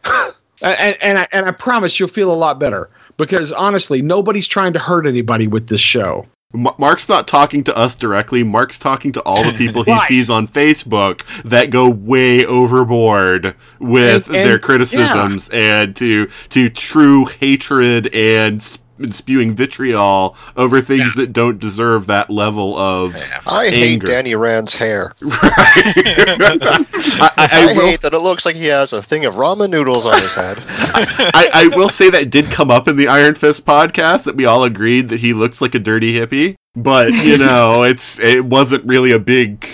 [0.63, 4.73] and, and, I, and I promise you'll feel a lot better because honestly, nobody's trying
[4.73, 6.27] to hurt anybody with this show.
[6.55, 8.43] M- Mark's not talking to us directly.
[8.45, 14.29] Mark's talking to all the people he sees on Facebook that go way overboard with
[14.29, 18.63] And- and- their criticisms and to to true hatred and
[19.11, 23.15] spewing vitriol over things that don't deserve that level of
[23.47, 24.03] I hate.
[24.03, 25.13] Danny Rand's hair.
[25.23, 26.87] I,
[27.21, 29.71] I, I, I will hate that it looks like he has a thing of ramen
[29.71, 30.59] noodles on his head.
[30.67, 34.45] I, I will say that did come up in the Iron Fist podcast that we
[34.45, 38.85] all agreed that he looks like a dirty hippie, but you know, it's it wasn't
[38.85, 39.67] really a big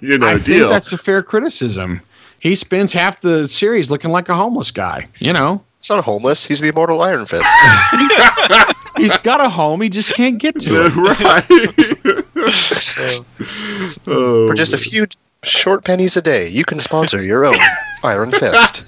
[0.00, 0.68] you know I deal.
[0.68, 2.00] think that's a fair criticism.
[2.40, 5.08] He spends half the series looking like a homeless guy.
[5.18, 6.46] You know, He's not homeless.
[6.46, 7.44] He's the immortal Iron Fist.
[8.96, 10.94] he's got a home, he just can't get to it.
[10.96, 11.44] right.
[14.06, 15.06] oh, For just a few
[15.42, 17.56] short pennies a day, you can sponsor your own
[18.04, 18.86] Iron Fist.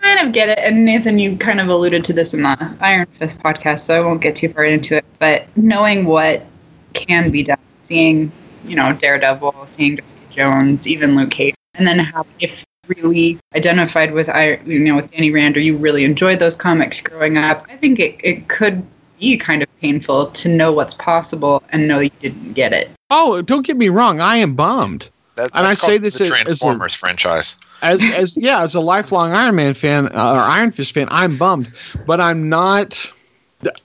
[0.00, 0.60] kind of get it.
[0.60, 4.06] And Nathan, you kind of alluded to this in the Iron Fist podcast, so I
[4.06, 5.04] won't get too far into it.
[5.18, 6.44] But knowing what
[6.92, 8.30] can be done, seeing,
[8.64, 13.38] you know, Daredevil, seeing Jessica Jones, even Luke Cage, and then how if you really
[13.54, 17.36] identified with I, you know, with Danny Rand, or you really enjoyed those comics growing
[17.36, 18.84] up, I think it, it could
[19.20, 22.90] be kind of painful to know what's possible and know you didn't get it.
[23.10, 25.08] Oh, don't get me wrong, I am bummed.
[25.36, 27.56] That, And I that's say called this the as- as a- Transformers franchise.
[27.82, 31.36] As as yeah, as a lifelong Iron Man fan uh, or Iron Fist fan, I'm
[31.36, 31.72] bummed,
[32.06, 33.10] but I'm not.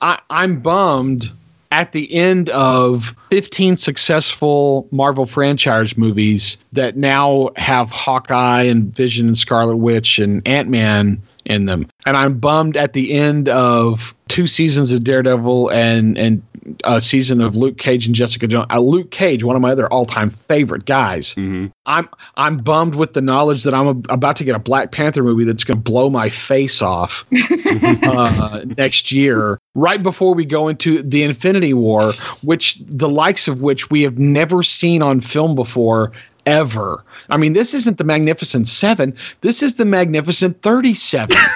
[0.01, 1.31] I, I'm bummed
[1.73, 9.25] at the end of 15 successful Marvel franchise movies that now have Hawkeye and Vision
[9.25, 11.87] and Scarlet Witch and Ant Man in them.
[12.05, 16.43] And I'm bummed at the end of two seasons of Daredevil and and
[16.83, 18.67] a season of Luke Cage and Jessica Jones.
[18.71, 21.33] Uh, Luke Cage, one of my other all-time favorite guys.
[21.35, 21.71] Mhm.
[21.85, 22.07] I'm
[22.37, 25.43] I'm bummed with the knowledge that I'm a, about to get a Black Panther movie
[25.43, 27.25] that's going to blow my face off
[28.03, 32.13] uh, next year, right before we go into the Infinity War,
[32.43, 36.11] which the likes of which we have never seen on film before
[36.45, 37.03] ever.
[37.29, 39.15] I mean, this isn't the Magnificent Seven.
[39.41, 41.35] This is the Magnificent Thirty-Seven.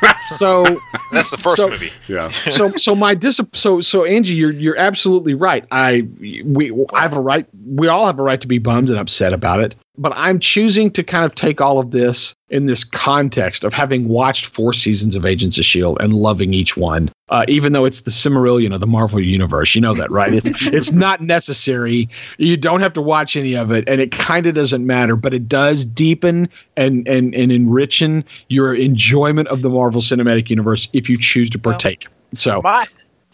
[0.28, 0.64] so
[1.12, 1.90] That's the first So- movie.
[2.08, 2.28] Yeah.
[2.30, 5.64] so so my dis so so Anji, you're you're absolutely right.
[5.70, 7.46] I we I have a right.
[7.66, 9.76] We all have a right to be bummed and upset about it.
[9.98, 14.08] But I'm choosing to kind of take all of this in this context of having
[14.08, 17.10] watched four seasons of Agents of Shield and loving each one.
[17.28, 20.32] Uh, even though it's the Silmarillion of the Marvel universe, you know that, right?
[20.32, 22.08] It's it's not necessary.
[22.38, 25.16] You don't have to watch any of it, and it kind of doesn't matter.
[25.16, 30.88] But it does deepen and and and enrichen your enjoyment of the Marvel Cinematic Universe
[30.92, 32.06] if you choose to partake.
[32.32, 32.86] So My,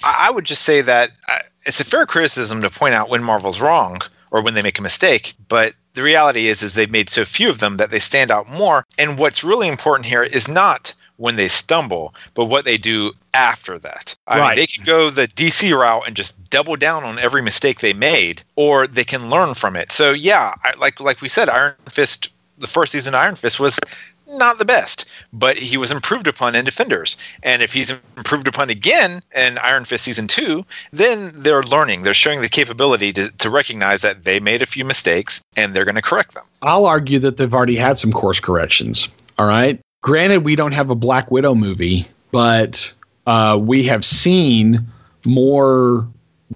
[0.05, 3.23] I I would just say that uh, it's a fair criticism to point out when
[3.23, 4.01] Marvel's wrong
[4.31, 7.51] or when they make a mistake, but the reality is is they've made so few
[7.51, 8.85] of them that they stand out more.
[8.99, 13.79] And what's really important here is not when they stumble, but what they do after
[13.79, 14.15] that.
[14.29, 14.49] I Right.
[14.51, 17.95] mean, they could go the DC route and just double down on every mistake they
[17.95, 19.91] made, or they can learn from it.
[19.91, 22.29] So yeah, I, like like we said, Iron Fist,
[22.59, 23.81] the first season of Iron Fist was
[24.29, 27.17] not the best, but he was improved upon in Defenders.
[27.43, 32.03] And if he's improved upon again in Iron Fist season two, then they're learning.
[32.03, 35.85] They're showing the capability to, to recognize that they made a few mistakes and they're
[35.85, 36.45] going to correct them.
[36.63, 39.09] I'll argue that they've already had some course corrections.
[39.39, 39.81] All right.
[40.03, 42.93] Granted, we don't have a Black Widow movie, but
[43.27, 44.87] uh, we have seen
[45.25, 46.07] more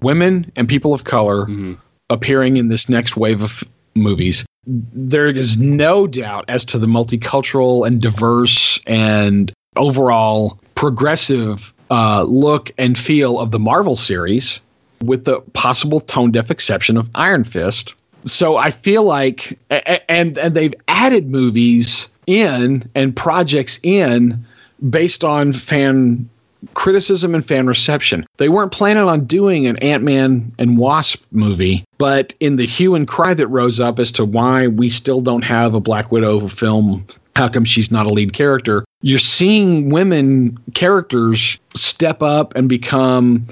[0.01, 1.47] women and people of color
[2.09, 3.63] appearing in this next wave of
[3.95, 4.45] movies.
[4.65, 12.71] There is no doubt as to the multicultural and diverse and overall progressive uh, look
[12.77, 14.59] and feel of the Marvel series,
[15.03, 17.95] with the possible tone deaf exception of Iron Fist.
[18.25, 19.57] So I feel like,
[20.07, 24.45] and and they've added movies in and projects in
[24.89, 26.29] based on fan
[26.73, 28.25] criticism and fan reception.
[28.37, 32.95] They weren't planning on doing an Ant Man and Wasp movie, but in the hue
[32.95, 36.47] and cry that rose up as to why we still don't have a Black Widow
[36.47, 37.05] film,
[37.35, 38.85] how come she's not a lead character?
[39.01, 43.47] You're seeing women characters step up and become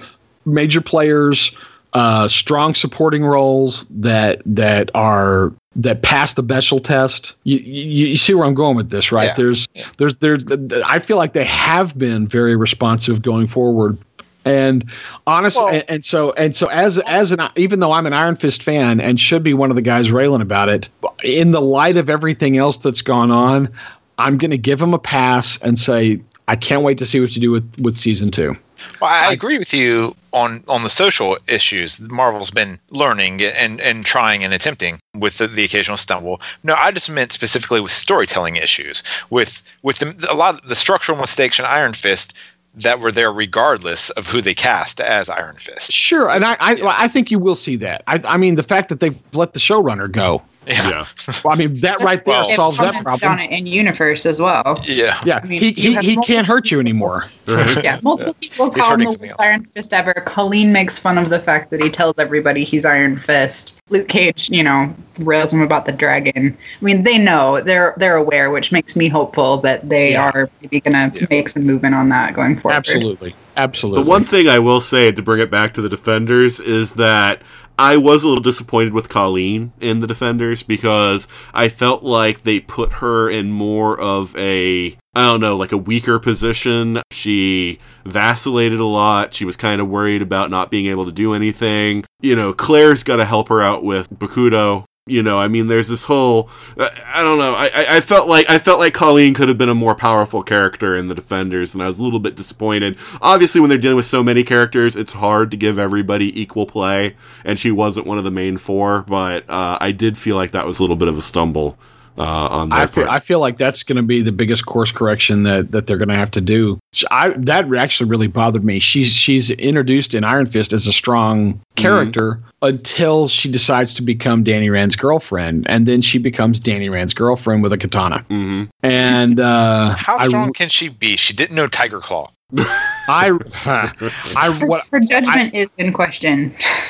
[0.45, 1.51] major players,
[1.93, 7.35] uh, strong supporting roles that that are that pass the Bechdel test.
[7.43, 9.27] You, you, you see where I'm going with this, right?
[9.27, 9.33] Yeah.
[9.35, 9.67] There's
[9.97, 10.43] there's there's
[10.85, 13.97] I feel like they have been very responsive going forward.
[14.45, 14.89] And
[15.27, 18.35] honestly, Well- and, and so and so as as an even though I'm an Iron
[18.35, 20.89] Fist fan and should be one of the guys railing about it,
[21.23, 23.69] in the light of everything else that's gone on,
[24.17, 26.19] I'm going to give him a pass and say
[26.49, 28.57] I can't wait to see what you do with with season two.
[28.99, 31.99] Well, I agree with you on on the social issues.
[32.09, 36.41] Marvel's been learning and and trying and attempting with the, the occasional stumble.
[36.63, 40.75] No, I just meant specifically with storytelling issues, with with the, a lot of the
[40.75, 42.33] structural mistakes in Iron Fist
[42.73, 45.93] that were there regardless of who they cast as Iron Fist.
[45.93, 48.01] Sure, and I I, I think you will see that.
[48.07, 50.41] I, I mean, the fact that they've let the showrunner go.
[50.69, 51.05] Yeah.
[51.43, 53.31] Well, I mean, that right there Well- solves that problem.
[53.33, 54.79] on it in universe as well.
[54.85, 55.19] Yeah.
[55.25, 57.25] Yeah, I mean, he he, he can't hurt you anymore.
[57.47, 59.33] Yeah, multiple people He's call him the worst.
[59.39, 60.13] Iron Fist ever.
[60.13, 63.81] Colleen makes fun of the fact that he tells everybody he's Iron Fist.
[63.89, 66.55] Luke Cage, you know, rails him about the dragon.
[66.79, 70.29] I mean, they know they're they're aware, which makes me hopeful that they Yeah.
[70.29, 72.75] are maybe going to make some movement on that going forward.
[72.75, 74.03] Absolutely, absolutely.
[74.03, 77.41] The one thing I will say to bring it back to the Defenders is that
[77.79, 82.59] I was a little disappointed with Colleen in the Defenders because I felt like they
[82.59, 87.01] put her in more of a I don't know, like a weaker position.
[87.11, 89.33] She vacillated a lot.
[89.33, 92.03] She was kind of worried about not being able to do anything.
[92.19, 94.83] You know, Claire's got to help her out with Bakuto.
[95.09, 96.49] You know, I mean, there's this whole.
[96.77, 97.53] I, I don't know.
[97.53, 100.43] I, I, I felt like I felt like Colleen could have been a more powerful
[100.43, 102.97] character in the Defenders, and I was a little bit disappointed.
[103.21, 107.15] Obviously, when they're dealing with so many characters, it's hard to give everybody equal play,
[107.43, 109.03] and she wasn't one of the main four.
[109.03, 111.77] But uh, I did feel like that was a little bit of a stumble
[112.19, 113.15] uh, on their I feel, part.
[113.15, 116.09] I feel like that's going to be the biggest course correction that, that they're going
[116.09, 116.77] to have to do.
[117.11, 118.79] I, that actually really bothered me.
[118.79, 124.43] She's she's introduced in Iron Fist as a strong character until she decides to become
[124.43, 128.19] Danny Rand's girlfriend, and then she becomes Danny Rand's girlfriend with a katana.
[128.27, 131.15] hmm And uh, How I- strong can she be?
[131.15, 132.31] She didn't know Tiger Claw.
[132.57, 133.31] I,
[133.65, 136.53] I, Her, what her judgment is in question.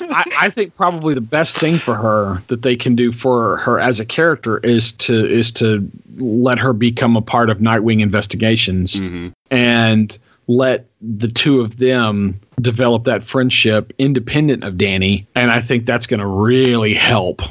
[0.00, 3.80] I, I think probably the best thing for her that they can do for her
[3.80, 8.98] as a character is to is to let her become a part of Nightwing investigations
[8.98, 15.26] hmm and let the two of them develop that friendship independent of Danny.
[15.34, 17.42] And I think that's going to really help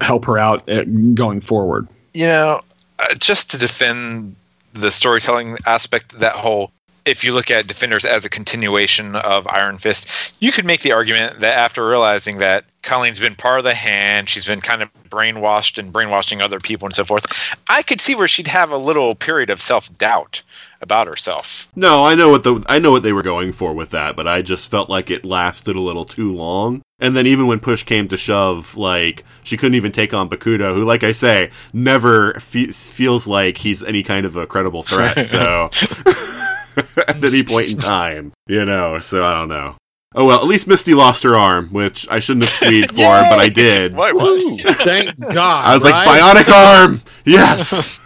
[0.00, 0.84] help her out uh,
[1.14, 1.88] going forward.
[2.14, 2.60] you know,
[2.98, 4.34] uh, just to defend
[4.72, 6.72] the storytelling aspect, that whole.
[7.08, 10.92] If you look at Defenders as a continuation of Iron Fist, you could make the
[10.92, 14.90] argument that after realizing that Colleen's been part of the hand, she's been kind of
[15.08, 17.54] brainwashed and brainwashing other people and so forth.
[17.68, 20.42] I could see where she'd have a little period of self doubt
[20.80, 21.68] about herself.
[21.74, 24.28] No, I know what the I know what they were going for with that, but
[24.28, 26.82] I just felt like it lasted a little too long.
[27.00, 30.74] And then even when push came to shove, like she couldn't even take on Bakuto,
[30.74, 35.26] who, like I say, never fe- feels like he's any kind of a credible threat.
[35.26, 35.68] So
[36.96, 38.98] at any point in time, you know.
[38.98, 39.76] So I don't know.
[40.14, 43.38] Oh well, at least Misty lost her arm, which I shouldn't have squeezed for, but
[43.38, 43.94] I did.
[43.94, 44.14] What?
[44.14, 44.60] what?
[44.78, 45.66] Thank God.
[45.66, 48.00] I was like, bionic arm, yes.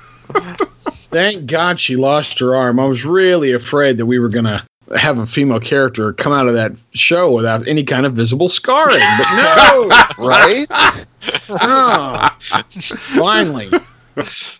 [1.10, 2.80] Thank God she lost her arm.
[2.80, 4.64] I was really afraid that we were going to
[4.96, 8.98] have a female character come out of that show without any kind of visible scarring.
[9.18, 9.88] But no,
[10.26, 10.66] Right?
[10.70, 11.58] no.
[11.60, 13.70] Oh, finally.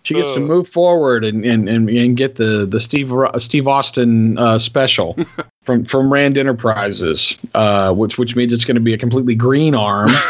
[0.03, 4.39] She gets to move forward and, and, and, and get the, the Steve Steve Austin
[4.39, 5.17] uh, special
[5.63, 9.75] from from Rand Enterprises, uh, which which means it's going to be a completely green
[9.75, 10.11] arm.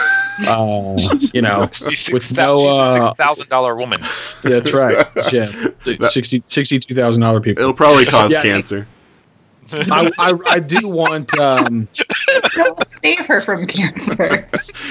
[0.49, 0.97] Uh,
[1.35, 4.01] you know, She's six with no she's a uh, six thousand dollar woman.
[4.43, 5.53] that's right, yeah,
[6.01, 7.63] sixty sixty two thousand dollar people.
[7.63, 8.41] It'll probably cause Yeah.
[8.43, 8.89] cancer.
[9.75, 11.89] I, I, I do want um,
[12.55, 14.49] Don't save her from cancer.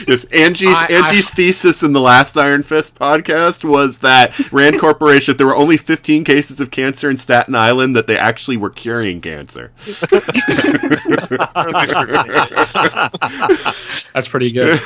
[0.08, 4.80] Yes, Anji's I- I- Angie's thesis in the last Iron Fist podcast was that Rand
[4.80, 8.58] Corporation, if there were only 15 cases of cancer in Staten Island, that they actually
[8.58, 9.72] were curing cancer.
[14.14, 14.80] That's pretty good.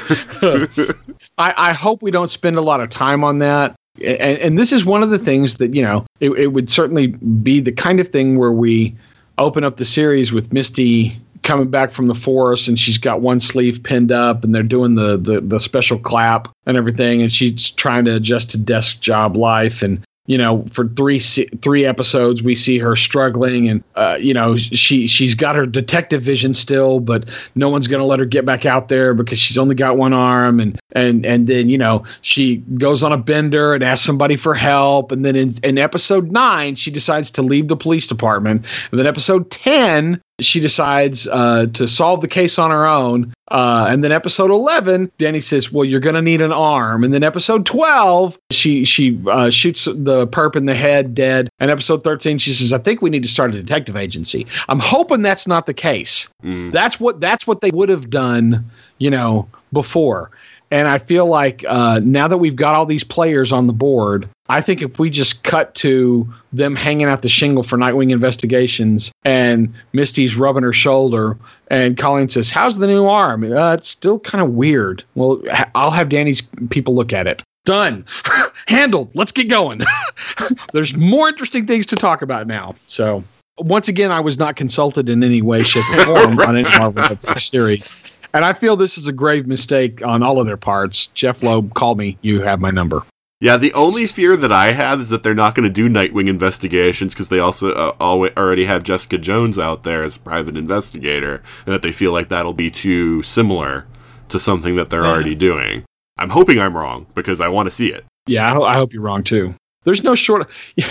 [1.37, 3.75] I, I hope we don't spend a lot of time on that.
[3.97, 7.07] And, and this is one of the things that, you know, it, it would certainly
[7.07, 8.95] be the kind of thing where we
[9.37, 13.39] open up the series with Misty coming back from the forest and she's got one
[13.39, 17.21] sleeve pinned up and they're doing the, the, the special clap and everything.
[17.21, 19.81] And she's trying to adjust to desk job life.
[19.81, 24.55] And, you know, for three three episodes, we see her struggling, and uh, you know
[24.57, 28.43] she she's got her detective vision still, but no one's going to let her get
[28.43, 32.03] back out there because she's only got one arm, and and and then you know
[32.21, 36.31] she goes on a bender and asks somebody for help, and then in, in episode
[36.31, 41.67] nine she decides to leave the police department, and then episode ten she decides uh,
[41.67, 43.33] to solve the case on her own.
[43.49, 47.03] Uh, and then episode 11, Danny says, well, you're going to need an arm.
[47.03, 51.49] And then episode 12, she, she uh, shoots the perp in the head dead.
[51.59, 54.45] And episode 13, she says, I think we need to start a detective agency.
[54.67, 56.27] I'm hoping that's not the case.
[56.43, 56.71] Mm.
[56.71, 60.31] That's what, that's what they would have done, you know, before.
[60.71, 64.27] And I feel like uh, now that we've got all these players on the board,
[64.49, 69.11] I think if we just cut to them hanging out the shingle for Nightwing investigations
[69.23, 71.37] and Misty's rubbing her shoulder
[71.69, 73.43] and Colleen says, How's the new arm?
[73.43, 75.03] Uh, it's still kind of weird.
[75.15, 75.41] Well,
[75.73, 77.43] I'll have Danny's people look at it.
[77.65, 78.05] Done.
[78.67, 79.09] Handled.
[79.15, 79.81] Let's get going.
[80.73, 82.75] There's more interesting things to talk about now.
[82.87, 83.23] So,
[83.57, 87.17] once again, I was not consulted in any way, shape, or form on any Marvel
[87.37, 88.14] series.
[88.35, 91.07] And I feel this is a grave mistake on all of their parts.
[91.07, 92.17] Jeph Loeb, call me.
[92.21, 93.03] You have my number.
[93.39, 96.27] Yeah, the only fear that I have is that they're not going to do Nightwing
[96.27, 101.35] investigations because they also uh, already have Jessica Jones out there as a private investigator,
[101.65, 103.85] and that they feel like that'll be too similar
[104.27, 105.85] to something that they're already doing.
[106.17, 108.03] I'm hoping I'm wrong because I want to see it.
[108.27, 109.55] Yeah, I, I hope you're wrong too.
[109.85, 110.49] There's no short.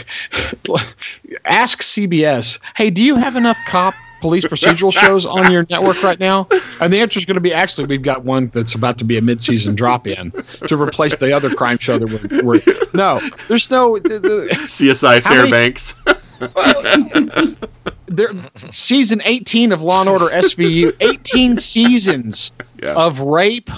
[1.44, 2.58] Ask CBS.
[2.74, 6.48] Hey, do you have enough cop police procedural shows on your network right now?
[6.80, 9.18] And the answer is going to be actually, we've got one that's about to be
[9.18, 10.32] a mid-season drop-in
[10.66, 12.42] to replace the other crime show that we're.
[12.42, 12.62] we're
[12.94, 13.98] no, there's no.
[13.98, 15.94] The, the, CSI How many- Fairbanks.
[18.06, 18.30] there,
[18.70, 22.52] season 18 of Law and Order SVU, 18 seasons
[22.82, 22.94] Yeah.
[22.94, 23.68] of rape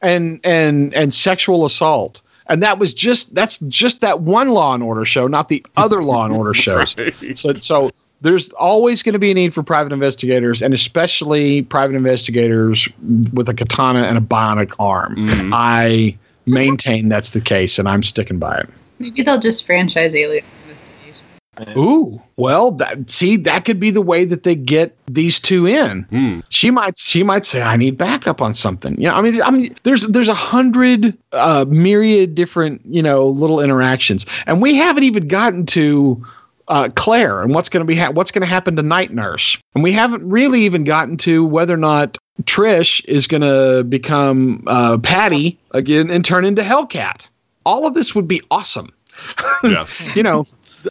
[0.00, 2.22] and and and sexual assault.
[2.46, 6.02] And that was just that's just that one Law and Order show, not the other
[6.02, 6.96] Law and Order shows.
[6.98, 7.38] Right.
[7.38, 7.90] So so
[8.20, 12.88] there's always going to be a need for private investigators, and especially private investigators
[13.32, 15.16] with a katana and a bionic arm.
[15.16, 15.50] Mhm.
[15.54, 16.16] I
[16.46, 18.68] maintain that's the case, and I'm sticking by it.
[18.98, 21.78] Maybe they'll just franchise Alias Investigation.
[21.78, 26.02] Ooh, well, that see that could be the way that they get these two in.
[26.10, 26.40] Hmm.
[26.50, 29.50] She might she might say, "I need backup on something." You know, I mean, I
[29.50, 35.04] mean, there's there's a hundred uh, myriad different you know little interactions, and we haven't
[35.04, 36.22] even gotten to
[36.70, 39.58] uh, Claire and what's going to be ha- what's going to happen to Night Nurse,
[39.74, 44.64] and we haven't really even gotten to whether or not Trish is going to become
[44.66, 47.28] uh, Patty again and turn into Hellcat.
[47.66, 48.90] All of this would be awesome
[49.64, 49.86] Yeah.
[50.14, 50.44] you know,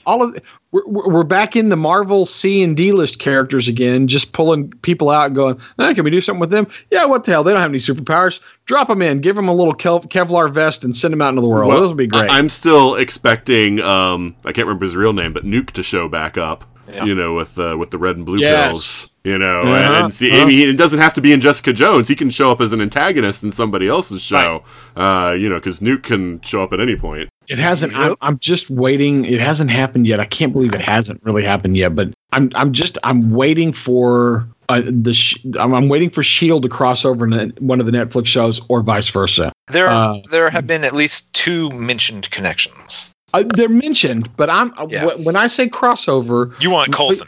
[0.06, 0.38] all of
[0.72, 4.70] we're, we're we're back in the Marvel C and D list characters again, just pulling
[4.82, 6.68] people out and going, eh, can we do something with them?
[6.92, 7.44] Yeah, what the hell?
[7.44, 8.40] They don't have any superpowers.
[8.66, 11.42] Drop them in, give them a little Kev- Kevlar vest, and send them out into
[11.42, 11.70] the world.
[11.70, 12.30] Well, Those would be great.
[12.30, 13.80] I- I'm still expecting.
[13.82, 16.66] Um, I can't remember his real name, but Nuke to show back up.
[16.92, 17.06] Yeah.
[17.06, 18.66] You know, with uh, with the red and blue Yes.
[18.68, 19.10] pills.
[19.24, 20.42] You know, Uh-huh, and see, uh-huh.
[20.42, 22.08] I mean, it doesn't have to be in Jessica Jones.
[22.08, 24.64] He can show up as an antagonist in somebody else's show.
[24.96, 27.30] Uh, you know, because Nuke can show up at any point.
[27.50, 27.94] It hasn't.
[27.96, 29.26] I'm, I'm just waiting.
[29.26, 30.20] It hasn't happened yet.
[30.20, 31.96] I can't believe it hasn't really happened yet.
[31.96, 32.52] But I'm.
[32.56, 32.98] I'm just.
[33.04, 35.14] I'm waiting for uh, the.
[35.16, 38.62] Sh- I'm, I'm waiting for Shield to cross over in one of the Netflix shows,
[38.70, 39.52] or vice versa.
[39.72, 43.12] There, Uh, there have been at least two mentioned connections.
[43.34, 45.06] Uh, they're mentioned, but I'm Yeah.
[45.08, 47.28] wh- when I say crossover, You want Coulson?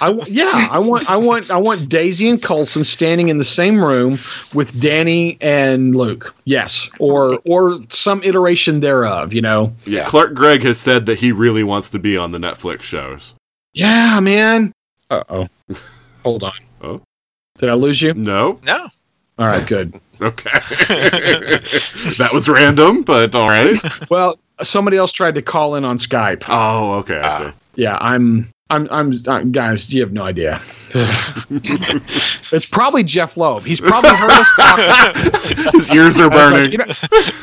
[0.00, 3.44] I w- yeah, I want I want I want Daisy and Coulson standing in the
[3.44, 4.18] same room
[4.54, 6.34] with Danny and Luke.
[6.44, 9.32] Yes, or or some iteration thereof.
[9.34, 9.72] You know.
[9.86, 10.04] Yeah.
[10.04, 13.34] Clark Gregg has said that he really wants to be on the Netflix shows.
[13.74, 14.72] Yeah, man.
[15.10, 15.48] Uh oh.
[16.24, 16.52] Hold on.
[16.82, 17.00] Oh.
[17.58, 18.14] Did I lose you?
[18.14, 18.60] No.
[18.64, 18.86] No.
[19.38, 19.94] All right, good.
[20.22, 20.50] Okay.
[22.18, 23.74] that was random, but all right.
[24.10, 26.44] Well, somebody else tried to call in on Skype.
[26.48, 27.20] Oh, okay.
[27.20, 27.52] I see.
[27.76, 28.48] Yeah, I'm.
[28.70, 28.88] I'm.
[28.90, 29.12] I'm.
[29.26, 30.60] Uh, guys, you have no idea.
[30.92, 33.62] it's probably Jeph Loeb.
[33.62, 35.16] He's probably heard us talk.
[35.74, 36.62] His ears are burning.
[36.62, 36.84] like, you, know,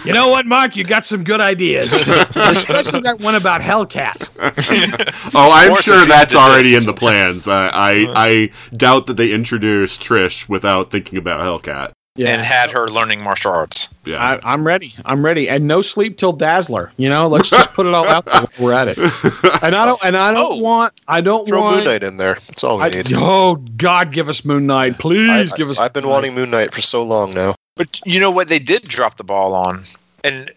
[0.06, 0.76] you know what, Mark?
[0.76, 4.38] You got some good ideas, especially that one about Hellcat.
[5.36, 7.48] oh, I'm sure that's already in the plans.
[7.48, 11.94] I, I I doubt that they introduced Trish without thinking about Hellcat.
[12.18, 13.90] And had her learning martial arts.
[14.06, 14.40] Yeah.
[14.44, 14.96] I, I'm ready.
[15.06, 15.50] I'm ready.
[15.50, 16.92] And no sleep till Dazzler.
[16.98, 18.42] You know, let's just put it all out there.
[18.42, 18.98] while We're at it.
[19.64, 20.04] And I don't.
[20.04, 20.62] And I don't Oh.
[20.64, 20.94] want.
[21.08, 21.76] I don't Throw want.
[21.78, 22.36] Moon Knight in there.
[22.48, 23.12] That's all we I, need.
[23.16, 25.52] oh God, give us Moon Knight, please.
[25.54, 25.80] I, give us.
[25.80, 27.54] I've been Moon wanting Moon Knight for so long now.
[27.76, 28.48] But you know what?
[28.48, 29.84] They did drop the ball on,
[30.24, 30.50] and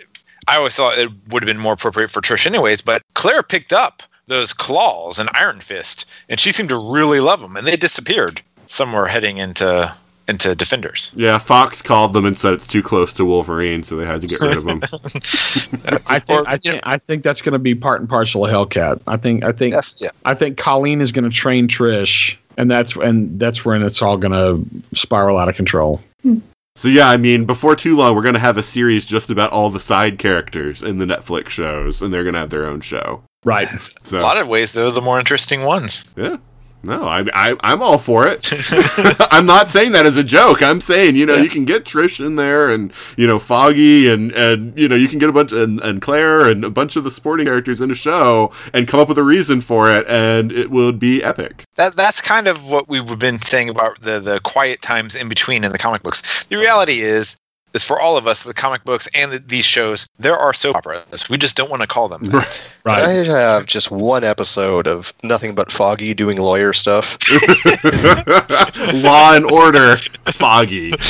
[0.49, 2.81] I always thought it would have been more appropriate for Trish, anyways.
[2.81, 7.41] But Claire picked up those claws and Iron Fist, and she seemed to really love
[7.41, 9.93] them, and they disappeared somewhere heading into
[10.31, 11.12] into Defenders.
[11.15, 14.27] Yeah, Fox called them and said it's too close to Wolverine, so they had to
[14.27, 14.81] get rid of them.
[16.07, 16.40] I think.
[16.40, 16.82] Or, I you think.
[16.85, 19.02] I think that's going to be part and parcel of Hellcat.
[19.07, 19.44] I think.
[19.44, 19.74] I think.
[19.74, 20.11] Yes, yeah.
[20.24, 24.16] I think Colleen is going to train Trish, and that's and that's when it's all
[24.16, 26.01] going to spiral out of control.
[26.23, 26.39] Hmm.
[26.77, 29.70] so yeah, I mean, before too long, we're gonna have a series just about all
[29.70, 33.23] the side characters in the Netflix shows, and they're gonna have their own show.
[33.44, 33.69] Right.
[33.69, 36.12] So A lot of ways, they're the more interesting ones.
[36.16, 36.36] yeah.
[36.82, 38.51] No, I, I, I'm all for it.
[39.31, 40.62] I'm not saying that as a joke.
[40.62, 44.32] I'm saying, you know, you can get Trish in there and, you know, Foggy and,
[44.32, 47.05] and you know, you can get a bunch, and, and Claire and a bunch of
[47.05, 50.52] the sporting characters in a show and come up with a reason for it, and
[50.52, 51.65] it would be epic.
[51.77, 55.65] That that's kind of what we've been saying about the the quiet times in between
[55.65, 56.44] in the comic books.
[56.44, 57.36] The reality is.
[57.73, 60.75] Is for all of us, the comic books and the, these shows, there are soap
[60.75, 61.29] operas.
[61.31, 62.25] We just don't want to call them.
[62.27, 62.63] that.
[62.85, 63.03] Right.
[63.03, 67.17] I have just one episode of nothing but Foggy doing lawyer stuff.
[69.05, 70.93] Law and Order, Foggy.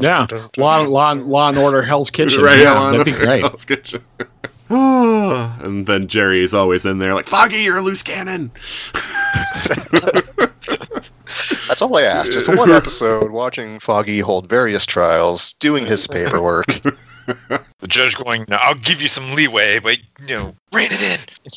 [0.00, 0.26] Yeah.
[0.56, 2.42] Law, law, law and Order, Hell's Kitchen.
[2.42, 3.40] Right, yeah, Law and that'd be great.
[3.42, 4.04] Hell's Kitchen.
[4.68, 8.50] and then Jeri is always in there like, Foggy, you're a loose cannon.
[11.68, 12.32] That's all I asked.
[12.32, 16.66] Just one episode watching Foggy hold various trials, doing his paperwork.
[17.80, 21.02] The judge going, "No, I'll give you some leeway, but you know, rein it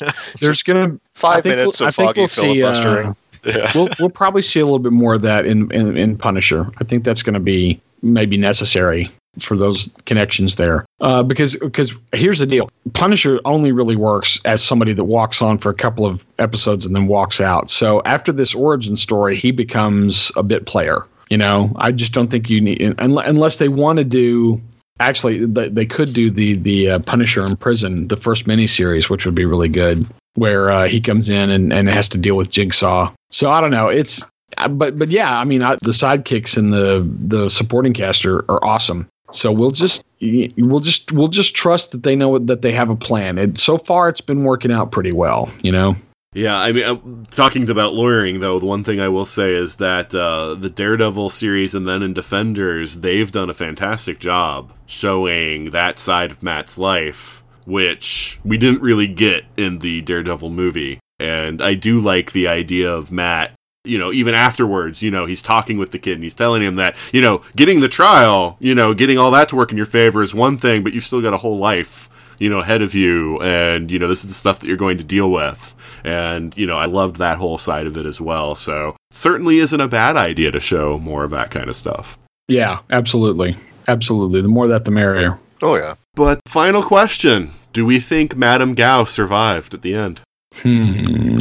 [0.04, 3.16] in." There's gonna Five minutes we'll- of Foggy we'll see, uh, filibustering.
[3.44, 3.70] Yeah.
[3.74, 6.70] we'll we'll probably see a little bit more of that in in, in Punisher.
[6.76, 10.84] I think that's going to be maybe necessary for those connections there.
[11.00, 15.58] Uh, because because here's the deal: Punisher only really works as somebody that walks on
[15.58, 17.70] for a couple of episodes and then walks out.
[17.70, 21.06] So after this origin story, he becomes a bit player.
[21.30, 24.60] You know, I just don't think you need unless they want to do.
[25.00, 29.34] Actually, they, could do the the uh, Punisher in prison, the first miniseries, which would
[29.34, 33.12] be really good, where uh, he comes in and, and has to deal with Jigsaw.
[33.30, 33.88] So I don't know.
[33.88, 34.22] It's
[34.58, 38.40] uh, but but yeah, I mean I, the sidekicks and the the supporting cast are,
[38.50, 39.08] are awesome.
[39.34, 42.96] So we'll just we'll just we'll just trust that they know that they have a
[42.96, 43.38] plan.
[43.38, 45.50] And so far, it's been working out pretty well.
[45.62, 45.96] You know.
[46.34, 46.96] Yeah, I mean, uh,
[47.30, 51.28] talking about lawyering, though, the one thing I will say is that uh, the Daredevil
[51.28, 56.78] series and then in Defenders, they've done a fantastic job showing that side of Matt's
[56.78, 61.00] life, which we didn't really get in the Daredevil movie.
[61.20, 63.52] And I do like the idea of Matt.
[63.84, 66.76] You know, even afterwards, you know, he's talking with the kid and he's telling him
[66.76, 69.86] that, you know, getting the trial, you know, getting all that to work in your
[69.86, 72.08] favor is one thing, but you've still got a whole life
[72.42, 74.98] you know, ahead of you, and you know, this is the stuff that you're going
[74.98, 75.76] to deal with.
[76.04, 78.56] And you know, I loved that whole side of it as well.
[78.56, 82.18] So certainly isn't a bad idea to show more of that kind of stuff.
[82.48, 83.56] Yeah, absolutely,
[83.86, 84.42] absolutely.
[84.42, 85.38] The more that, the merrier.
[85.62, 85.94] Oh yeah.
[86.14, 90.20] But final question: Do we think Madame Gao survived at the end?
[90.54, 91.36] Hmm.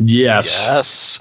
[0.00, 0.46] Yes.
[0.58, 1.20] Yes.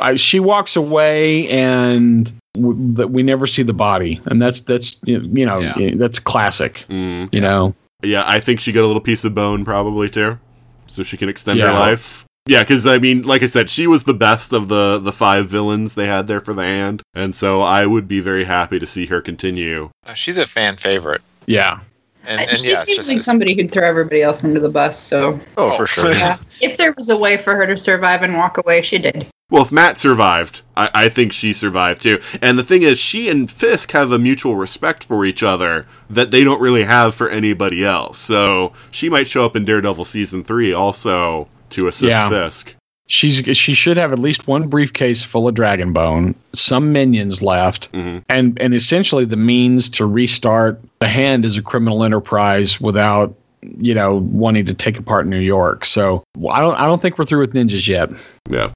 [0.00, 4.96] I, she walks away and w- that we never see the body, and that's that's
[5.04, 5.94] you know Yeah.
[5.96, 6.84] that's classic.
[6.88, 7.32] Mm.
[7.32, 7.74] You know.
[8.02, 10.38] Yeah, I think she got a little piece of bone probably too,
[10.86, 12.24] so she can extend her life.
[12.46, 15.48] Yeah, because I mean, like I said, she was the best of the the five
[15.48, 18.86] villains they had there for the hand, and so I would be very happy to
[18.86, 19.90] see her continue.
[20.06, 21.20] Uh, She's a fan favorite.
[21.46, 21.80] Yeah.
[22.28, 24.98] And, and she yeah, seems just like somebody who'd throw everybody else under the bus.
[24.98, 26.08] So Oh, for sure.
[26.08, 26.10] Oh.
[26.10, 26.36] yeah.
[26.60, 29.26] if there was a way for her to survive and walk away, she did.
[29.50, 32.20] Well, if Matt survived, I, I think she survived too.
[32.42, 36.30] And the thing is, she and Fisk have a mutual respect for each other that
[36.30, 38.18] they don't really have for anybody else.
[38.18, 42.28] So she might show up in Daredevil season three also to assist Yeah.
[42.28, 42.74] Fisk.
[43.10, 47.90] She's she should have at least one briefcase full of dragon bone, some minions left,
[47.92, 48.22] Mhm.
[48.28, 53.94] and and essentially the means to restart the hand as a criminal enterprise without you
[53.94, 55.84] know wanting to take apart New York.
[55.86, 58.10] So well, I don't I don't think we're through with ninjas yet.
[58.48, 58.72] Yeah.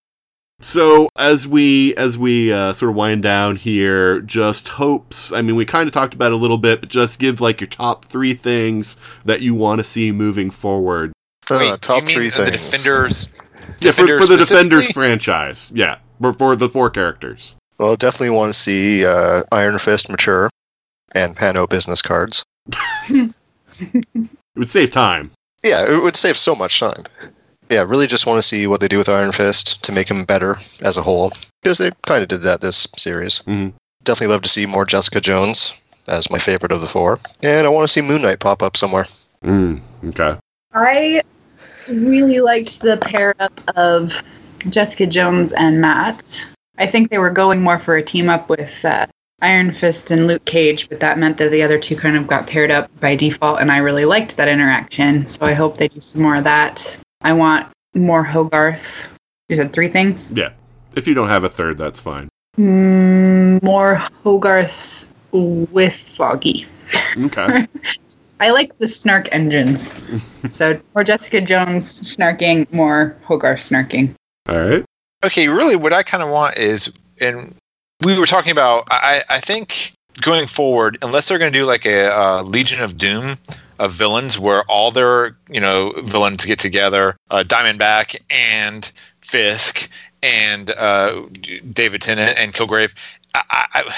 [0.62, 5.30] So as we as we uh, sort of wind down here, just hopes.
[5.32, 7.60] I mean, we kind of talked about it a little bit, but just give like
[7.60, 11.12] your top three things that you want to see moving forward.
[11.50, 12.70] Uh, Wait, top you mean three the things.
[12.70, 13.28] Defenders.
[13.84, 15.70] Yeah, for, for the Defenders franchise.
[15.74, 17.56] Yeah, for, for the four characters.
[17.78, 20.48] Well, definitely want to see uh, Iron Fist mature
[21.14, 22.44] and Pano business cards.
[24.54, 25.30] It would save time.
[25.64, 27.02] Yeah, it would save so much time.
[27.70, 30.24] Yeah, really just want to see what they do with Iron Fist to make him
[30.24, 31.32] better as a whole.
[31.62, 33.42] Because they kind of did that this series.
[33.46, 33.72] Mhm.
[34.04, 37.18] Definitely love to see more Jessica Jones as my favorite of the four.
[37.42, 39.06] And I want to see Moon Knight pop up somewhere.
[39.42, 40.36] Mm, okay.
[40.74, 41.22] I
[41.92, 44.22] really liked the pair up of
[44.68, 46.48] Jessica Jones and Matt.
[46.78, 49.06] I think they were going more for a team up with uh,
[49.40, 52.46] Iron Fist and Luke Cage, but that meant that the other two kind of got
[52.46, 55.26] paired up by default, and I really liked that interaction.
[55.26, 56.96] So I hope they do some more of that.
[57.22, 59.08] I want more Hogarth.
[59.48, 60.30] You said three things?
[60.30, 60.52] Yeah.
[60.94, 62.28] If you don't have a third, that's fine.
[62.56, 66.66] Mm, more Hogarth with Foggy.
[67.16, 67.66] Okay.
[68.42, 69.94] I like the snark engines.
[70.50, 74.16] so more Jessica Jones snarking, more Hogarth snarking.
[74.48, 74.84] All right.
[75.24, 77.54] okay, really, what I kind of want is, and
[78.00, 78.88] we were talking about.
[78.90, 82.98] I, I think going forward, unless they're going to do like a uh, Legion of
[82.98, 83.38] Doom
[83.78, 88.90] of villains, where all their you know villains get together, uh, Diamondback and
[89.20, 89.88] Fisk
[90.20, 91.26] and uh,
[91.72, 92.92] David Tennant and Kilgrave.
[93.36, 93.94] I, I,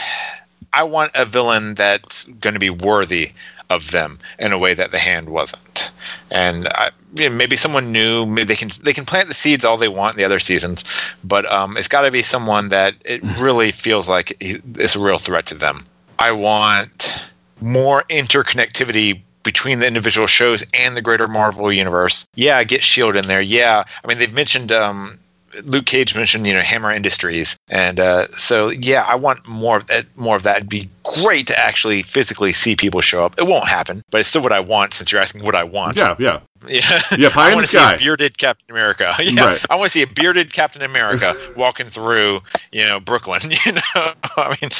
[0.74, 3.32] I want a villain that's going to be worthy
[3.70, 5.90] of them in a way that the hand wasn't.
[6.30, 8.26] And I, you know, maybe someone new.
[8.26, 10.84] Maybe they can they can plant the seeds all they want in the other seasons,
[11.22, 15.18] but um, it's got to be someone that it really feels like it's a real
[15.18, 15.86] threat to them.
[16.18, 17.30] I want
[17.60, 22.26] more interconnectivity between the individual shows and the greater Marvel universe.
[22.34, 23.40] Yeah, get Shield in there.
[23.42, 25.18] Yeah, I mean they've mentioned um,
[25.64, 29.86] Luke Cage mentioned you know Hammer Industries, and uh, so yeah, I want more of
[29.86, 30.06] that.
[30.16, 30.58] More of that.
[30.58, 33.38] It'd be great to actually physically see people show up.
[33.38, 34.94] It won't happen, but it's still what I want.
[34.94, 36.40] Since you're asking what I want, Yeah, yeah.
[36.68, 39.14] yeah, Yeah, pie I in the want to see a bearded Captain America.
[39.20, 39.66] Yeah, Right.
[39.70, 42.40] I want to see a bearded Captain America walking through,
[42.72, 43.42] you know, Brooklyn.
[43.66, 44.70] You know, I mean,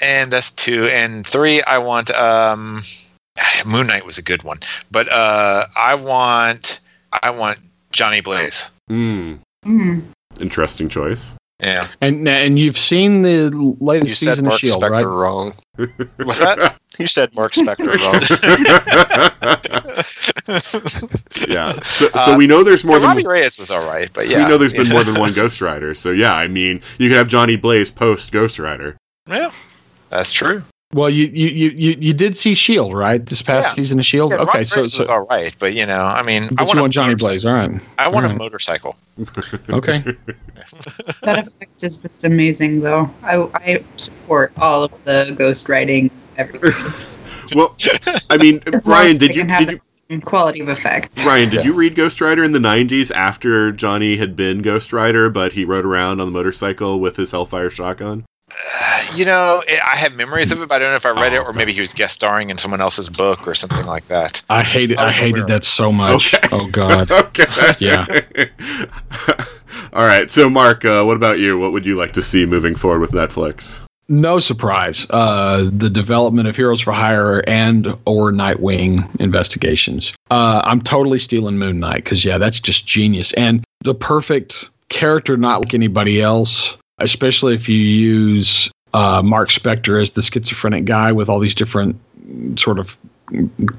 [0.00, 1.62] and that's two and three.
[1.62, 2.82] I want um,
[3.66, 4.60] Moon Knight was a good one,
[4.90, 6.80] but uh, I want
[7.22, 7.58] I want
[7.92, 8.70] Johnny Blaze.
[8.90, 10.02] Mm, Mm.
[10.40, 11.34] interesting choice.
[11.62, 13.48] Yeah, And and you've seen the
[13.80, 15.06] latest You said season Mark of Shield, Spector right?
[15.06, 15.52] wrong.
[16.26, 16.76] Was that?
[16.98, 18.20] You said Mark Spector wrong.
[21.48, 21.72] yeah.
[21.72, 24.28] So, so Uh, we know there's more Yeah, than Robbie Reyes was all right, but
[24.28, 25.94] yeah, we know there's you been more than one Ghost Rider.
[25.94, 28.96] So yeah, I mean, you could have Johnny Blaze post Ghost Rider.
[29.28, 29.50] Yeah,
[30.10, 30.62] that's true.
[30.92, 33.24] Well, you you you you, you did see Shield, right?
[33.24, 33.74] This past Yeah.
[33.74, 34.30] season of Shield.
[34.32, 36.62] Yeah, okay, Robbie so Reyes was so all right, but you know, I mean, I
[36.62, 37.28] want, a want Johnny motorcycle.
[37.28, 37.80] Blaze, all right?
[37.98, 38.38] I want a Alright.
[38.38, 38.96] motorcycle.
[39.70, 40.04] Okay.
[41.22, 43.08] That effect is just amazing, though.
[43.22, 46.10] I, I support all of the ghost writing.
[46.36, 46.72] Everything.
[47.54, 47.76] Well,
[48.28, 51.16] I mean, As Ryan, did you can did you quality of effect?
[51.24, 55.30] Ryan, did you read Ghost Rider in the '90s after Johnny had been Ghost Rider,
[55.30, 58.24] but he rode around on the motorcycle with his Hellfire shotgun?
[59.14, 61.32] You know, it- I have memories of it, but I don't know if I read
[61.32, 64.06] Oh, it or maybe he was guest starring in someone else's book or something like
[64.08, 64.42] that.
[64.50, 66.34] I hated I I was aware hated that so much.
[66.34, 66.48] Okay.
[66.52, 67.10] Oh God.
[67.36, 67.46] okay.
[67.78, 68.04] Yeah.
[69.92, 70.30] All right.
[70.30, 71.58] So, Mark, uh, what about you?
[71.58, 73.80] What would you like to see moving forward with Netflix?
[74.08, 75.06] No surprise.
[75.10, 80.14] Uh, the development of Heroes for Hire and or Nightwing investigations.
[80.30, 85.36] Uh, I'm totally stealing Moon Knight because yeah, that's just genius and the perfect character,
[85.36, 86.76] not like anybody else.
[86.98, 91.96] Especially if you use uh, Mark Spector as the schizophrenic guy with all these different
[92.58, 92.96] sort of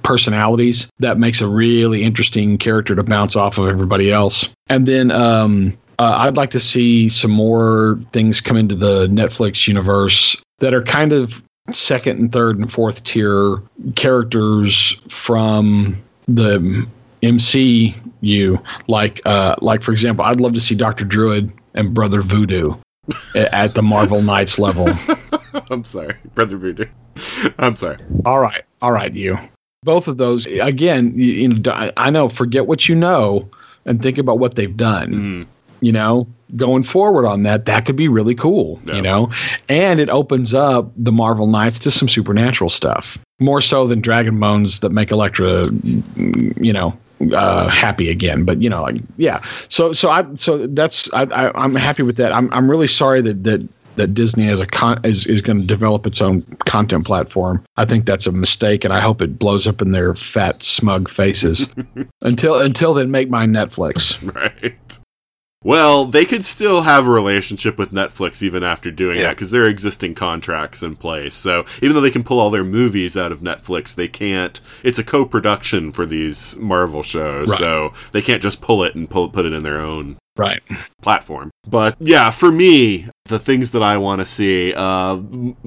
[0.03, 0.89] personalities.
[0.99, 4.49] That makes a really interesting character to bounce off of everybody else.
[4.69, 9.67] And then um, uh, I'd like to see some more things come into the Netflix
[9.67, 11.41] universe that are kind of
[11.71, 13.57] second and third and fourth tier
[13.95, 16.87] characters from the
[17.23, 18.63] MCU.
[18.87, 22.73] like uh like for example i'd love to see dr druid and brother voodoo
[23.35, 24.87] at the marvel knights level.
[25.71, 26.85] I'm sorry, Brother Voodoo.
[27.57, 27.97] I'm sorry.
[28.25, 29.37] all right all right you.
[29.83, 33.49] Both of those again you, you know I- know forget what you know
[33.85, 35.11] and think about what they've done.
[35.13, 35.47] Mm,
[35.81, 39.29] you know going forward on that that could be really cool you know?
[39.67, 44.39] And it opens up the marvel knights to some supernatural stuff more so than dragon
[44.39, 46.97] bones that make Elektra mm, you know
[47.33, 51.63] uh happy again but you know like yeah so so i so that's i, I
[51.63, 53.67] i'm happy with that i'm i'm really sorry that that
[53.97, 57.63] that Disney as a con- is, is going to develop its own content platform.
[57.75, 61.09] I think that's a mistake, and I hope it blows up in their fat, smug
[61.09, 61.67] faces.
[62.21, 64.33] until until then, make my Netflix.
[64.35, 64.99] right.
[65.63, 69.63] Well, they could still have a relationship with Netflix even after doing that because there
[69.63, 71.35] are existing contracts in place.
[71.35, 74.61] So even though they can pull all their movies out of Netflix, they can't.
[74.83, 77.57] It's a co-production for these Marvel shows, Right.
[77.59, 80.61] so they can't just pull it and pull, put it in their own Right.
[81.01, 81.49] platform.
[81.67, 85.19] But yeah, for me, the things that I want to see, uh,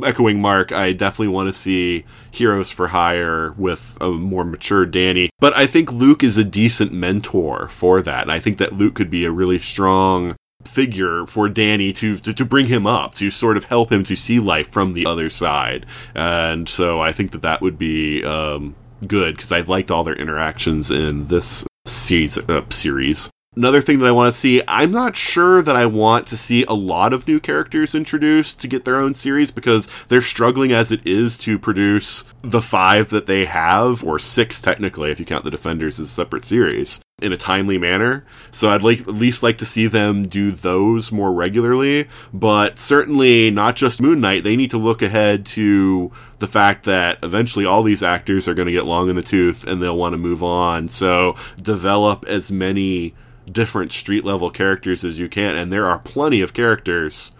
[0.02, 5.30] echoing Mark, I definitely want to see Heroes for Hire with a more mature Danny.
[5.38, 8.22] But I think Luke is a decent mentor for that.
[8.22, 12.34] And I think that Luke could be a really strong figure for Danny to, to
[12.34, 15.30] to bring him up to sort of help him to see life from the other
[15.30, 18.76] side and so I think that that would be um,
[19.06, 24.12] good because I liked all their interactions in this uh, series Another thing that I
[24.12, 27.40] want to see, I'm not sure that I want to see a lot of new
[27.40, 32.22] characters introduced to get their own series because they're struggling as it is to produce
[32.42, 36.10] the five that they have, or six technically, if you count the Defenders as a
[36.10, 38.24] separate series, in a timely manner.
[38.52, 43.50] So I'd like at least like to see them do those more regularly, but certainly
[43.50, 44.44] not just Moon Knight.
[44.44, 48.66] They need to look ahead to the fact that eventually all these actors are going
[48.66, 50.86] to get long in the tooth and they'll want to move on.
[50.86, 53.16] So develop as many
[53.50, 57.32] different street level characters as you can, and there are plenty of characters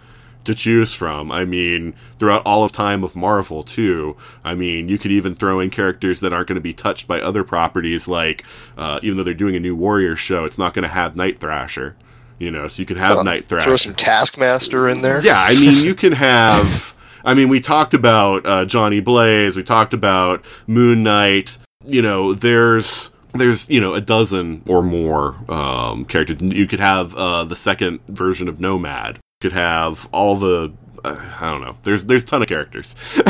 [0.43, 1.31] to choose from.
[1.31, 4.17] I mean, throughout all of time of Marvel too.
[4.43, 7.21] I mean, you could even throw in characters that aren't going to be touched by
[7.21, 8.07] other properties.
[8.07, 8.43] Like,
[8.77, 11.39] uh, even though they're doing a new Warrior show, it's not going to have Night
[11.39, 11.95] Thrasher.
[12.39, 13.65] You know, so you can have Um, Night Thrasher.
[13.65, 15.23] Throw some Taskmaster in there.
[15.23, 16.99] Yeah, I mean, you can have.
[17.23, 19.55] I mean, we talked about uh, Johnny Blaze.
[19.55, 21.59] We talked about Moon Knight.
[21.85, 26.41] You know, there's there's you know a dozen or more um, characters.
[26.41, 29.15] You could have uh, the second version of Nomad.
[29.17, 30.73] You could have all the.
[31.03, 31.77] Uh, I don't know.
[31.83, 32.95] There's there's a ton of characters.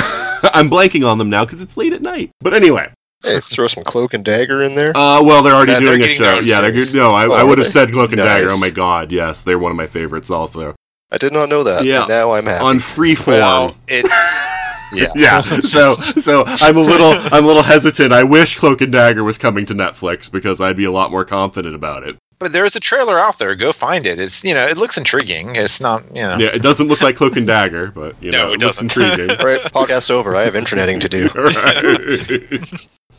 [0.53, 2.31] I'm blanking on them now because it's late at night.
[2.41, 2.91] But anyway,
[3.23, 4.89] Hey, throw some Cloak and Dagger in there.
[4.97, 6.39] uh, well, they're already Yeah, they're doing a show.
[6.39, 6.93] Yeah, they're good.
[6.95, 8.47] No, I, Oh, I would have said Cloak and Dagger.
[8.51, 10.75] Oh my god, yes, they're one of my favorites also.
[11.11, 11.85] I did not know that.
[11.85, 12.05] Yeah.
[12.09, 12.63] now I'm happy.
[12.65, 13.27] On Freeform.
[13.39, 14.09] Well, it's
[14.93, 15.11] yeah.
[15.15, 15.41] yeah.
[15.61, 18.13] So so I'm a little I'm a little hesitant.
[18.13, 21.26] I wish Cloak and Dagger was coming to Netflix because I'd be a lot more
[21.26, 22.18] confident about it.
[22.39, 23.53] But there's a trailer out there.
[23.55, 24.19] Go find it.
[24.19, 25.55] It's you know it looks intriguing.
[25.55, 26.38] It's not you know.
[26.38, 28.97] Yeah, it doesn't look like Cloak and Dagger, but you No, know, it looks doesn't.
[28.97, 29.38] intriguing.
[29.39, 30.35] All right, podcast over.
[30.35, 31.27] I have interneting to do.
[31.35, 32.59] right.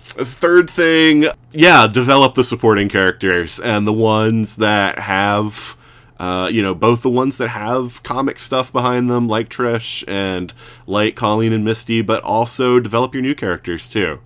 [0.05, 5.77] Third thing, yeah, develop the supporting characters and the ones that have,
[6.23, 10.55] uh, you know, both the ones that have comic stuff behind them, like Trish and
[10.87, 14.21] like Colleen and Misty, but also develop your new characters too.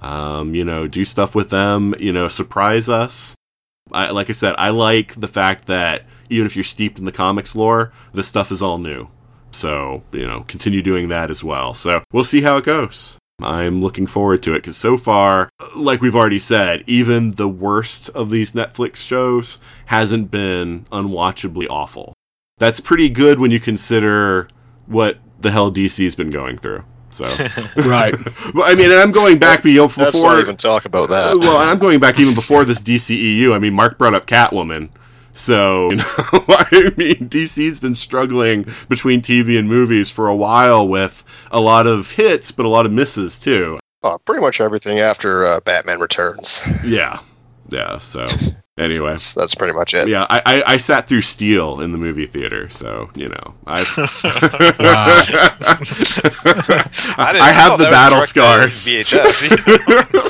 [0.00, 1.94] Um, you know, do stuff with them.
[1.98, 3.34] You know, surprise us.
[3.92, 7.12] I, like I said, I like the fact that even if you're steeped in the
[7.12, 9.08] comics lore, this stuff is all new.
[9.50, 11.74] So, you know, continue doing that as well.
[11.74, 13.18] So, we'll see how it goes.
[13.40, 18.08] I'm looking forward to it because so far, like we've already said, even the worst
[18.10, 22.14] of these Netflix shows hasn't been unwatchably awful.
[22.58, 24.48] That's pretty good when you consider
[24.86, 26.84] what the hell DC's been going through.
[27.10, 27.24] So,
[27.76, 28.14] Right.
[28.54, 30.04] But, I mean, and I'm going back be- before.
[30.04, 31.36] Let's not even talk about that.
[31.36, 33.54] well, and I'm going back even before this DCEU.
[33.54, 34.90] I mean, Mark brought up Catwoman.
[35.32, 36.04] So, you know,
[36.48, 41.86] I mean, DC's been struggling between TV and movies for a while with a lot
[41.86, 43.78] of hits, but a lot of misses too.
[44.02, 46.60] Oh, pretty much everything after uh, Batman Returns.
[46.84, 47.20] Yeah.
[47.70, 47.98] Yeah.
[47.98, 48.26] So,
[48.76, 49.10] anyway.
[49.12, 50.08] That's, that's pretty much it.
[50.08, 53.86] Yeah, I, I, I sat through Steel in the movie theater, so, you know, I've.
[53.96, 54.02] I,
[57.32, 58.84] didn't- I have thought the battle direct scars.
[58.86, 60.22] to VHS.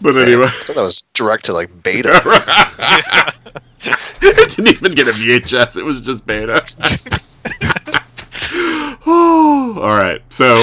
[0.00, 0.46] But anyway.
[0.46, 2.20] I thought that was direct to like beta.
[4.20, 5.76] it didn't even get a VHS.
[5.76, 6.64] It was just beta.
[9.06, 10.20] oh, all right.
[10.30, 10.54] So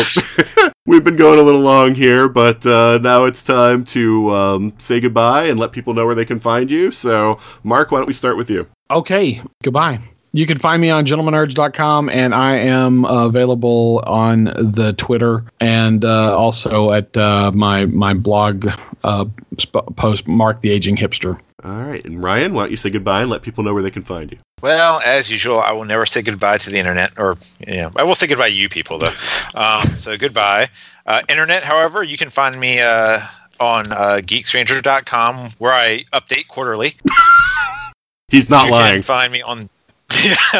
[0.85, 4.99] we've been going a little long here, but uh, now it's time to um, say
[4.99, 6.91] goodbye and let people know where they can find you.
[6.91, 8.67] So, Mark, why don't we start with you?
[8.91, 9.99] Okay, goodbye.
[10.35, 16.37] You can find me on gentlemanurge.com, and I am available on the Twitter and uh,
[16.37, 18.67] also at uh, my my blog
[19.05, 19.23] uh,
[19.55, 21.39] sp- post Mark the Aging Hipster.
[21.63, 22.03] All right.
[22.03, 24.29] And Ryan, why don't you say goodbye and let people know where they can find
[24.29, 24.37] you?
[24.61, 28.03] Well, as usual, I will never say goodbye to the internet, or you know, I
[28.03, 29.15] will say goodbye to you people though.
[29.55, 30.67] um, so goodbye,
[31.05, 31.63] uh, internet.
[31.63, 33.21] However, you can find me uh,
[33.61, 36.95] on uh, geekstranger.com where I update quarterly.
[38.27, 38.95] He's not you lying.
[38.95, 39.69] can find me on.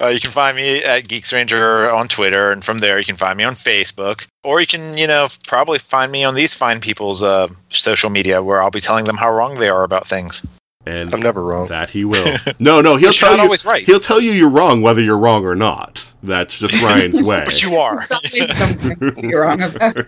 [0.00, 3.16] uh, you can find me at Geek Stranger on Twitter, and from there you can
[3.16, 6.80] find me on Facebook, or you can, you know, probably find me on these fine
[6.80, 10.44] people's uh, social media, where I'll be telling them how wrong they are about things.
[10.86, 11.68] And I'm never wrong.
[11.68, 12.36] that he will.
[12.58, 13.42] No, no, he'll tell you.
[13.42, 13.84] always right.
[13.86, 16.12] He'll tell you you're wrong, whether you're wrong or not.
[16.22, 17.42] That's just Ryan's way.
[17.44, 18.00] But you are.
[18.02, 20.06] It's always something you're wrong about.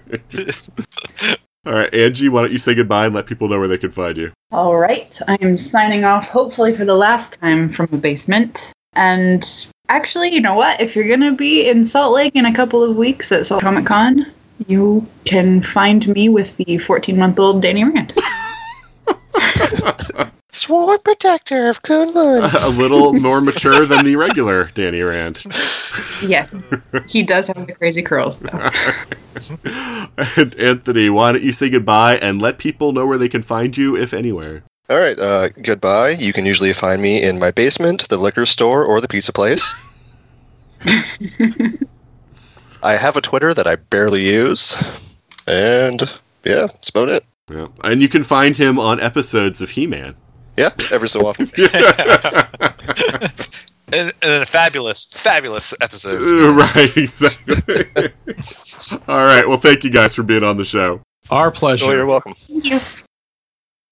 [1.66, 3.90] All right, Anji, why don't you say goodbye and let people know where they can
[3.90, 4.30] find you?
[4.52, 8.72] All right, I'm signing off, hopefully for the last time from the basement.
[8.92, 9.44] And
[9.88, 10.80] actually, you know what?
[10.80, 13.84] If you're gonna be in Salt Lake in a couple of weeks at Salt Comic
[13.84, 14.26] Con,
[14.68, 18.16] you can find me with the 14 month old Danny Rand.
[20.56, 22.50] Sworn protector of Kunlun.
[22.64, 25.44] a little more mature than the regular Danny Rand.
[26.26, 26.54] yes,
[27.06, 28.70] he does have the crazy curls though.
[30.36, 33.76] And Anthony, why don't you say goodbye and let people know where they can find
[33.76, 34.62] you, if anywhere?
[34.88, 36.10] All right, uh, goodbye.
[36.10, 39.74] You can usually find me in my basement, the liquor store, or the pizza place.
[42.82, 44.74] I have a Twitter that I barely use.
[45.46, 46.00] And
[46.44, 47.24] yeah, that's about it.
[47.50, 47.68] Yeah.
[47.84, 50.14] And you can find him on episodes of He Man.
[50.56, 51.48] Yeah, every so often.
[53.92, 56.20] and, and a fabulous, fabulous episode.
[56.56, 57.86] right, exactly.
[59.08, 61.00] All right, well, thank you guys for being on the show.
[61.30, 61.86] Our pleasure.
[61.86, 62.34] Oh, you're welcome.
[62.34, 62.78] Thank you.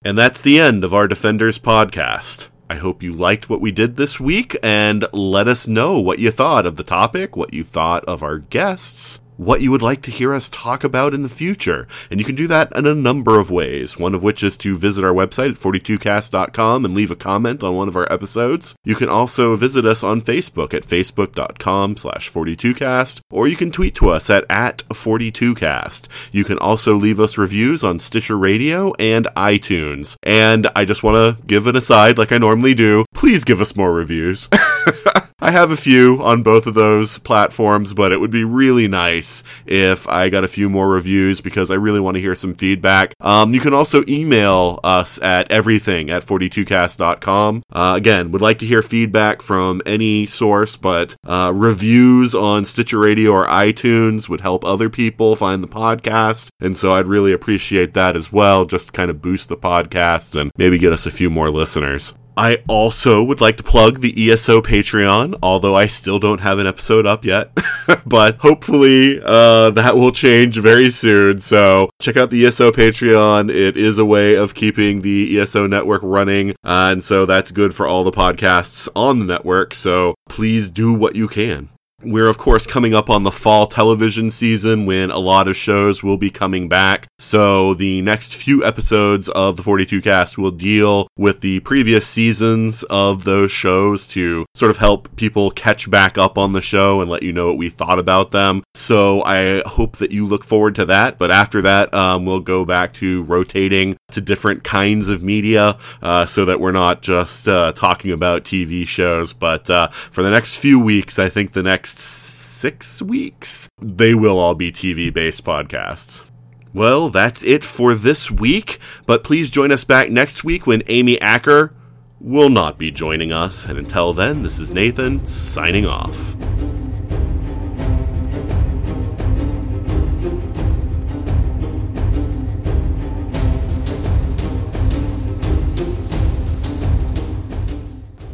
[0.02, 2.48] And that's the end of our Defenders podcast.
[2.68, 6.30] I hope you liked what we did this week and let us know what you
[6.30, 10.10] thought of the topic, what you thought of our guests, what you would like to
[10.10, 11.86] hear us talk about in the future.
[12.10, 14.76] And you can do that in a number of ways, one of which is to
[14.76, 18.74] visit our website at 42cast.com and leave a comment on one of our episodes.
[18.84, 23.94] You can also visit us on Facebook at facebook.com slash 42cast, or you can tweet
[23.96, 26.08] to us at, at 42cast.
[26.32, 30.16] You can also leave us reviews on Stitcher Radio and iTunes.
[30.22, 33.04] And I just want to give an aside like I normally do.
[33.14, 34.48] Please give us more reviews.
[35.44, 39.42] I have a few on both of those platforms, but it would be really nice
[39.66, 43.12] if I got a few more reviews because I really want to hear some feedback.
[43.20, 47.62] Um, you can also email us at everything at 42cast.com.
[47.70, 52.98] Uh, again, would like to hear feedback from any source, but uh, reviews on Stitcher
[52.98, 56.48] Radio or iTunes would help other people find the podcast.
[56.58, 60.40] And so I'd really appreciate that as well, just to kind of boost the podcast
[60.40, 62.14] and maybe get us a few more listeners.
[62.36, 66.66] I also would like to plug the ESO Patreon, although I still don't have an
[66.66, 67.50] episode up yet.
[68.06, 71.38] but hopefully uh, that will change very soon.
[71.38, 73.50] So check out the ESO Patreon.
[73.50, 76.50] It is a way of keeping the ESO network running.
[76.64, 79.74] Uh, and so that's good for all the podcasts on the network.
[79.74, 81.68] So please do what you can.
[82.04, 86.02] We're, of course, coming up on the fall television season when a lot of shows
[86.02, 87.08] will be coming back.
[87.18, 92.82] So, the next few episodes of the 42 cast will deal with the previous seasons
[92.84, 97.10] of those shows to sort of help people catch back up on the show and
[97.10, 98.62] let you know what we thought about them.
[98.74, 101.16] So, I hope that you look forward to that.
[101.16, 106.26] But after that, um, we'll go back to rotating to different kinds of media uh,
[106.26, 109.32] so that we're not just uh, talking about TV shows.
[109.32, 111.62] But uh, for the next few weeks, I think the
[111.94, 116.24] next six weeks, they will all be TV based podcasts.
[116.72, 121.20] Well, that's it for this week, but please join us back next week when Amy
[121.20, 121.72] Acker
[122.18, 123.64] will not be joining us.
[123.64, 126.34] And until then, this is Nathan signing off.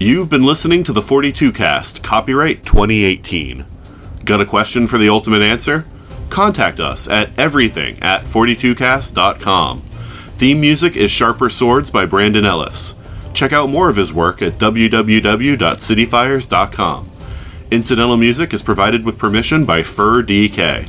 [0.02, 3.66] You've been listening to the 42 cast, copyright 2018.
[4.24, 5.84] Got a question for the ultimate answer?
[6.30, 9.82] Contact us at everything at 42cast.com.
[9.82, 12.94] Theme music is Sharper Swords by Brandon Ellis.
[13.34, 17.10] Check out more of his work at www.cityfires.com.
[17.70, 20.88] Incidental music is provided with permission by Fur DK.